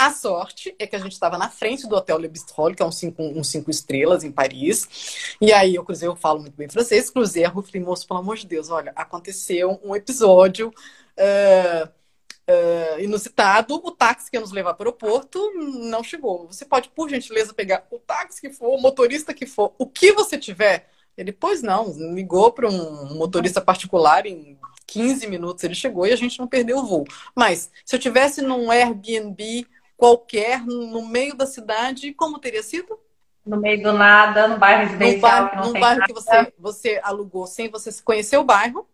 A 0.00 0.10
sorte 0.14 0.74
é 0.78 0.86
que 0.86 0.96
a 0.96 0.98
gente 0.98 1.12
estava 1.12 1.36
na 1.36 1.50
frente 1.50 1.86
do 1.86 1.94
Hotel 1.94 2.16
Le 2.16 2.26
Bistrol, 2.26 2.74
que 2.74 2.82
é 2.82 2.86
um 2.86 2.90
cinco, 2.90 3.22
um 3.22 3.44
cinco 3.44 3.70
estrelas 3.70 4.24
em 4.24 4.32
Paris. 4.32 5.36
E 5.38 5.52
aí 5.52 5.74
eu 5.74 5.84
cruzei, 5.84 6.08
eu 6.08 6.16
falo 6.16 6.40
muito 6.40 6.56
bem 6.56 6.70
francês, 6.70 7.10
cruzei 7.10 7.44
a 7.44 7.50
rua 7.50 7.62
falei, 7.62 7.82
moço, 7.82 8.08
pelo 8.08 8.20
amor 8.20 8.38
de 8.38 8.46
Deus, 8.46 8.70
olha, 8.70 8.94
aconteceu 8.96 9.78
um 9.84 9.94
episódio 9.94 10.68
uh, 10.70 11.86
uh, 11.86 13.00
inusitado, 13.00 13.74
o 13.74 13.90
táxi 13.90 14.30
que 14.30 14.38
ia 14.38 14.40
nos 14.40 14.52
levar 14.52 14.72
para 14.72 14.84
o 14.84 14.86
aeroporto 14.88 15.52
não 15.54 16.02
chegou. 16.02 16.46
Você 16.46 16.64
pode, 16.64 16.88
por 16.88 17.10
gentileza, 17.10 17.52
pegar 17.52 17.86
o 17.90 17.98
táxi 17.98 18.40
que 18.40 18.48
for, 18.48 18.70
o 18.70 18.80
motorista 18.80 19.34
que 19.34 19.44
for, 19.44 19.74
o 19.76 19.84
que 19.84 20.12
você 20.12 20.38
tiver. 20.38 20.88
Ele, 21.14 21.30
pois 21.30 21.60
não, 21.60 21.92
ligou 22.14 22.50
para 22.52 22.70
um 22.70 23.18
motorista 23.18 23.60
particular 23.60 24.24
em 24.24 24.58
15 24.86 25.26
minutos 25.26 25.62
ele 25.62 25.74
chegou 25.74 26.06
e 26.06 26.12
a 26.12 26.16
gente 26.16 26.38
não 26.38 26.48
perdeu 26.48 26.78
o 26.78 26.86
voo. 26.86 27.04
Mas 27.36 27.70
se 27.84 27.94
eu 27.94 28.00
tivesse 28.00 28.40
num 28.40 28.70
Airbnb 28.70 29.66
qualquer 30.00 30.64
no 30.64 31.06
meio 31.06 31.34
da 31.34 31.46
cidade, 31.46 32.14
como 32.14 32.38
teria 32.38 32.62
sido? 32.62 32.98
No 33.44 33.58
meio 33.58 33.82
do 33.82 33.92
nada, 33.92 34.48
no 34.48 34.58
bairro 34.58 34.86
residencial. 34.86 35.42
No 35.44 35.50
bairro, 35.50 35.72
que, 35.74 35.80
bairro 35.80 36.02
que 36.06 36.12
você, 36.14 36.52
você 36.58 37.00
alugou 37.02 37.46
sem 37.46 37.68
você 37.68 37.90
conhecer 38.02 38.38
o 38.38 38.44
bairro, 38.44 38.88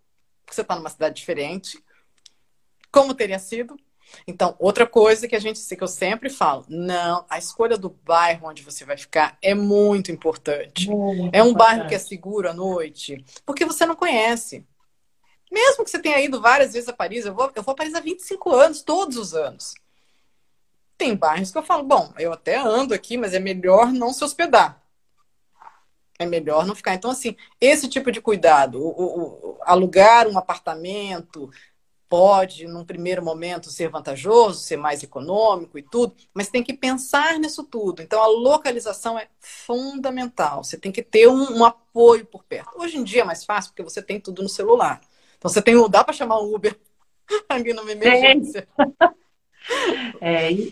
porque 0.45 0.57
você 0.57 0.63
está 0.63 0.75
numa 0.75 0.91
cidade 0.91 1.15
diferente. 1.15 1.81
Como 2.91 3.15
teria 3.15 3.39
sido? 3.39 3.77
Então, 4.27 4.57
outra 4.59 4.85
coisa 4.85 5.29
que 5.29 5.37
a 5.37 5.39
gente 5.39 5.61
que 5.65 5.83
eu 5.83 5.89
sempre 5.89 6.29
falo, 6.29 6.65
não, 6.69 7.25
a 7.31 7.39
escolha 7.39 7.77
do 7.77 7.91
bairro 7.91 8.49
onde 8.49 8.63
você 8.63 8.85
vai 8.85 8.97
ficar 8.97 9.39
é 9.41 9.55
muito 9.55 10.11
importante. 10.11 10.91
Muito 10.91 11.35
é 11.35 11.41
um 11.41 11.51
importante. 11.51 11.57
bairro 11.57 11.89
que 11.89 11.95
é 11.95 11.99
seguro 12.01 12.51
à 12.51 12.53
noite, 12.53 13.25
porque 13.45 13.65
você 13.65 13.87
não 13.87 13.95
conhece. 13.95 14.67
Mesmo 15.53 15.85
que 15.85 15.91
você 15.91 16.01
tenha 16.01 16.21
ido 16.21 16.41
várias 16.41 16.73
vezes 16.73 16.89
a 16.89 16.93
Paris, 16.93 17.27
eu 17.27 17.35
vou, 17.35 17.53
eu 17.55 17.63
vou 17.63 17.73
a 17.73 17.77
Paris 17.77 17.95
há 17.95 18.01
25 18.01 18.53
anos, 18.53 18.83
todos 18.83 19.17
os 19.17 19.35
anos. 19.35 19.75
Tem 20.97 21.15
bairros 21.15 21.51
que 21.51 21.59
eu 21.59 21.63
falo, 21.63 21.83
bom, 21.83 22.13
eu 22.19 22.33
até 22.33 22.57
ando 22.57 22.95
aqui, 22.95 23.17
mas 23.17 23.35
é 23.35 23.39
melhor 23.39 23.93
não 23.93 24.13
se 24.13 24.25
hospedar. 24.25 24.83
É 26.19 26.25
melhor 26.25 26.65
não 26.67 26.75
ficar. 26.75 26.95
Então, 26.95 27.11
assim, 27.11 27.37
esse 27.61 27.89
tipo 27.89 28.11
de 28.11 28.21
cuidado, 28.21 28.81
o, 28.81 28.89
o, 28.89 29.51
o, 29.51 29.59
alugar 29.63 30.27
um 30.27 30.39
apartamento 30.39 31.51
pode, 32.09 32.67
num 32.67 32.85
primeiro 32.85 33.23
momento, 33.23 33.71
ser 33.71 33.89
vantajoso, 33.89 34.61
ser 34.61 34.77
mais 34.77 35.03
econômico 35.03 35.79
e 35.79 35.83
tudo, 35.83 36.15
mas 36.33 36.49
tem 36.49 36.63
que 36.63 36.73
pensar 36.73 37.39
nisso 37.39 37.65
tudo. 37.65 38.01
Então, 38.01 38.23
a 38.23 38.27
localização 38.27 39.19
é 39.19 39.29
fundamental. 39.41 40.65
Você 40.65 40.79
tem 40.79 40.93
que 40.93 41.03
ter 41.03 41.29
um, 41.29 41.59
um 41.59 41.65
apoio 41.65 42.25
por 42.25 42.45
perto. 42.45 42.81
Hoje 42.81 42.97
em 42.97 43.05
dia 43.05 43.23
é 43.23 43.25
mais 43.25 43.45
fácil 43.45 43.73
porque 43.73 43.83
você 43.83 44.01
tem 44.01 44.21
tudo 44.21 44.43
no 44.43 44.49
celular. 44.49 45.01
Então, 45.37 45.51
você 45.51 45.61
tem 45.61 45.77
dá 45.91 46.03
para 46.03 46.15
chamar 46.15 46.41
um 46.41 46.55
Uber 46.55 46.79
ali 47.49 47.73
numa 47.75 47.93
emergência. 47.93 48.67
É, 48.79 49.09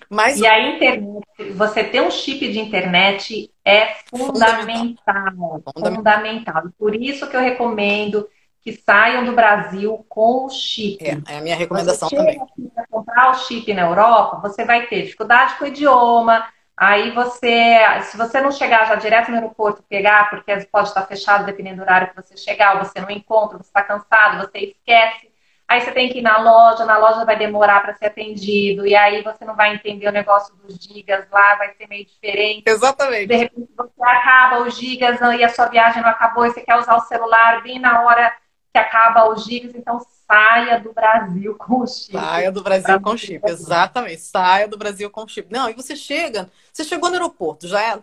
Mas, 0.09 0.39
e 0.39 0.47
a 0.47 0.75
internet, 0.75 1.25
você 1.55 1.85
ter 1.85 2.01
um 2.01 2.11
chip 2.11 2.51
de 2.51 2.59
internet 2.59 3.51
é 3.65 3.95
fundamental, 4.09 5.63
fundamental. 5.75 5.93
fundamental. 5.95 6.63
Por 6.79 6.95
isso 6.95 7.29
que 7.29 7.37
eu 7.37 7.41
recomendo 7.41 8.29
que 8.65 8.73
saiam 8.73 9.25
do 9.25 9.33
Brasil 9.33 10.05
com 10.09 10.47
o 10.47 10.51
chip. 10.51 11.05
É, 11.05 11.35
é 11.35 11.39
a 11.39 11.41
minha 11.43 11.55
recomendação 11.55 12.09
você 12.09 12.17
também. 12.17 12.41
Para 12.75 12.87
comprar 12.87 13.31
o 13.31 13.35
chip 13.35 13.73
na 13.75 13.83
Europa, 13.83 14.41
você 14.49 14.65
vai 14.65 14.87
ter 14.87 15.03
dificuldade 15.03 15.55
com 15.59 15.65
o 15.65 15.69
idioma. 15.69 16.47
Aí 16.77 17.11
você, 17.11 17.77
se 18.03 18.17
você 18.17 18.41
não 18.41 18.51
chegar 18.51 18.87
já 18.87 18.95
direto 18.95 19.31
no 19.31 19.37
aeroporto 19.37 19.85
pegar, 19.89 20.31
porque 20.31 20.57
pode 20.73 20.89
estar 20.89 21.03
fechado 21.03 21.45
dependendo 21.45 21.77
do 21.77 21.83
horário 21.83 22.09
que 22.09 22.17
você 22.17 22.37
chegar, 22.37 22.77
ou 22.77 22.85
você 22.85 23.01
não 23.01 23.11
encontra, 23.11 23.59
você 23.59 23.69
está 23.69 23.83
cansado, 23.83 24.39
você 24.39 24.59
esquece. 24.59 25.34
Aí 25.67 25.81
você 25.81 25.93
tem 25.93 26.11
que 26.11 26.19
ir 26.19 26.23
na 26.23 26.39
loja, 26.39 26.85
na 26.85 26.99
loja 26.99 27.25
vai 27.25 27.39
demorar 27.39 27.81
para 27.81 27.95
ser 27.95 28.07
atendido, 28.07 28.87
e 28.87 28.95
aí 28.95 29.23
você 29.23 29.45
não 29.45 29.57
vai 29.57 29.75
entender 29.75 30.07
o 30.07 30.13
negócio 30.13 30.55
dos 30.57 30.77
gigas 30.77 31.27
lá, 31.31 31.57
vai 31.57 31.73
ser 31.75 31.89
meio 31.89 32.05
diferente. 32.05 32.65
Exatamente. 32.67 33.27
De 33.27 33.37
repente 33.37 33.71
você 33.75 34.03
acaba 34.03 34.63
os 34.63 34.77
gigas 34.77 35.19
e 35.21 35.43
a 35.43 35.49
sua 35.49 35.67
viagem 35.67 36.03
não 36.03 36.11
acabou, 36.11 36.45
e 36.45 36.51
você 36.51 36.61
quer 36.61 36.77
usar 36.77 36.97
o 36.97 37.07
celular 37.07 37.63
bem 37.63 37.79
na 37.79 38.03
hora 38.03 38.35
que 38.73 38.79
acaba 38.79 39.29
os 39.31 39.45
gigas, 39.45 39.75
então 39.75 40.01
saia 40.27 40.79
do 40.81 40.93
Brasil 40.93 41.55
com 41.59 41.81
o 41.81 41.87
chip. 41.87 42.13
Saia 42.13 42.53
do 42.53 42.63
Brasil 42.63 43.01
com 43.01 43.11
o 43.11 43.19
chip, 43.19 43.49
exatamente. 43.49 44.21
Saia 44.21 44.69
do 44.69 44.77
Brasil 44.77 45.11
com 45.11 45.27
chip. 45.27 45.51
Não, 45.51 45.71
e 45.71 45.73
você 45.73 45.97
chega, 45.97 46.51
você 46.73 46.85
chegou 46.85 47.09
no 47.09 47.15
aeroporto, 47.15 47.67
já 47.67 47.81
é, 47.81 47.99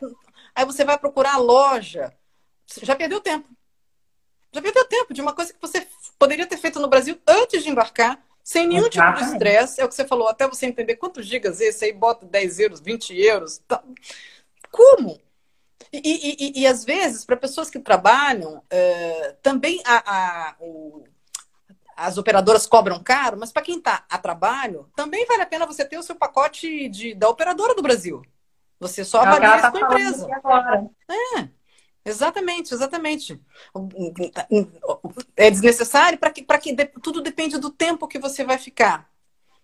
aí 0.56 0.66
você 0.66 0.84
vai 0.84 0.98
procurar 0.98 1.36
a 1.36 1.38
loja, 1.38 2.12
já 2.82 2.96
perdeu 2.96 3.22
tempo. 3.22 3.48
Já 4.52 4.62
perdeu 4.62 4.84
tempo 4.86 5.14
de 5.14 5.22
uma 5.22 5.34
coisa 5.34 5.54
que 5.54 5.62
você 5.62 5.88
poderia 6.22 6.46
ter 6.46 6.58
feito 6.58 6.80
no 6.80 6.88
Brasil 6.88 7.20
antes 7.28 7.64
de 7.64 7.70
embarcar, 7.72 8.24
sem 8.44 8.68
nenhum 8.68 8.86
Exatamente. 8.86 9.18
tipo 9.18 9.26
de 9.26 9.34
estresse. 9.34 9.82
É 9.82 9.86
o 9.86 9.90
que 9.90 9.96
você 9.96 10.08
falou, 10.08 10.28
até 10.28 10.48
você 10.48 10.68
entender 10.68 10.98
quantos 10.98 11.26
gigas 11.26 11.60
esse 11.60 11.84
aí, 11.84 11.92
bota 11.92 12.28
10 12.28 12.60
euros, 12.60 12.80
20 12.80 13.20
euros. 13.20 13.58
Tá... 13.68 13.84
Como? 14.70 15.20
E, 15.92 16.00
e, 16.00 16.62
e, 16.62 16.68
às 16.68 16.86
vezes, 16.86 17.26
para 17.26 17.36
pessoas 17.36 17.72
que 17.72 17.80
trabalham, 17.80 18.58
uh, 18.58 19.34
também 19.42 19.82
a, 19.84 20.52
a, 20.52 20.56
o, 20.60 21.04
as 21.98 22.20
operadoras 22.20 22.68
cobram 22.68 23.02
caro, 23.04 23.38
mas 23.40 23.52
para 23.52 23.64
quem 23.64 23.80
está 23.80 24.06
a 24.08 24.18
trabalho, 24.20 24.90
também 24.96 25.26
vale 25.26 25.42
a 25.42 25.48
pena 25.48 25.66
você 25.66 25.84
ter 25.84 25.98
o 25.98 26.04
seu 26.04 26.16
pacote 26.16 26.88
de, 26.88 27.16
da 27.16 27.28
operadora 27.30 27.74
do 27.74 27.82
Brasil. 27.82 28.22
Você 28.80 29.04
só 29.04 29.24
é 29.24 29.28
avalia 29.28 29.60
tá 29.60 29.72
com 29.72 29.78
a 29.78 29.82
empresa. 29.82 30.28
É. 31.10 31.61
Exatamente, 32.06 32.74
exatamente. 32.74 33.40
É 35.36 35.50
desnecessário 35.50 36.18
para 36.20 36.32
que, 36.32 36.44
que 36.44 37.00
tudo 37.02 37.22
depende 37.22 37.58
do 37.58 37.70
tempo 37.70 38.08
que 38.08 38.20
você 38.20 38.44
vai 38.44 38.58
ficar. 38.58 39.10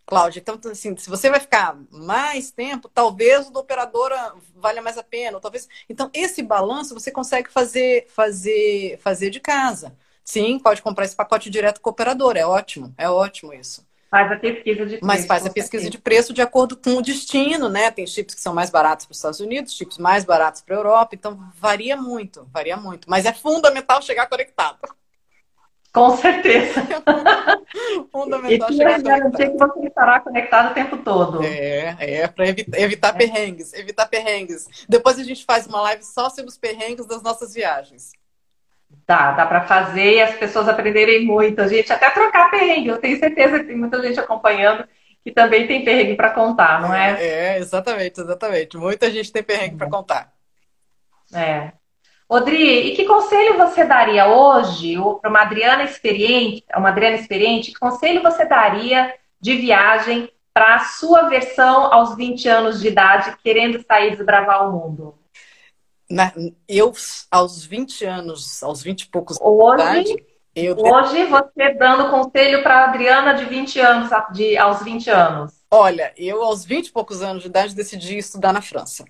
Cláudia, 0.05 0.41
então, 0.41 0.59
assim, 0.71 0.97
se 0.97 1.09
você 1.09 1.31
vai 1.31 1.39
ficar 1.39 1.77
mais 1.91 2.51
tempo, 2.51 2.89
talvez 2.89 3.47
o 3.47 3.51
da 3.51 3.61
operadora 3.61 4.35
valha 4.55 4.81
mais 4.83 4.99
a 4.99 5.03
pena, 5.03 5.39
talvez. 5.41 5.67
Então, 5.89 6.11
esse 6.13 6.43
balanço 6.43 6.93
você 6.95 7.11
consegue 7.11 7.49
fazer, 7.51 8.07
fazer, 8.09 8.99
fazer 8.99 9.31
de 9.31 9.39
casa. 9.39 9.97
Sim, 10.25 10.59
pode 10.59 10.83
comprar 10.83 11.05
esse 11.05 11.15
pacote 11.15 11.49
direto 11.49 11.81
com 11.81 11.89
a 11.89 11.93
operadora, 11.93 12.39
é 12.39 12.45
ótimo, 12.47 12.93
é 12.99 13.09
ótimo 13.09 13.53
isso. 13.55 13.86
Faz 14.10 14.32
a 14.32 14.38
pesquisa 14.38 14.86
de 14.86 14.97
preço. 14.97 15.05
Mas 15.05 15.26
faz 15.26 15.45
a 15.45 15.49
pesquisa 15.49 15.84
certeza. 15.84 15.89
de 15.89 15.97
preço 15.97 16.34
de 16.34 16.41
acordo 16.41 16.78
com 16.78 16.91
o 16.91 17.01
destino, 17.01 17.68
né? 17.68 17.91
Tem 17.91 18.08
chips 18.08 18.36
que 18.36 18.41
são 18.41 18.53
mais 18.53 18.70
baratos 18.70 19.05
para 19.05 19.12
os 19.12 19.18
Estados 19.18 19.39
Unidos, 19.39 19.76
chips 19.76 19.97
mais 19.97 20.24
baratos 20.24 20.62
para 20.62 20.76
a 20.76 20.80
Europa, 20.80 21.16
então 21.16 21.38
varia 21.55 21.97
muito, 21.97 22.47
varia 22.53 22.78
muito. 22.78 23.10
Mas 23.10 23.26
é 23.26 23.34
fundamental 23.34 24.01
chegar 24.01 24.28
conectado. 24.28 24.78
Com 25.91 26.16
certeza. 26.16 26.86
fundamental 28.12 28.70
e 28.70 28.74
chegar 28.74 29.01
conectado. 29.01 29.74
que 29.74 29.80
você 29.80 29.88
estará 29.88 30.20
conectado 30.22 30.72
o 30.72 30.74
tempo 30.74 30.97
todo. 30.97 31.43
É, 31.43 31.95
é, 31.99 32.28
para 32.28 32.47
evitar, 32.47 32.80
evitar 32.80 33.10
é. 33.10 33.18
perrengues, 33.18 33.74
evitar 33.74 34.05
perrengues. 34.05 34.68
Depois 34.88 35.20
a 35.20 35.24
gente 35.24 35.43
faz 35.43 35.68
uma 35.68 35.82
live 35.82 36.03
só 36.03 36.30
sobre 36.30 36.49
os 36.49 36.58
perrengues 36.58 37.05
das 37.08 37.22
nossas 37.22 37.53
viagens. 37.53 38.12
Dá, 39.05 39.31
dá 39.31 39.45
para 39.45 39.61
fazer 39.61 40.15
e 40.15 40.21
as 40.21 40.35
pessoas 40.35 40.67
aprenderem 40.67 41.25
muito. 41.25 41.61
A 41.61 41.67
gente 41.67 41.91
até 41.91 42.09
trocar 42.09 42.51
perrengue. 42.51 42.89
Eu 42.89 42.97
tenho 42.97 43.17
certeza 43.17 43.59
que 43.59 43.65
tem 43.65 43.77
muita 43.77 44.01
gente 44.01 44.19
acompanhando 44.19 44.85
que 45.23 45.31
também 45.31 45.67
tem 45.67 45.83
perrengue 45.83 46.15
para 46.15 46.29
contar, 46.29 46.79
não 46.79 46.93
é? 46.93 47.21
É, 47.21 47.57
exatamente, 47.57 48.19
exatamente. 48.19 48.77
Muita 48.77 49.11
gente 49.11 49.31
tem 49.31 49.43
perrengue 49.43 49.75
é. 49.75 49.77
para 49.77 49.89
contar. 49.89 50.33
É. 51.33 51.73
Odri, 52.29 52.91
e 52.91 52.95
que 52.95 53.05
conselho 53.05 53.57
você 53.57 53.83
daria 53.83 54.27
hoje 54.27 54.95
para 55.21 55.29
uma 55.29 55.41
Adriana 55.41 55.83
experiente, 55.83 56.63
uma 56.75 56.89
Adriana 56.89 57.17
experiente, 57.17 57.71
que 57.71 57.79
conselho 57.79 58.21
você 58.21 58.45
daria 58.45 59.13
de 59.39 59.55
viagem 59.55 60.29
para 60.53 60.75
a 60.75 60.79
sua 60.79 61.23
versão 61.23 61.93
aos 61.93 62.15
20 62.15 62.47
anos 62.49 62.81
de 62.81 62.88
idade, 62.88 63.35
querendo 63.43 63.83
sair 63.85 64.11
desbravar 64.11 64.67
o 64.67 64.71
mundo? 64.71 65.13
Na, 66.10 66.32
eu, 66.68 66.93
aos 67.30 67.66
20 67.66 68.05
anos, 68.05 68.64
aos 68.64 68.82
20 68.82 69.01
e 69.01 69.08
poucos 69.08 69.38
hoje, 69.41 69.84
idade, 69.84 70.26
eu... 70.55 70.78
hoje 70.78 71.26
você 71.26 71.74
dando 71.74 72.10
conselho 72.10 72.64
para 72.64 72.80
a 72.80 72.84
Adriana 72.86 73.34
de 73.34 73.45
20 73.45 73.80
anos, 73.80 74.10
de, 74.34 74.58
aos 74.58 74.82
20 74.82 75.10
anos. 75.10 75.53
Olha, 75.70 76.14
eu 76.16 76.41
aos 76.43 76.64
20 76.64 76.88
e 76.88 76.91
poucos 76.91 77.22
anos 77.22 77.43
de 77.43 77.49
idade 77.49 77.76
decidi 77.76 78.18
estudar 78.18 78.53
na 78.53 78.62
França. 78.62 79.03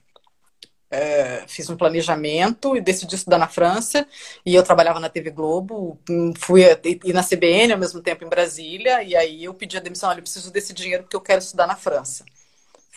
É, 0.90 1.44
fiz 1.48 1.70
um 1.70 1.76
planejamento 1.76 2.76
e 2.76 2.82
decidi 2.82 3.16
estudar 3.16 3.38
na 3.38 3.48
França 3.48 4.08
e 4.46 4.56
eu 4.56 4.64
trabalhava 4.64 5.02
na 5.02 5.10
TV 5.10 5.32
Globo, 5.32 6.00
fui 6.38 6.64
e 7.04 7.12
na 7.12 7.22
CBN 7.22 7.74
ao 7.74 7.80
mesmo 7.80 8.02
tempo 8.02 8.24
em 8.24 8.30
Brasília 8.30 9.04
e 9.04 9.14
aí 9.14 9.44
eu 9.44 9.54
pedi 9.54 9.76
a 9.76 9.82
demissão, 9.82 10.10
olha, 10.10 10.20
eu 10.20 10.24
preciso 10.24 10.50
desse 10.50 10.74
dinheiro 10.74 11.04
porque 11.04 11.16
eu 11.16 11.22
quero 11.22 11.40
estudar 11.40 11.68
na 11.68 11.76
França. 11.76 12.24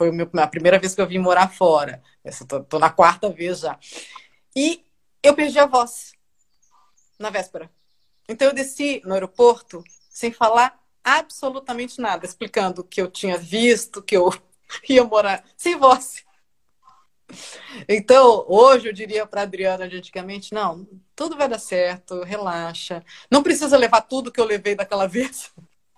Foi 0.00 0.10
a 0.40 0.46
primeira 0.46 0.78
vez 0.78 0.94
que 0.94 1.00
eu 1.02 1.06
vim 1.06 1.18
morar 1.18 1.52
fora. 1.52 2.02
Essa 2.24 2.46
tô, 2.46 2.64
tô 2.64 2.78
na 2.78 2.88
quarta 2.88 3.28
vez 3.28 3.60
já. 3.60 3.78
E 4.56 4.82
eu 5.22 5.34
perdi 5.34 5.58
a 5.58 5.66
voz 5.66 6.14
na 7.18 7.28
véspera. 7.28 7.70
Então 8.26 8.48
eu 8.48 8.54
desci 8.54 9.02
no 9.04 9.12
aeroporto 9.12 9.84
sem 10.08 10.32
falar 10.32 10.80
absolutamente 11.04 12.00
nada, 12.00 12.24
explicando 12.24 12.82
que 12.82 12.98
eu 12.98 13.10
tinha 13.10 13.36
visto, 13.36 14.00
que 14.00 14.16
eu 14.16 14.32
ia 14.88 15.04
morar 15.04 15.44
sem 15.54 15.76
voz. 15.76 16.24
Então, 17.86 18.46
hoje 18.48 18.88
eu 18.88 18.94
diria 18.94 19.26
para 19.26 19.42
Adriana 19.42 19.86
de 19.86 19.98
antigamente, 19.98 20.54
não, 20.54 20.88
tudo 21.14 21.36
vai 21.36 21.46
dar 21.46 21.58
certo, 21.58 22.22
relaxa. 22.22 23.04
Não 23.30 23.42
precisa 23.42 23.76
levar 23.76 24.00
tudo 24.00 24.32
que 24.32 24.40
eu 24.40 24.46
levei 24.46 24.74
daquela 24.74 25.04
vez. 25.06 25.52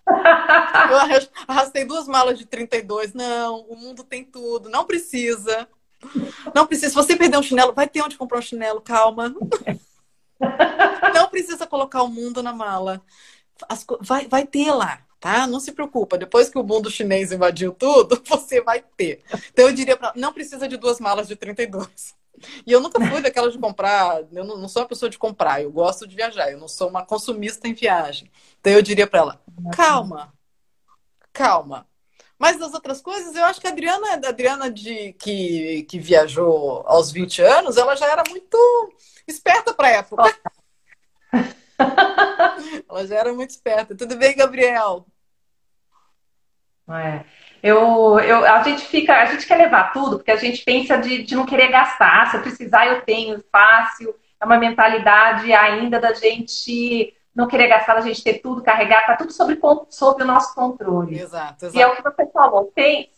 Eu 0.07 1.29
arrastei 1.49 1.85
duas 1.85 2.07
malas 2.07 2.39
de 2.39 2.47
32. 2.47 3.15
Não, 3.15 3.61
o 3.61 3.77
mundo 3.77 4.05
tem 4.05 4.25
tudo. 4.25 4.69
Não 4.69 4.85
precisa. 4.85 5.69
Não 6.55 6.67
precisa. 6.67 6.89
Se 6.91 6.95
você 6.95 7.17
perder 7.17 7.39
um 7.39 7.43
chinelo, 7.43 7.73
vai 7.73 7.89
ter 7.89 8.03
onde 8.03 8.17
comprar 8.17 8.39
um 8.39 8.43
chinelo. 8.43 8.81
Calma. 8.81 9.35
Não 11.15 11.29
precisa 11.29 11.67
colocar 11.67 12.03
o 12.03 12.09
mundo 12.09 12.43
na 12.43 12.53
mala. 12.53 13.03
As, 13.69 13.87
vai, 14.01 14.27
vai 14.27 14.47
ter 14.47 14.73
lá, 14.73 15.01
tá? 15.21 15.47
Não 15.47 15.61
se 15.61 15.73
preocupa. 15.73 16.19
Depois 16.19 16.49
que 16.49 16.59
o 16.59 16.65
mundo 16.65 16.91
chinês 16.91 17.31
invadiu 17.31 17.73
tudo, 17.73 18.21
você 18.27 18.61
vai 18.61 18.85
ter. 18.97 19.23
Então 19.53 19.69
eu 19.69 19.73
diria 19.73 19.97
para 19.97 20.13
não 20.17 20.33
precisa 20.33 20.67
de 20.69 20.77
duas 20.77 20.99
malas 20.99 21.29
de 21.29 21.37
32. 21.37 22.15
E 22.66 22.72
eu 22.72 22.80
nunca 22.80 23.01
fui 23.07 23.20
daquela 23.20 23.51
de 23.51 23.59
comprar, 23.59 24.22
eu 24.32 24.45
não, 24.45 24.68
sou 24.68 24.82
uma 24.82 24.88
pessoa 24.88 25.11
de 25.11 25.18
comprar, 25.18 25.62
eu 25.62 25.70
gosto 25.70 26.07
de 26.07 26.16
viajar, 26.16 26.51
eu 26.51 26.59
não 26.59 26.68
sou 26.68 26.88
uma 26.88 27.05
consumista 27.05 27.68
em 27.68 27.74
viagem. 27.74 28.30
Então 28.61 28.72
eu 28.72 28.82
diria 28.82 29.07
para 29.07 29.20
ela: 29.20 29.43
calma, 29.72 30.32
calma. 31.32 31.86
Mas 32.38 32.59
das 32.59 32.74
outras 32.74 33.01
coisas, 33.01 33.36
eu 33.36 33.45
acho 33.45 33.61
que 33.61 33.68
a 33.68 33.70
Adriana, 33.70 34.09
a 34.14 34.28
Adriana 34.28 34.68
de, 34.68 35.12
que, 35.12 35.84
que 35.84 36.01
viajou 36.01 36.82
aos 36.88 37.12
20 37.12 37.40
anos, 37.40 37.76
ela 37.76 37.95
já 37.95 38.11
era 38.11 38.24
muito 38.28 38.59
esperta 39.28 39.72
para 39.72 39.86
a 39.86 39.93
época. 39.93 40.24
ela 42.88 43.07
já 43.07 43.16
era 43.16 43.32
muito 43.32 43.51
esperta. 43.51 43.95
Tudo 43.95 44.16
bem, 44.16 44.34
Gabriel? 44.34 45.07
É. 46.88 47.24
Eu, 47.63 48.19
eu, 48.19 48.45
a 48.45 48.63
gente 48.65 48.85
fica, 48.87 49.15
a 49.15 49.27
gente 49.27 49.47
quer 49.47 49.57
levar 49.57 49.93
tudo, 49.93 50.17
porque 50.17 50.33
a 50.33 50.37
gente 50.37 50.65
pensa 50.65 50.99
de, 50.99 51.23
de 51.23 51.37
não 51.37 51.47
querer 51.47 51.69
gastar. 51.69 52.31
Se 52.31 52.37
eu 52.37 52.43
precisar, 52.43 52.87
eu 52.87 53.03
tenho, 53.03 53.43
fácil. 53.53 54.15
É 54.41 54.45
uma 54.45 54.59
mentalidade 54.59 55.53
ainda 55.53 56.01
da 56.01 56.13
gente 56.13 57.15
não 57.35 57.47
querer 57.47 57.69
gastar, 57.69 57.95
da 57.95 58.01
gente 58.01 58.23
ter 58.23 58.41
tudo, 58.41 58.63
carregar, 58.63 59.07
tá 59.07 59.17
tudo 59.17 59.33
sob, 59.33 59.59
sob 59.89 60.23
o 60.23 60.27
nosso 60.27 60.55
controle. 60.55 61.19
Exato, 61.19 61.67
exato. 61.67 61.79
E 61.79 61.81
é 61.81 61.87
o 61.87 61.95
que 61.95 62.03
você 62.03 62.27
falou, 62.27 62.71
tem, 62.75 63.11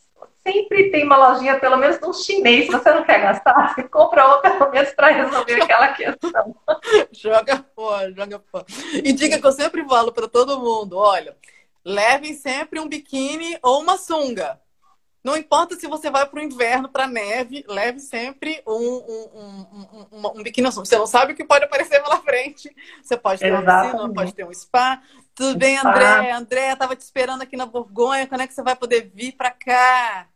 sempre 0.47 0.91
tem 0.91 1.05
uma 1.05 1.17
lojinha, 1.17 1.59
pelo 1.59 1.79
menos 1.79 1.99
de 1.99 2.07
um 2.07 2.13
chinês. 2.13 2.67
Se 2.67 2.73
você 2.73 2.93
não 2.93 3.03
quer 3.03 3.23
gastar, 3.23 3.75
você 3.75 3.83
compra 3.83 4.27
outra, 4.29 4.51
pelo 4.53 4.71
menos, 4.71 4.91
para 4.91 5.09
resolver 5.09 5.63
aquela 5.63 5.89
questão. 5.89 6.55
joga 7.11 7.65
fora, 7.75 8.13
joga 8.13 8.43
fora. 8.53 8.67
E 8.93 9.13
diga 9.13 9.41
que 9.41 9.47
eu 9.47 9.53
sempre 9.53 9.85
falo 9.85 10.13
para 10.13 10.29
todo 10.29 10.61
mundo: 10.61 10.97
olha, 10.97 11.35
levem 11.85 12.35
sempre 12.35 12.81
um 12.81 12.89
biquíni 12.89 13.59
ou 13.63 13.81
uma 13.81 13.99
sunga. 13.99 14.61
Não 15.25 15.37
importa 15.39 15.75
se 15.75 15.87
você 15.87 16.11
vai 16.11 16.27
para 16.27 16.39
o 16.39 16.43
inverno, 16.43 16.87
para 16.87 17.07
neve, 17.07 17.65
leve 17.67 17.99
sempre 17.99 18.63
um, 18.67 18.75
um, 18.75 19.31
um, 19.35 20.07
um, 20.13 20.39
um 20.39 20.43
biquíni. 20.43 20.71
Você 20.71 20.99
não 20.99 21.07
sabe 21.07 21.33
o 21.33 21.37
que 21.37 21.45
pode 21.45 21.65
aparecer 21.65 22.03
pela 22.03 22.21
frente. 22.21 22.71
Você 23.03 23.17
pode 23.17 23.41
ter 23.41 23.47
Exatamente. 23.47 23.95
uma 23.95 24.03
piscina, 24.03 24.15
pode 24.15 24.35
ter 24.35 24.47
um 24.47 24.53
spa. 24.53 25.03
Tudo 25.35 25.59
bem, 25.59 25.79
André? 25.79 26.31
André, 26.31 26.73
estava 26.73 26.95
te 26.95 27.01
esperando 27.01 27.41
aqui 27.41 27.57
na 27.57 27.65
Borgonha. 27.65 28.27
Quando 28.27 28.43
é 28.43 28.47
que 28.47 28.53
você 28.53 28.63
vai 28.63 28.77
poder 28.77 29.11
vir 29.15 29.33
para 29.33 29.51
cá? 29.51 30.29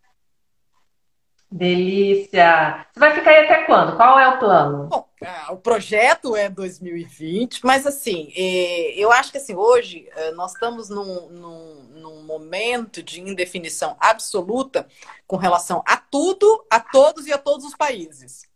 Delícia! 1.50 2.86
Você 2.92 3.00
vai 3.00 3.14
ficar 3.14 3.30
aí 3.30 3.44
até 3.44 3.64
quando? 3.64 3.96
Qual 3.96 4.18
é 4.18 4.28
o 4.28 4.38
plano? 4.38 4.86
Bom, 4.88 5.08
o 5.50 5.56
projeto 5.56 6.36
é 6.36 6.48
2020, 6.50 7.64
mas 7.64 7.86
assim, 7.86 8.30
é, 8.36 8.92
eu 8.94 9.10
acho 9.10 9.32
que 9.32 9.38
assim, 9.38 9.54
hoje 9.54 10.08
é, 10.14 10.30
nós 10.32 10.52
estamos 10.52 10.90
num, 10.90 11.28
num, 11.30 11.82
num 11.94 12.22
momento 12.24 13.02
de 13.02 13.20
indefinição 13.20 13.96
absoluta 13.98 14.86
com 15.26 15.36
relação 15.36 15.82
a 15.86 15.96
tudo, 15.96 16.66
a 16.70 16.80
todos 16.80 17.26
e 17.26 17.32
a 17.32 17.38
todos 17.38 17.64
os 17.64 17.74
países. 17.74 18.46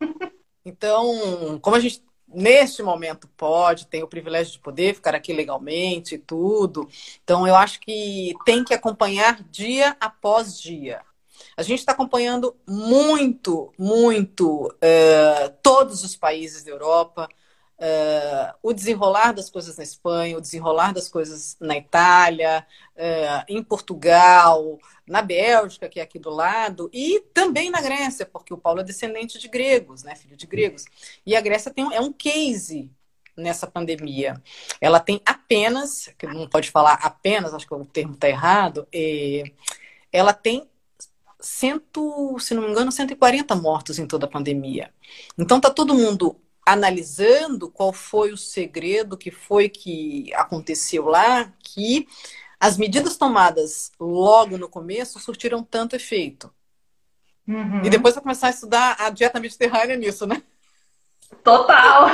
Então, 0.64 1.58
como 1.60 1.74
a 1.74 1.80
gente 1.80 2.04
neste 2.28 2.84
momento 2.84 3.28
pode, 3.36 3.88
tem 3.88 4.04
o 4.04 4.08
privilégio 4.08 4.52
de 4.52 4.60
poder 4.60 4.94
ficar 4.94 5.12
aqui 5.12 5.32
legalmente 5.32 6.14
e 6.14 6.18
tudo. 6.18 6.88
Então, 7.24 7.48
eu 7.48 7.56
acho 7.56 7.80
que 7.80 8.32
tem 8.44 8.62
que 8.62 8.72
acompanhar 8.72 9.42
dia 9.50 9.96
após 10.00 10.60
dia. 10.60 11.02
A 11.56 11.62
gente 11.62 11.80
está 11.80 11.92
acompanhando 11.92 12.56
muito, 12.66 13.72
muito 13.78 14.66
uh, 14.66 15.52
todos 15.62 16.02
os 16.02 16.16
países 16.16 16.64
da 16.64 16.70
Europa, 16.70 17.28
uh, 17.78 18.58
o 18.62 18.72
desenrolar 18.72 19.32
das 19.32 19.50
coisas 19.50 19.76
na 19.76 19.82
Espanha, 19.82 20.38
o 20.38 20.40
desenrolar 20.40 20.92
das 20.92 21.08
coisas 21.08 21.56
na 21.60 21.76
Itália, 21.76 22.66
uh, 22.96 23.44
em 23.46 23.62
Portugal, 23.62 24.78
na 25.06 25.20
Bélgica, 25.20 25.88
que 25.88 26.00
é 26.00 26.02
aqui 26.02 26.18
do 26.18 26.30
lado, 26.30 26.88
e 26.92 27.20
também 27.34 27.70
na 27.70 27.82
Grécia, 27.82 28.24
porque 28.24 28.54
o 28.54 28.58
Paulo 28.58 28.80
é 28.80 28.84
descendente 28.84 29.38
de 29.38 29.48
gregos, 29.48 30.02
né, 30.02 30.14
filho 30.14 30.36
de 30.36 30.46
gregos. 30.46 30.84
E 31.26 31.36
a 31.36 31.40
Grécia 31.40 31.70
tem, 31.70 31.92
é 31.94 32.00
um 32.00 32.12
case 32.12 32.90
nessa 33.36 33.66
pandemia. 33.66 34.42
Ela 34.80 35.00
tem 35.00 35.20
apenas, 35.24 36.10
que 36.18 36.26
não 36.26 36.48
pode 36.48 36.70
falar 36.70 36.94
apenas, 36.94 37.52
acho 37.52 37.66
que 37.66 37.74
o 37.74 37.84
termo 37.84 38.14
está 38.14 38.28
errado, 38.28 38.86
ela 40.12 40.34
tem 40.34 40.70
cento, 41.42 42.38
se 42.38 42.54
não 42.54 42.62
me 42.62 42.70
engano, 42.70 42.92
140 42.92 43.54
mortos 43.56 43.98
em 43.98 44.06
toda 44.06 44.26
a 44.26 44.30
pandemia. 44.30 44.92
Então 45.36 45.60
tá 45.60 45.70
todo 45.70 45.94
mundo 45.94 46.36
analisando 46.64 47.68
qual 47.68 47.92
foi 47.92 48.32
o 48.32 48.36
segredo, 48.36 49.16
que 49.16 49.30
foi 49.30 49.68
que 49.68 50.32
aconteceu 50.34 51.06
lá, 51.06 51.52
que 51.58 52.06
as 52.60 52.78
medidas 52.78 53.16
tomadas 53.16 53.90
logo 53.98 54.56
no 54.56 54.68
começo 54.68 55.18
surtiram 55.18 55.64
tanto 55.64 55.96
efeito. 55.96 56.52
Uhum. 57.46 57.84
E 57.84 57.90
depois 57.90 58.14
vai 58.14 58.22
começar 58.22 58.46
a 58.46 58.50
estudar 58.50 58.96
a 59.00 59.10
dieta 59.10 59.40
mediterrânea 59.40 59.96
nisso, 59.96 60.26
né? 60.26 60.40
Total! 61.42 62.06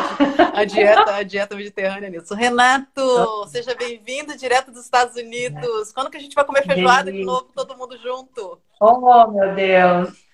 A 0.55 0.64
dieta, 0.64 1.16
a 1.16 1.22
dieta 1.22 1.55
mediterrânea 1.55 2.09
nisso. 2.09 2.35
Renato, 2.35 3.47
seja 3.49 3.74
bem-vindo 3.74 4.37
direto 4.37 4.70
dos 4.70 4.85
Estados 4.85 5.16
Unidos. 5.16 5.93
Quando 5.93 6.09
que 6.09 6.16
a 6.16 6.20
gente 6.20 6.35
vai 6.35 6.45
comer 6.45 6.64
feijoada 6.64 7.12
de 7.12 7.24
novo, 7.24 7.51
todo 7.55 7.76
mundo 7.76 7.99
junto? 7.99 8.59
Oh, 8.81 9.31
meu 9.31 9.55
Deus! 9.55 10.29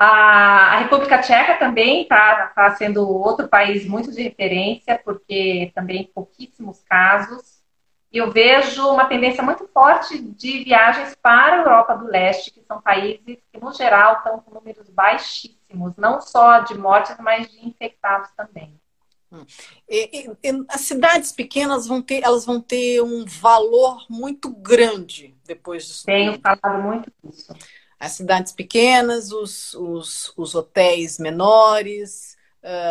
A, 0.00 0.78
República 0.78 1.18
Tcheca 1.18 1.56
também 1.56 2.02
está 2.02 2.46
tá 2.54 2.70
sendo 2.76 3.08
outro 3.08 3.48
país 3.48 3.84
muito 3.84 4.12
de 4.12 4.22
referência, 4.22 5.00
porque 5.04 5.72
também 5.74 6.08
pouquíssimos 6.14 6.80
casos. 6.84 7.58
E 8.12 8.18
eu 8.18 8.30
vejo 8.30 8.88
uma 8.88 9.06
tendência 9.06 9.42
muito 9.42 9.68
forte 9.68 10.18
de 10.22 10.62
viagens 10.62 11.16
para 11.20 11.56
a 11.56 11.58
Europa 11.58 11.96
do 11.96 12.06
Leste, 12.06 12.52
que 12.52 12.62
são 12.62 12.80
países 12.80 13.38
que, 13.52 13.60
no 13.60 13.72
geral, 13.72 14.18
estão 14.18 14.38
com 14.38 14.54
números 14.54 14.88
baixíssimos, 14.88 15.94
não 15.96 16.20
só 16.20 16.60
de 16.60 16.78
mortes, 16.78 17.16
mas 17.18 17.50
de 17.50 17.66
infectados 17.66 18.30
também. 18.36 18.80
Hum. 19.32 19.44
E, 19.88 20.26
e, 20.26 20.30
e, 20.42 20.64
as 20.68 20.82
cidades 20.82 21.32
pequenas 21.32 21.86
vão 21.86 22.00
ter, 22.00 22.22
elas 22.24 22.46
vão 22.46 22.60
ter 22.60 23.02
um 23.02 23.24
valor 23.26 24.06
muito 24.08 24.48
grande 24.48 25.36
depois 25.44 25.86
disso. 25.86 26.06
Tenho 26.06 26.40
falado 26.40 26.82
muito 26.82 27.12
disso. 27.22 27.52
As 27.98 28.12
cidades 28.12 28.52
pequenas, 28.52 29.32
os, 29.32 29.74
os, 29.74 30.32
os 30.36 30.54
hotéis 30.54 31.18
menores, 31.18 32.38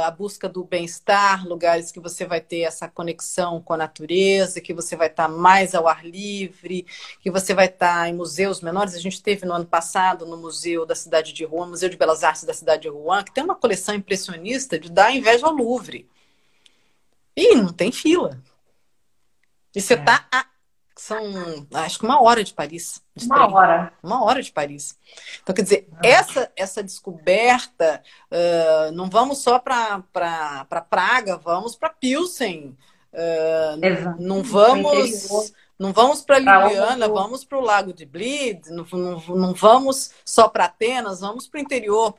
a 0.04 0.10
busca 0.10 0.48
do 0.48 0.64
bem-estar, 0.64 1.46
lugares 1.48 1.92
que 1.92 2.00
você 2.00 2.26
vai 2.26 2.40
ter 2.40 2.62
essa 2.62 2.88
conexão 2.88 3.62
com 3.62 3.74
a 3.74 3.78
natureza, 3.78 4.62
que 4.62 4.74
você 4.74 4.96
vai 4.96 5.08
estar 5.08 5.28
mais 5.28 5.76
ao 5.76 5.88
ar 5.88 6.06
livre, 6.06 6.86
que 7.22 7.30
você 7.30 7.54
vai 7.54 7.66
estar 7.66 8.10
em 8.10 8.14
museus 8.14 8.62
menores. 8.62 8.96
A 8.96 9.00
gente 9.00 9.22
teve 9.22 9.46
no 9.46 9.54
ano 9.54 9.66
passado 9.66 10.26
no 10.26 10.38
Museu 10.38 10.86
da 10.86 10.96
Cidade 10.96 11.34
de 11.34 11.44
Rouen, 11.44 11.70
Museu 11.70 11.90
de 11.90 11.98
Belas 11.98 12.24
Artes 12.24 12.46
da 12.46 12.54
Cidade 12.54 12.84
de 12.84 12.90
Rouen, 12.90 13.24
que 13.24 13.34
tem 13.34 13.44
uma 13.44 13.56
coleção 13.56 13.94
impressionista 13.94 14.80
de 14.80 14.90
dar 14.90 15.14
inveja 15.14 15.46
ao 15.46 15.54
Louvre. 15.54 16.10
E 17.36 17.54
não 17.56 17.72
tem 17.72 17.92
fila. 17.92 18.42
E 19.76 19.82
você 19.82 19.94
está 19.94 20.28
é. 20.34 20.38
a 20.38 20.46
são, 21.02 21.68
acho 21.74 22.00
que 22.00 22.06
uma 22.06 22.22
hora 22.22 22.44
de 22.44 22.54
Paris. 22.54 23.02
De 23.16 23.26
uma 23.26 23.44
trem. 23.44 23.54
hora. 23.56 23.94
Uma 24.02 24.24
hora 24.24 24.42
de 24.42 24.52
Paris. 24.52 24.98
Então, 25.42 25.54
quer 25.54 25.62
dizer, 25.62 25.90
ah. 25.94 26.00
essa, 26.04 26.52
essa 26.56 26.84
descoberta, 26.84 28.02
uh, 28.32 28.92
não 28.94 29.10
vamos 29.10 29.40
só 29.40 29.60
para 29.60 30.00
pra, 30.12 30.66
pra 30.66 30.82
Praga, 30.82 31.38
vamos 31.38 31.76
para 31.76 31.90
Pilsen. 31.90 32.78
Uh, 33.14 34.18
não 34.20 34.44
vamos. 34.44 35.54
Não 35.80 35.94
vamos 35.94 36.22
para 36.22 36.40
Ljubljana, 36.40 37.08
vamos 37.08 37.46
para 37.46 37.58
o 37.60 37.62
Lago 37.62 37.94
de 37.94 38.04
Bled, 38.04 38.68
não, 38.72 38.84
não, 38.92 39.20
não 39.36 39.54
vamos 39.54 40.12
só 40.26 40.50
para 40.50 40.66
Atenas, 40.66 41.20
vamos 41.20 41.48
para 41.48 41.60
o 41.60 41.62
interior, 41.62 42.16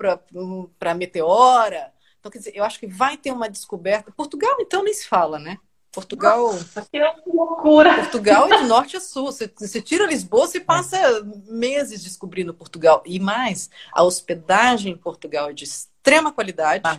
para 0.78 0.94
Meteora. 0.94 1.92
Então, 2.20 2.30
quer 2.30 2.38
dizer, 2.38 2.52
eu 2.54 2.62
acho 2.62 2.78
que 2.78 2.86
vai 2.86 3.16
ter 3.16 3.32
uma 3.32 3.48
descoberta. 3.48 4.12
Portugal, 4.12 4.56
então, 4.60 4.84
nem 4.84 4.94
se 4.94 5.08
fala, 5.08 5.40
né? 5.40 5.58
Portugal. 5.92 6.52
Nossa, 6.52 6.86
que 6.90 6.98
loucura! 7.26 7.94
Portugal 7.94 8.52
é 8.52 8.58
de 8.58 8.64
norte 8.64 8.96
a 8.96 9.00
sul. 9.00 9.26
Você, 9.26 9.50
você 9.54 9.80
tira 9.80 10.06
Lisboa, 10.06 10.46
você 10.46 10.60
passa 10.60 10.98
meses 11.46 12.02
descobrindo 12.02 12.54
Portugal. 12.54 13.02
E 13.06 13.18
mais, 13.18 13.70
a 13.92 14.02
hospedagem 14.02 14.92
em 14.92 14.96
Portugal 14.96 15.50
é 15.50 15.52
de 15.52 15.64
extrema 15.64 16.32
qualidade 16.32 16.82
ah. 16.84 16.98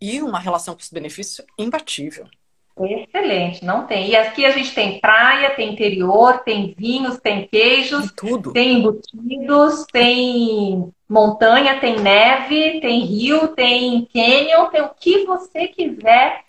e 0.00 0.22
uma 0.22 0.38
relação 0.38 0.74
custo-benefício 0.74 1.44
imbatível. 1.58 2.26
Excelente, 2.78 3.62
não 3.62 3.86
tem. 3.86 4.08
E 4.08 4.16
aqui 4.16 4.46
a 4.46 4.52
gente 4.52 4.74
tem 4.74 5.00
praia, 5.00 5.54
tem 5.54 5.72
interior, 5.72 6.38
tem 6.38 6.74
vinhos, 6.78 7.18
tem 7.18 7.46
queijos, 7.46 8.10
tem 8.12 8.30
tudo. 8.30 8.52
tem 8.52 8.78
embutidos, 8.78 9.84
tem 9.92 10.90
montanha, 11.06 11.78
tem 11.78 12.00
neve, 12.00 12.80
tem 12.80 13.00
rio, 13.00 13.48
tem 13.48 14.08
canyon, 14.12 14.70
tem 14.70 14.80
o 14.80 14.94
que 14.94 15.26
você 15.26 15.68
quiser 15.68 16.42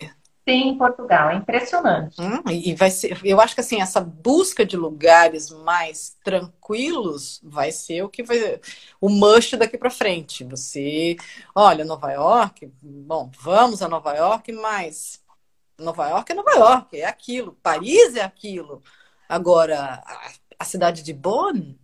tem 0.44 0.70
em 0.70 0.78
Portugal. 0.78 1.30
É 1.30 1.34
impressionante. 1.34 2.20
Hum, 2.20 2.42
e 2.50 2.74
vai 2.74 2.90
ser, 2.90 3.18
eu 3.24 3.40
acho 3.40 3.54
que 3.54 3.60
assim, 3.60 3.80
essa 3.80 4.00
busca 4.00 4.64
de 4.64 4.76
lugares 4.76 5.50
mais 5.50 6.16
tranquilos 6.24 7.40
vai 7.42 7.70
ser 7.72 8.02
o 8.02 8.08
que 8.08 8.22
vai 8.22 8.60
o 9.00 9.08
must 9.08 9.56
daqui 9.56 9.78
para 9.78 9.90
frente. 9.90 10.44
Você, 10.44 11.16
olha, 11.54 11.84
Nova 11.84 12.10
York, 12.12 12.72
bom, 12.82 13.30
vamos 13.40 13.82
a 13.82 13.88
Nova 13.88 14.14
York, 14.14 14.52
mas 14.52 15.22
Nova 15.78 16.08
York 16.08 16.32
é 16.32 16.34
Nova 16.34 16.52
York, 16.52 17.00
é 17.00 17.06
aquilo. 17.06 17.56
Paris 17.62 18.16
é 18.16 18.22
aquilo. 18.22 18.82
Agora, 19.28 20.02
a, 20.58 20.64
cidade 20.64 21.02
de 21.02 21.12
Bonn 21.12 21.74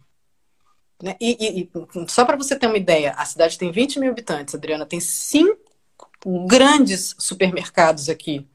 né? 1.03 1.17
E, 1.21 1.61
e, 1.61 1.63
e 1.63 2.09
só 2.09 2.25
para 2.25 2.37
você 2.37 2.59
ter 2.59 2.67
uma 2.67 2.77
ideia, 2.77 3.13
a 3.13 3.25
cidade 3.25 3.57
tem 3.57 3.71
20 3.71 4.01
mil 4.01 4.11
habitantes, 4.11 4.55
Adriana, 4.55 4.85
tem 4.85 5.01
cinco 5.01 5.68
grandes 6.47 7.15
supermercados 7.19 8.09
aqui. 8.09 8.47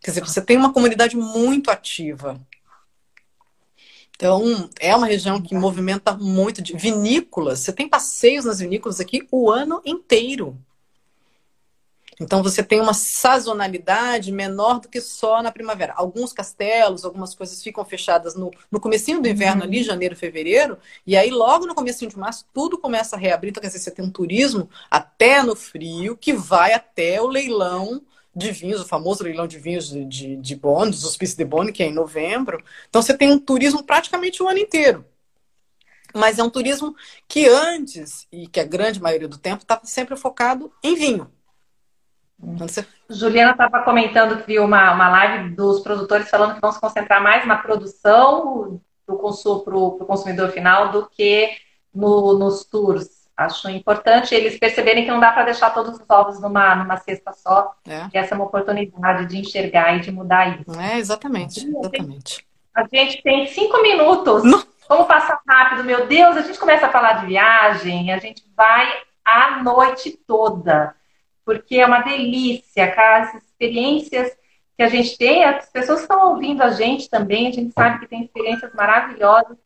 Quer 0.00 0.10
dizer, 0.10 0.20
você 0.24 0.40
tem 0.42 0.56
uma 0.56 0.72
comunidade 0.72 1.16
muito 1.16 1.70
ativa. 1.70 2.40
Então, 4.16 4.70
é 4.78 4.94
uma 4.94 5.06
região 5.06 5.40
que 5.40 5.54
movimenta 5.54 6.14
muito 6.14 6.62
de 6.62 6.76
vinícolas. 6.76 7.60
Você 7.60 7.72
tem 7.72 7.88
passeios 7.88 8.44
nas 8.44 8.60
vinícolas 8.60 9.00
aqui 9.00 9.26
o 9.30 9.50
ano 9.50 9.82
inteiro. 9.84 10.56
Então 12.22 12.42
você 12.42 12.62
tem 12.62 12.80
uma 12.80 12.94
sazonalidade 12.94 14.30
menor 14.30 14.80
do 14.80 14.88
que 14.88 15.00
só 15.00 15.42
na 15.42 15.50
primavera. 15.50 15.92
Alguns 15.96 16.32
castelos, 16.32 17.04
algumas 17.04 17.34
coisas 17.34 17.62
ficam 17.62 17.84
fechadas 17.84 18.34
no, 18.34 18.50
no 18.70 18.80
comecinho 18.80 19.20
do 19.20 19.28
inverno 19.28 19.64
ali, 19.64 19.78
uhum. 19.78 19.84
janeiro, 19.84 20.16
fevereiro, 20.16 20.78
e 21.06 21.16
aí 21.16 21.30
logo 21.30 21.66
no 21.66 21.74
comecinho 21.74 22.10
de 22.10 22.18
março 22.18 22.46
tudo 22.54 22.78
começa 22.78 23.16
a 23.16 23.18
reabrir. 23.18 23.50
Então, 23.50 23.60
quer 23.60 23.66
dizer, 23.66 23.80
você 23.80 23.90
tem 23.90 24.04
um 24.04 24.10
turismo 24.10 24.70
até 24.90 25.42
no 25.42 25.56
frio 25.56 26.16
que 26.16 26.32
vai 26.32 26.72
até 26.72 27.20
o 27.20 27.26
leilão 27.26 28.02
de 28.34 28.50
vinhos, 28.52 28.80
o 28.80 28.88
famoso 28.88 29.24
leilão 29.24 29.46
de 29.46 29.58
vinhos 29.58 29.88
de, 29.90 30.04
de, 30.04 30.36
de 30.36 30.56
Bonn, 30.56 30.88
os 30.90 31.04
hospícios 31.04 31.36
de 31.36 31.44
Bonn, 31.44 31.72
que 31.72 31.82
é 31.82 31.86
em 31.86 31.92
novembro. 31.92 32.62
Então 32.88 33.02
você 33.02 33.16
tem 33.16 33.30
um 33.30 33.38
turismo 33.38 33.82
praticamente 33.82 34.42
o 34.42 34.48
ano 34.48 34.58
inteiro. 34.58 35.04
Mas 36.14 36.38
é 36.38 36.42
um 36.42 36.50
turismo 36.50 36.94
que 37.26 37.48
antes, 37.48 38.26
e 38.30 38.46
que 38.46 38.60
a 38.60 38.64
grande 38.64 39.00
maioria 39.00 39.28
do 39.28 39.38
tempo, 39.38 39.62
estava 39.62 39.84
sempre 39.84 40.16
focado 40.16 40.72
em 40.82 40.94
vinho. 40.94 41.30
Juliana 43.08 43.52
estava 43.52 43.82
comentando 43.82 44.38
que 44.38 44.46
viu 44.46 44.64
uma, 44.64 44.92
uma 44.92 45.08
live 45.08 45.50
dos 45.50 45.80
produtores 45.80 46.28
falando 46.28 46.54
que 46.54 46.60
vão 46.60 46.72
se 46.72 46.80
concentrar 46.80 47.22
mais 47.22 47.46
na 47.46 47.56
produção 47.56 48.80
para 49.06 49.14
o 49.14 50.04
consumidor 50.06 50.50
final 50.50 50.90
do 50.90 51.08
que 51.08 51.50
no, 51.94 52.36
nos 52.38 52.64
tours. 52.64 53.22
Acho 53.36 53.70
importante 53.70 54.34
eles 54.34 54.58
perceberem 54.58 55.04
que 55.04 55.10
não 55.10 55.20
dá 55.20 55.32
para 55.32 55.44
deixar 55.44 55.70
todos 55.70 55.98
os 55.98 56.04
ovos 56.08 56.40
numa, 56.40 56.74
numa 56.74 56.96
cesta 56.96 57.32
só. 57.32 57.74
É. 57.86 58.08
E 58.12 58.18
essa 58.18 58.34
é 58.34 58.36
uma 58.36 58.44
oportunidade 58.44 59.26
de 59.26 59.38
enxergar 59.38 59.96
e 59.96 60.00
de 60.00 60.10
mudar 60.10 60.60
isso. 60.60 60.78
É, 60.78 60.98
exatamente. 60.98 61.66
exatamente. 61.66 62.46
A 62.74 62.86
gente 62.92 63.22
tem 63.22 63.46
cinco 63.46 63.80
minutos. 63.82 64.44
Não. 64.44 64.62
Vamos 64.88 65.06
passar 65.06 65.40
rápido, 65.48 65.84
meu 65.84 66.06
Deus. 66.06 66.36
A 66.36 66.42
gente 66.42 66.58
começa 66.58 66.86
a 66.86 66.90
falar 66.90 67.14
de 67.14 67.26
viagem, 67.26 68.12
a 68.12 68.18
gente 68.18 68.44
vai 68.54 68.86
a 69.24 69.62
noite 69.62 70.18
toda 70.26 70.94
porque 71.44 71.76
é 71.76 71.86
uma 71.86 72.00
delícia, 72.00 72.90
cara, 72.92 73.24
essas 73.24 73.42
experiências 73.44 74.36
que 74.76 74.82
a 74.82 74.88
gente 74.88 75.16
tem, 75.18 75.44
as 75.44 75.68
pessoas 75.70 76.00
estão 76.00 76.30
ouvindo 76.30 76.62
a 76.62 76.70
gente 76.70 77.08
também, 77.08 77.48
a 77.48 77.52
gente 77.52 77.72
sabe 77.72 78.00
que 78.00 78.06
tem 78.06 78.24
experiências 78.24 78.72
maravilhosas, 78.74 79.56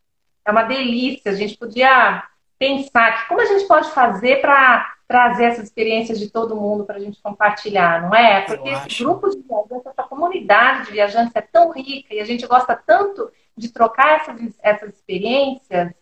é 0.44 0.50
uma 0.50 0.62
delícia, 0.62 1.32
a 1.32 1.34
gente 1.34 1.56
podia 1.56 2.24
pensar 2.58 3.18
que 3.22 3.28
como 3.28 3.40
a 3.40 3.46
gente 3.46 3.66
pode 3.66 3.90
fazer 3.90 4.40
para 4.40 4.94
trazer 5.06 5.44
essas 5.44 5.64
experiências 5.64 6.18
de 6.18 6.30
todo 6.30 6.56
mundo 6.56 6.84
para 6.84 6.96
a 6.96 7.00
gente 7.00 7.20
compartilhar, 7.22 8.02
não 8.02 8.14
é? 8.14 8.40
Porque 8.42 8.68
esse 8.68 9.04
grupo 9.04 9.28
de 9.28 9.40
viajantes, 9.42 9.86
essa 9.86 10.02
comunidade 10.02 10.86
de 10.86 10.92
viajantes 10.92 11.36
é 11.36 11.40
tão 11.40 11.70
rica 11.70 12.14
e 12.14 12.20
a 12.20 12.24
gente 12.24 12.46
gosta 12.46 12.74
tanto 12.74 13.30
de 13.56 13.68
trocar 13.68 14.16
essas, 14.16 14.58
essas 14.62 14.94
experiências 14.94 15.92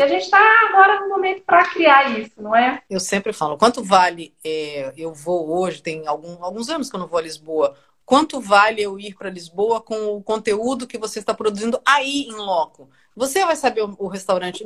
e 0.00 0.02
a 0.02 0.08
gente 0.08 0.22
está 0.22 0.38
agora 0.70 1.00
no 1.00 1.10
momento 1.10 1.42
para 1.42 1.68
criar 1.68 2.18
isso, 2.18 2.40
não 2.40 2.56
é? 2.56 2.82
Eu 2.88 2.98
sempre 2.98 3.34
falo, 3.34 3.58
quanto 3.58 3.84
vale, 3.84 4.34
é, 4.42 4.94
eu 4.96 5.12
vou 5.12 5.50
hoje, 5.58 5.82
tem 5.82 6.06
algum, 6.06 6.42
alguns 6.42 6.70
anos 6.70 6.88
que 6.88 6.96
eu 6.96 7.00
não 7.00 7.06
vou 7.06 7.18
a 7.18 7.22
Lisboa, 7.22 7.76
quanto 8.06 8.40
vale 8.40 8.80
eu 8.80 8.98
ir 8.98 9.14
para 9.14 9.28
Lisboa 9.28 9.78
com 9.78 10.16
o 10.16 10.22
conteúdo 10.22 10.86
que 10.86 10.96
você 10.96 11.18
está 11.18 11.34
produzindo 11.34 11.78
aí 11.86 12.22
em 12.22 12.32
loco? 12.32 12.88
Você 13.14 13.44
vai 13.44 13.54
saber 13.56 13.82
o, 13.82 14.08
restaurante. 14.08 14.64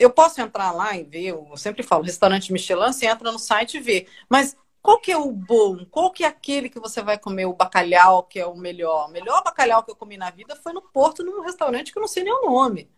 Eu 0.00 0.10
posso 0.10 0.40
entrar 0.40 0.72
lá 0.72 0.96
e 0.96 1.04
ver, 1.04 1.26
eu 1.26 1.56
sempre 1.56 1.84
falo, 1.84 2.02
restaurante 2.02 2.52
Michelin, 2.52 2.92
você 2.92 3.06
entra 3.06 3.30
no 3.30 3.38
site 3.38 3.76
e 3.76 3.80
vê. 3.80 4.08
Mas 4.28 4.56
qual 4.82 4.98
que 4.98 5.12
é 5.12 5.16
o 5.16 5.30
bom? 5.30 5.86
Qual 5.88 6.10
que 6.10 6.24
é 6.24 6.26
aquele 6.26 6.68
que 6.68 6.80
você 6.80 7.00
vai 7.00 7.16
comer 7.16 7.46
o 7.46 7.54
bacalhau 7.54 8.24
que 8.24 8.40
é 8.40 8.46
o 8.46 8.56
melhor? 8.56 9.08
O 9.08 9.12
melhor 9.12 9.44
bacalhau 9.44 9.84
que 9.84 9.92
eu 9.92 9.96
comi 9.96 10.16
na 10.16 10.30
vida 10.30 10.56
foi 10.56 10.72
no 10.72 10.82
Porto, 10.82 11.22
num 11.22 11.42
restaurante 11.42 11.92
que 11.92 11.98
eu 11.98 12.00
não 12.00 12.08
sei 12.08 12.24
nem 12.24 12.32
o 12.32 12.50
nome. 12.50 12.90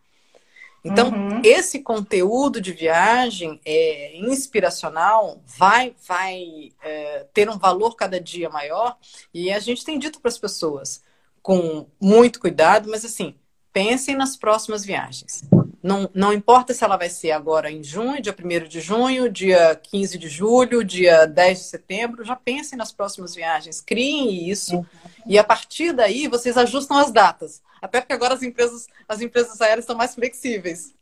Então, 0.85 1.09
uhum. 1.09 1.41
esse 1.43 1.79
conteúdo 1.79 2.61
de 2.61 2.73
viagem 2.73 3.59
é, 3.65 4.19
inspiracional 4.19 5.41
vai, 5.47 5.95
vai 6.07 6.73
é, 6.83 7.27
ter 7.33 7.49
um 7.49 7.59
valor 7.59 7.97
cada 7.97 8.21
dia 8.21 8.51
maior. 8.51 8.99
E 9.33 9.51
a 9.51 9.59
gente 9.59 9.85
tem 9.85 9.99
dito 9.99 10.21
para 10.21 10.29
as 10.29 10.39
pessoas, 10.39 11.03
com 11.41 11.87
muito 11.99 12.39
cuidado, 12.39 12.91
mas 12.91 13.03
assim, 13.03 13.35
pensem 13.73 14.15
nas 14.15 14.37
próximas 14.37 14.85
viagens. 14.85 15.43
Não, 15.83 16.09
não 16.15 16.33
importa 16.33 16.73
se 16.73 16.85
ela 16.85 16.97
vai 16.97 17.11
ser 17.11 17.33
agora 17.33 17.71
em 17.71 17.83
junho, 17.83 18.23
dia 18.23 18.35
1 18.35 18.69
de 18.69 18.81
junho, 18.81 19.31
dia 19.31 19.75
15 19.75 20.17
de 20.17 20.29
julho, 20.29 20.85
dia 20.85 21.27
10 21.27 21.59
de 21.59 21.65
setembro, 21.65 22.25
já 22.25 22.37
pensem 22.37 22.79
nas 22.79 22.93
próximas 22.93 23.35
viagens, 23.35 23.83
criem 23.83 24.49
isso 24.49 24.77
uhum. 24.77 24.87
E 25.27 25.39
a 25.39 25.45
partir 25.45 25.93
daí 25.93 26.29
vocês 26.29 26.57
ajustam 26.57 26.99
as 26.99 27.11
datas. 27.11 27.63
Até 27.81 28.01
porque 28.01 28.13
agora 28.13 28.35
as 28.35 28.43
empresas, 28.43 28.87
as 29.09 29.21
empresas 29.21 29.61
aéreas 29.61 29.85
estão 29.85 29.97
mais 29.97 30.15
flexíveis. 30.15 30.95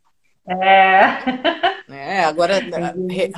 É. 0.45 1.23
é 1.87 2.25
agora 2.25 2.59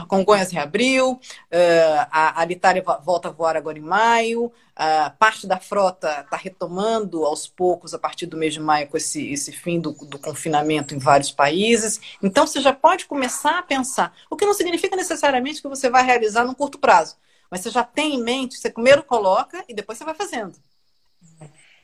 Congonhas 0.08 0.52
reabriu, 0.52 1.20
eh, 1.52 2.08
a 2.10 2.42
Alitalia 2.42 2.84
volta 3.04 3.28
a 3.28 3.32
voar 3.32 3.56
agora 3.56 3.78
em 3.78 3.82
maio, 3.82 4.52
a 4.76 5.12
parte 5.12 5.46
da 5.46 5.60
frota 5.60 6.22
está 6.22 6.36
retomando 6.36 7.24
aos 7.24 7.48
poucos 7.48 7.94
a 7.94 8.00
partir 8.00 8.26
do 8.26 8.36
mês 8.36 8.56
de 8.56 8.60
maio 8.60 8.88
com 8.88 8.98
esse, 8.98 9.32
esse 9.32 9.52
fim 9.52 9.80
do, 9.80 9.92
do 9.92 10.18
confinamento 10.18 10.96
em 10.96 10.98
vários 10.98 11.32
países. 11.32 12.02
Então 12.24 12.48
você 12.48 12.60
já 12.60 12.74
pode 12.74 13.06
começar 13.06 13.60
a 13.60 13.64
pensar, 13.64 14.12
o 14.28 14.36
que 14.36 14.46
não 14.46 14.54
significa 14.56 14.96
necessariamente 14.96 15.62
que 15.62 15.68
você 15.68 15.90
vai 15.92 16.04
realizar 16.04 16.44
no 16.44 16.56
curto 16.56 16.80
prazo, 16.80 17.18
mas 17.52 17.62
você 17.62 17.70
já 17.70 17.84
tem 17.84 18.16
em 18.16 18.24
mente, 18.24 18.58
você 18.58 18.72
primeiro 18.72 19.04
coloca 19.04 19.64
e 19.70 19.76
depois 19.76 20.00
você 20.00 20.04
vai 20.04 20.16
fazendo. 20.16 20.58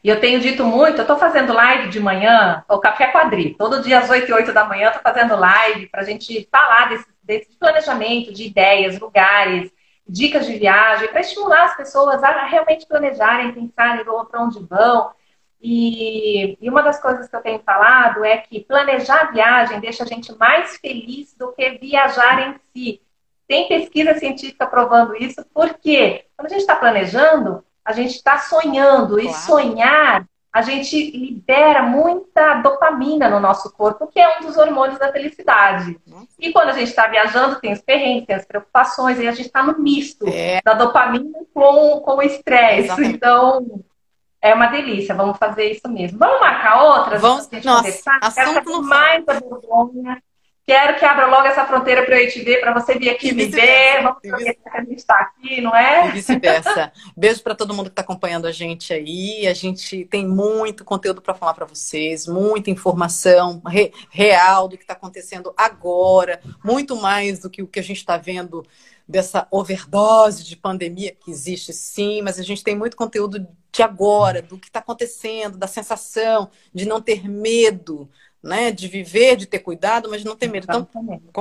E 0.04 0.10
eu 0.10 0.20
tenho 0.20 0.39
dito 0.39 0.64
muito, 0.64 0.97
eu 0.97 1.04
estou 1.04 1.18
fazendo 1.18 1.54
live 1.54 1.89
de 1.89 1.99
manhã, 1.99 2.64
o 2.68 2.80
Café 2.80 3.12
Quadri. 3.12 3.54
Todo 3.54 3.82
dia 3.84 3.99
às 3.99 4.10
8 4.10 4.28
e 4.28 4.34
8 4.34 4.52
da 4.52 4.66
manhã 4.66 4.88
estou 4.88 5.02
fazendo 5.02 5.36
live 5.36 5.88
para 5.88 6.02
a 6.02 6.04
gente 6.04 6.47
falar 6.52 6.89
desse, 6.89 7.06
desse, 7.22 7.58
planejamento, 7.58 8.34
de 8.34 8.45
ideias, 8.45 8.99
lugares, 8.99 9.72
dicas 10.08 10.47
de 10.47 10.58
viagem, 10.58 11.08
para 11.10 11.22
estimular 11.22 11.66
as 11.66 11.78
pessoas 11.78 12.24
a 12.24 12.45
realmente 12.45 12.88
planejarem, 12.88 13.52
pensarem 13.52 14.04
para 14.04 14.41
onde 14.41 14.60
vão. 14.66 15.12
E, 15.62 16.58
e, 16.60 16.68
uma 16.68 16.82
das 16.82 16.99
coisas 16.99 17.30
que 17.30 17.36
eu 17.36 17.41
tenho 17.41 17.60
falado 17.60 18.26
é 18.26 18.38
que 18.38 18.62
planejar 18.62 19.22
a 19.22 19.32
viagem 19.32 19.80
deixa 19.80 20.04
a 20.04 20.08
gente 20.08 20.36
mais 20.36 20.78
feliz 20.78 21.36
do 21.36 21.54
que 21.54 21.78
viajar 21.78 22.49
em 22.49 22.56
si. 22.74 23.02
Tem 23.47 23.68
pesquisa 23.68 24.18
científica 24.18 24.66
provando 24.66 25.16
isso, 25.16 25.45
porque 25.54 26.26
quando 26.36 26.47
a 26.47 26.49
gente 26.49 26.62
está 26.62 26.76
planejando, 26.76 27.64
a 27.84 27.91
gente 27.93 28.15
está 28.15 28.38
sonhando. 28.39 29.15
Claro. 29.15 29.29
E 29.29 29.34
sonhar, 29.34 30.25
a 30.53 30.61
gente 30.61 31.11
libera 31.11 31.84
muita 31.84 32.55
dopamina 32.55 33.29
no 33.29 33.39
nosso 33.39 33.71
corpo, 33.71 34.07
que 34.07 34.19
é 34.19 34.38
um 34.38 34.45
dos 34.45 34.57
hormônios 34.57 34.99
da 34.99 35.11
felicidade. 35.11 35.97
E 36.38 36.51
quando 36.51 36.69
a 36.69 36.73
gente 36.73 36.89
está 36.89 37.07
viajando, 37.07 37.59
tem 37.59 37.71
os 37.71 37.82
perrengues, 37.82 38.25
tem 38.25 38.36
as 38.36 38.45
preocupações, 38.45 39.19
e 39.19 39.27
a 39.27 39.32
gente 39.32 39.47
está 39.47 39.63
no 39.63 39.79
misto 39.79 40.25
é. 40.27 40.61
da 40.63 40.73
dopamina 40.73 41.39
com, 41.53 42.01
com 42.01 42.17
o 42.17 42.21
estresse. 42.21 43.01
Então, 43.03 43.82
é 44.41 44.53
uma 44.53 44.67
delícia. 44.67 45.15
Vamos 45.15 45.38
fazer 45.38 45.71
isso 45.71 45.88
mesmo. 45.88 46.17
Vamos 46.17 46.41
marcar 46.41 46.84
outras? 46.84 47.21
Vamos, 47.21 47.49
nossa? 47.63 48.11
Quero 48.34 48.84
mais 48.84 49.23
da 49.25 49.39
Borgonha. 49.39 50.21
Quero 50.72 50.97
que 50.97 51.03
abra 51.03 51.28
logo 51.28 51.45
essa 51.45 51.65
fronteira 51.65 52.05
para 52.05 52.22
eu 52.22 52.32
te 52.32 52.41
ver, 52.41 52.61
para 52.61 52.74
você 52.74 52.97
vir 52.97 53.09
aqui 53.09 53.34
me 53.34 53.45
ver. 53.45 54.01
Vamos 54.01 54.22
ver 54.22 54.53
que 54.53 54.69
a 54.69 54.80
gente 54.80 54.99
está 54.99 55.15
aqui, 55.15 55.59
não 55.59 55.76
é? 55.76 56.07
E 56.07 56.11
vice-versa. 56.11 56.93
Beijo 57.13 57.43
para 57.43 57.53
todo 57.53 57.74
mundo 57.74 57.88
que 57.88 57.91
está 57.91 58.03
acompanhando 58.03 58.47
a 58.47 58.53
gente 58.53 58.93
aí. 58.93 59.45
A 59.47 59.53
gente 59.53 60.05
tem 60.05 60.26
muito 60.26 60.86
conteúdo 60.86 61.22
para 61.22 61.34
falar 61.34 61.55
para 61.55 61.65
vocês, 61.65 62.26
muita 62.26 62.69
informação 62.69 63.61
re 63.67 63.91
real 64.09 64.69
do 64.69 64.78
que 64.78 64.84
está 64.86 64.93
acontecendo 64.93 65.53
agora, 65.57 66.39
muito 66.63 66.95
mais 66.95 67.39
do 67.39 67.49
que 67.49 67.61
o 67.61 67.67
que 67.67 67.82
a 67.82 67.84
gente 67.84 67.97
está 67.97 68.15
vendo 68.15 68.65
dessa 69.05 69.45
overdose 69.51 70.45
de 70.45 70.55
pandemia 70.55 71.13
que 71.13 71.30
existe 71.30 71.74
sim, 71.74 72.22
mas 72.22 72.39
a 72.39 72.43
gente 72.43 72.63
tem 72.63 72.78
muito 72.78 72.95
conteúdo 72.95 73.45
de 73.74 73.84
agora, 73.84 74.41
do 74.41 74.57
que 74.57 74.67
está 74.67 74.80
acontecendo, 74.80 75.57
da 75.57 75.67
sensação 75.67 76.49
de 76.74 76.86
não 76.86 77.01
ter 77.01 77.28
medo 77.28 78.09
né, 78.43 78.71
de 78.71 78.87
viver, 78.87 79.35
de 79.35 79.45
ter 79.45 79.59
cuidado, 79.59 80.09
mas 80.09 80.21
de 80.21 80.27
não 80.27 80.35
ter 80.35 80.47
medo. 80.47 80.63
Então, 80.63 80.87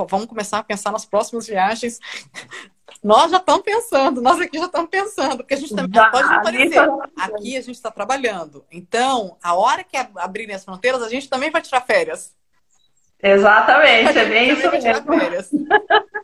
vamos 0.07 0.27
começar 0.27 0.59
a 0.59 0.63
pensar 0.63 0.91
nas 0.91 1.05
próximas 1.05 1.47
viagens. 1.47 1.99
Nós 3.03 3.31
já 3.31 3.37
estamos 3.37 3.63
pensando, 3.63 4.21
nós 4.21 4.39
aqui 4.39 4.59
já 4.59 4.65
estamos 4.65 4.89
pensando, 4.89 5.37
porque 5.37 5.55
a 5.55 5.57
gente 5.57 5.73
também 5.73 5.95
já, 5.95 6.11
pode 6.11 6.27
não 6.27 6.35
aparecer. 6.35 6.87
Aqui 7.17 7.57
a 7.57 7.61
gente 7.61 7.71
está 7.71 7.89
trabalhando. 7.89 8.63
Então, 8.71 9.37
a 9.41 9.55
hora 9.55 9.83
que 9.83 9.97
abrirem 10.17 10.53
as 10.53 10.63
fronteiras, 10.63 11.01
a 11.01 11.09
gente 11.09 11.27
também 11.27 11.49
vai 11.49 11.63
tirar 11.63 11.81
férias. 11.81 12.35
Exatamente, 13.23 14.19
é 14.19 14.25
bem 14.25 14.51
isso 14.51 14.69
mesmo. 14.69 15.05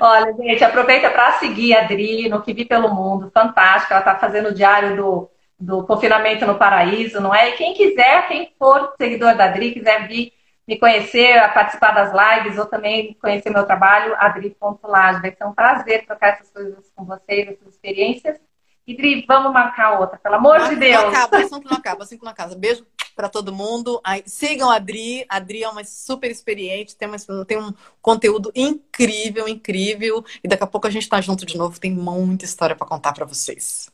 Olha, 0.00 0.32
gente, 0.32 0.64
aproveita 0.64 1.08
para 1.10 1.38
seguir 1.38 1.74
a 1.74 1.82
Adri 1.82 2.28
no 2.28 2.42
Que 2.42 2.52
Vi 2.52 2.64
Pelo 2.64 2.92
Mundo, 2.92 3.30
fantástico. 3.32 3.92
Ela 3.92 4.00
está 4.00 4.16
fazendo 4.16 4.48
o 4.48 4.54
diário 4.54 4.96
do 4.96 5.30
do 5.58 5.84
Confinamento 5.84 6.46
no 6.46 6.56
Paraíso, 6.56 7.20
não 7.20 7.34
é? 7.34 7.50
E 7.50 7.52
quem 7.52 7.74
quiser, 7.74 8.28
quem 8.28 8.52
for 8.58 8.92
seguidor 8.98 9.36
da 9.36 9.46
Adri, 9.46 9.72
quiser 9.72 10.06
vir 10.06 10.32
me 10.66 10.78
conhecer, 10.78 11.40
participar 11.54 11.92
das 11.92 12.12
lives 12.12 12.58
ou 12.58 12.66
também 12.66 13.14
conhecer 13.20 13.50
meu 13.50 13.64
trabalho, 13.64 14.14
adri.lage. 14.18 15.22
Vai 15.22 15.34
ser 15.34 15.44
um 15.44 15.54
prazer 15.54 16.04
trocar 16.04 16.34
essas 16.34 16.50
coisas 16.50 16.90
com 16.94 17.04
vocês, 17.04 17.48
essas 17.48 17.68
experiências. 17.68 18.38
E 18.86 18.96
Dri, 18.96 19.24
vamos 19.26 19.52
marcar 19.52 19.98
outra, 19.98 20.16
pelo 20.16 20.36
amor 20.36 20.58
Mas 20.60 20.70
de 20.70 20.76
Deus. 20.76 21.02
Não 21.02 21.08
acaba, 21.10 21.42
que 21.42 21.50
não 21.50 21.76
acaba, 21.76 22.06
que 22.06 22.22
não 22.22 22.30
acaba. 22.30 22.54
Beijo 22.54 22.86
para 23.16 23.28
todo 23.28 23.52
mundo. 23.52 24.00
Aí, 24.04 24.22
sigam 24.26 24.70
a 24.70 24.76
Adri. 24.76 25.24
A 25.28 25.36
Adri 25.36 25.64
é 25.64 25.68
uma 25.68 25.82
super 25.84 26.30
experiente, 26.30 26.96
tem, 26.96 27.08
uma, 27.08 27.44
tem 27.44 27.58
um 27.58 27.72
conteúdo 28.00 28.52
incrível, 28.54 29.48
incrível. 29.48 30.24
E 30.42 30.48
daqui 30.48 30.62
a 30.62 30.68
pouco 30.68 30.86
a 30.86 30.90
gente 30.90 31.02
está 31.02 31.20
junto 31.20 31.46
de 31.46 31.56
novo. 31.56 31.80
Tem 31.80 31.90
muita 31.90 32.44
história 32.44 32.76
para 32.76 32.86
contar 32.86 33.12
para 33.12 33.24
vocês. 33.24 33.90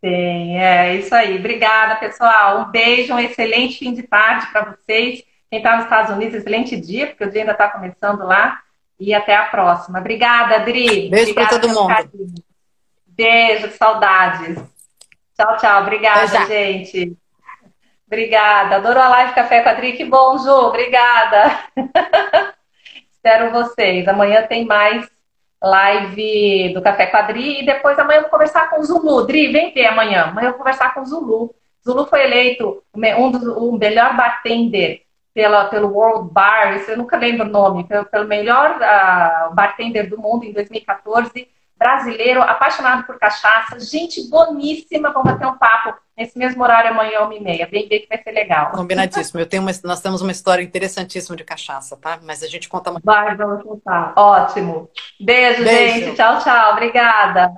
Tem, 0.00 0.62
é 0.62 0.96
isso 0.96 1.14
aí. 1.14 1.38
Obrigada, 1.38 1.96
pessoal. 1.96 2.60
Um 2.60 2.70
beijo, 2.70 3.14
um 3.14 3.18
excelente 3.18 3.78
fim 3.78 3.94
de 3.94 4.02
tarde 4.02 4.46
para 4.52 4.72
vocês. 4.72 5.24
Quem 5.50 5.58
está 5.58 5.76
nos 5.76 5.84
Estados 5.84 6.14
Unidos, 6.14 6.34
excelente 6.34 6.76
dia, 6.78 7.06
porque 7.06 7.24
o 7.24 7.30
dia 7.30 7.42
ainda 7.42 7.52
está 7.52 7.68
começando 7.68 8.24
lá. 8.24 8.60
E 8.98 9.14
até 9.14 9.34
a 9.36 9.46
próxima. 9.46 9.98
Obrigada, 9.98 10.56
Adri. 10.56 11.10
Beijo 11.10 11.34
para 11.34 11.48
todo 11.48 11.68
mundo. 11.68 11.88
Carinho. 11.88 12.34
Beijo, 13.06 13.70
saudades. 13.72 14.56
Tchau, 15.36 15.56
tchau. 15.58 15.82
Obrigada, 15.82 16.46
gente. 16.46 17.16
Obrigada. 18.06 18.76
Adoro 18.76 19.00
a 19.00 19.08
live 19.08 19.34
Café 19.34 19.60
com 19.60 19.68
a 19.68 19.72
Adri. 19.72 19.92
Que 19.92 20.04
bom, 20.04 20.38
Ju. 20.38 20.50
Obrigada. 20.50 21.58
Espero 23.12 23.50
vocês. 23.50 24.06
Amanhã 24.08 24.46
tem 24.46 24.64
mais 24.64 25.10
live 25.62 26.72
do 26.74 26.82
Café 26.82 27.06
com 27.06 27.16
a 27.16 27.20
Adri. 27.20 27.60
E 27.60 27.66
depois 27.66 27.98
amanhã 27.98 28.18
eu 28.18 28.22
vou 28.22 28.30
conversar 28.30 28.70
com 28.70 28.80
o 28.80 28.84
Zulu. 28.84 29.26
Dri, 29.26 29.52
vem 29.52 29.72
ver 29.72 29.86
amanhã. 29.86 30.24
Amanhã 30.24 30.48
eu 30.48 30.52
vou 30.52 30.58
conversar 30.58 30.94
com 30.94 31.00
o 31.00 31.06
Zulu. 31.06 31.54
Zulu 31.84 32.06
foi 32.06 32.24
eleito 32.24 32.82
um 32.94 33.30
dos, 33.30 33.42
o 33.42 33.72
melhor 33.72 34.16
bartender 34.16 35.02
pela, 35.36 35.66
pelo 35.66 35.92
World 35.92 36.32
Bar, 36.32 36.82
eu 36.88 36.96
nunca 36.96 37.18
lembro 37.18 37.46
o 37.46 37.50
nome, 37.50 37.84
pelo, 37.84 38.06
pelo 38.06 38.26
melhor 38.26 38.70
uh, 38.70 39.54
bartender 39.54 40.08
do 40.08 40.18
mundo 40.18 40.44
em 40.44 40.52
2014, 40.52 41.46
brasileiro, 41.78 42.42
apaixonado 42.42 43.04
por 43.04 43.18
cachaça, 43.18 43.78
gente 43.78 44.28
boníssima, 44.28 45.12
vamos 45.12 45.32
bater 45.32 45.46
um 45.46 45.56
papo 45.56 45.94
nesse 46.16 46.38
mesmo 46.38 46.62
horário 46.62 46.90
amanhã, 46.90 47.20
uma 47.20 47.34
e 47.34 47.40
meia. 47.40 47.68
Vem 47.70 47.86
ver 47.88 48.00
que 48.00 48.08
vai 48.08 48.22
ser 48.22 48.32
legal. 48.32 48.70
Combinadíssimo. 48.70 49.38
Eu 49.38 49.46
tenho 49.46 49.62
uma, 49.62 49.70
nós 49.84 50.00
temos 50.00 50.22
uma 50.22 50.32
história 50.32 50.62
interessantíssima 50.62 51.36
de 51.36 51.44
cachaça, 51.44 51.96
tá? 51.96 52.18
Mas 52.22 52.42
a 52.42 52.46
gente 52.46 52.68
conta 52.68 52.90
mais. 52.90 53.04
Vai, 53.04 53.36
vamos 53.36 53.62
contar. 53.62 54.14
Ótimo. 54.16 54.88
Beijo, 55.20 55.62
Beijo. 55.62 56.06
gente. 56.06 56.16
Tchau, 56.16 56.38
tchau. 56.40 56.72
Obrigada. 56.72 57.52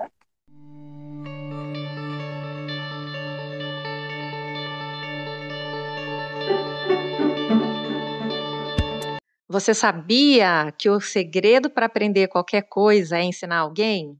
Você 9.51 9.73
sabia 9.73 10.71
que 10.79 10.91
o 10.91 11.01
segredo 11.01 11.71
para 11.71 11.87
aprender 11.87 12.29
qualquer 12.29 12.69
coisa 12.69 13.17
é 13.19 13.23
ensinar 13.23 13.61
alguém? 13.61 14.15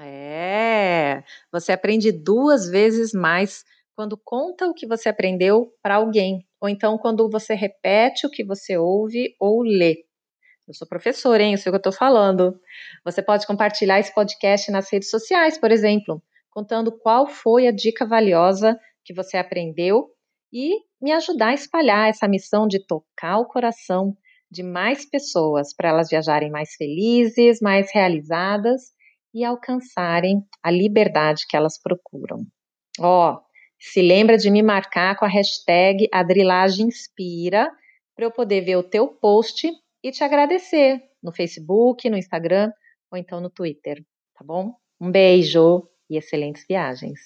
É, 0.00 1.22
você 1.52 1.70
aprende 1.70 2.10
duas 2.10 2.68
vezes 2.68 3.12
mais 3.12 3.64
quando 3.94 4.16
conta 4.16 4.66
o 4.66 4.74
que 4.74 4.88
você 4.88 5.08
aprendeu 5.08 5.72
para 5.80 5.96
alguém, 5.96 6.44
ou 6.60 6.68
então 6.68 6.98
quando 6.98 7.30
você 7.30 7.54
repete 7.54 8.26
o 8.26 8.30
que 8.30 8.42
você 8.42 8.76
ouve 8.76 9.36
ou 9.38 9.62
lê. 9.62 10.04
Eu 10.66 10.74
sou 10.74 10.88
professora, 10.88 11.44
hein? 11.44 11.52
Eu 11.52 11.58
sei 11.58 11.70
o 11.70 11.72
que 11.72 11.76
eu 11.76 11.90
estou 11.90 11.92
falando. 11.92 12.58
Você 13.04 13.22
pode 13.22 13.46
compartilhar 13.46 14.00
esse 14.00 14.12
podcast 14.12 14.68
nas 14.72 14.90
redes 14.90 15.10
sociais, 15.10 15.58
por 15.58 15.70
exemplo, 15.70 16.20
contando 16.50 16.90
qual 16.90 17.28
foi 17.28 17.68
a 17.68 17.72
dica 17.72 18.04
valiosa 18.04 18.76
que 19.04 19.14
você 19.14 19.36
aprendeu 19.36 20.08
e 20.52 20.76
me 21.00 21.12
ajudar 21.12 21.48
a 21.48 21.54
espalhar 21.54 22.08
essa 22.08 22.26
missão 22.26 22.66
de 22.66 22.84
tocar 22.84 23.38
o 23.38 23.46
coração 23.46 24.16
de 24.50 24.62
mais 24.62 25.04
pessoas 25.08 25.74
para 25.74 25.90
elas 25.90 26.08
viajarem 26.08 26.50
mais 26.50 26.74
felizes, 26.74 27.60
mais 27.60 27.90
realizadas 27.92 28.92
e 29.32 29.44
alcançarem 29.44 30.44
a 30.62 30.70
liberdade 30.70 31.46
que 31.48 31.56
elas 31.56 31.80
procuram. 31.80 32.44
Ó, 32.98 33.32
oh, 33.32 33.40
se 33.78 34.02
lembra 34.02 34.36
de 34.36 34.50
me 34.50 34.62
marcar 34.62 35.16
com 35.16 35.24
a 35.24 35.28
hashtag 35.28 36.08
AdrilagemInspira 36.12 37.70
para 38.14 38.24
eu 38.26 38.30
poder 38.30 38.62
ver 38.62 38.76
o 38.76 38.82
teu 38.82 39.08
post 39.08 39.70
e 40.02 40.10
te 40.10 40.24
agradecer 40.24 41.00
no 41.22 41.32
Facebook, 41.32 42.08
no 42.10 42.16
Instagram 42.16 42.72
ou 43.10 43.16
então 43.16 43.40
no 43.40 43.50
Twitter, 43.50 44.04
tá 44.34 44.44
bom? 44.44 44.74
Um 45.00 45.10
beijo 45.10 45.88
e 46.08 46.16
excelentes 46.16 46.64
viagens. 46.68 47.20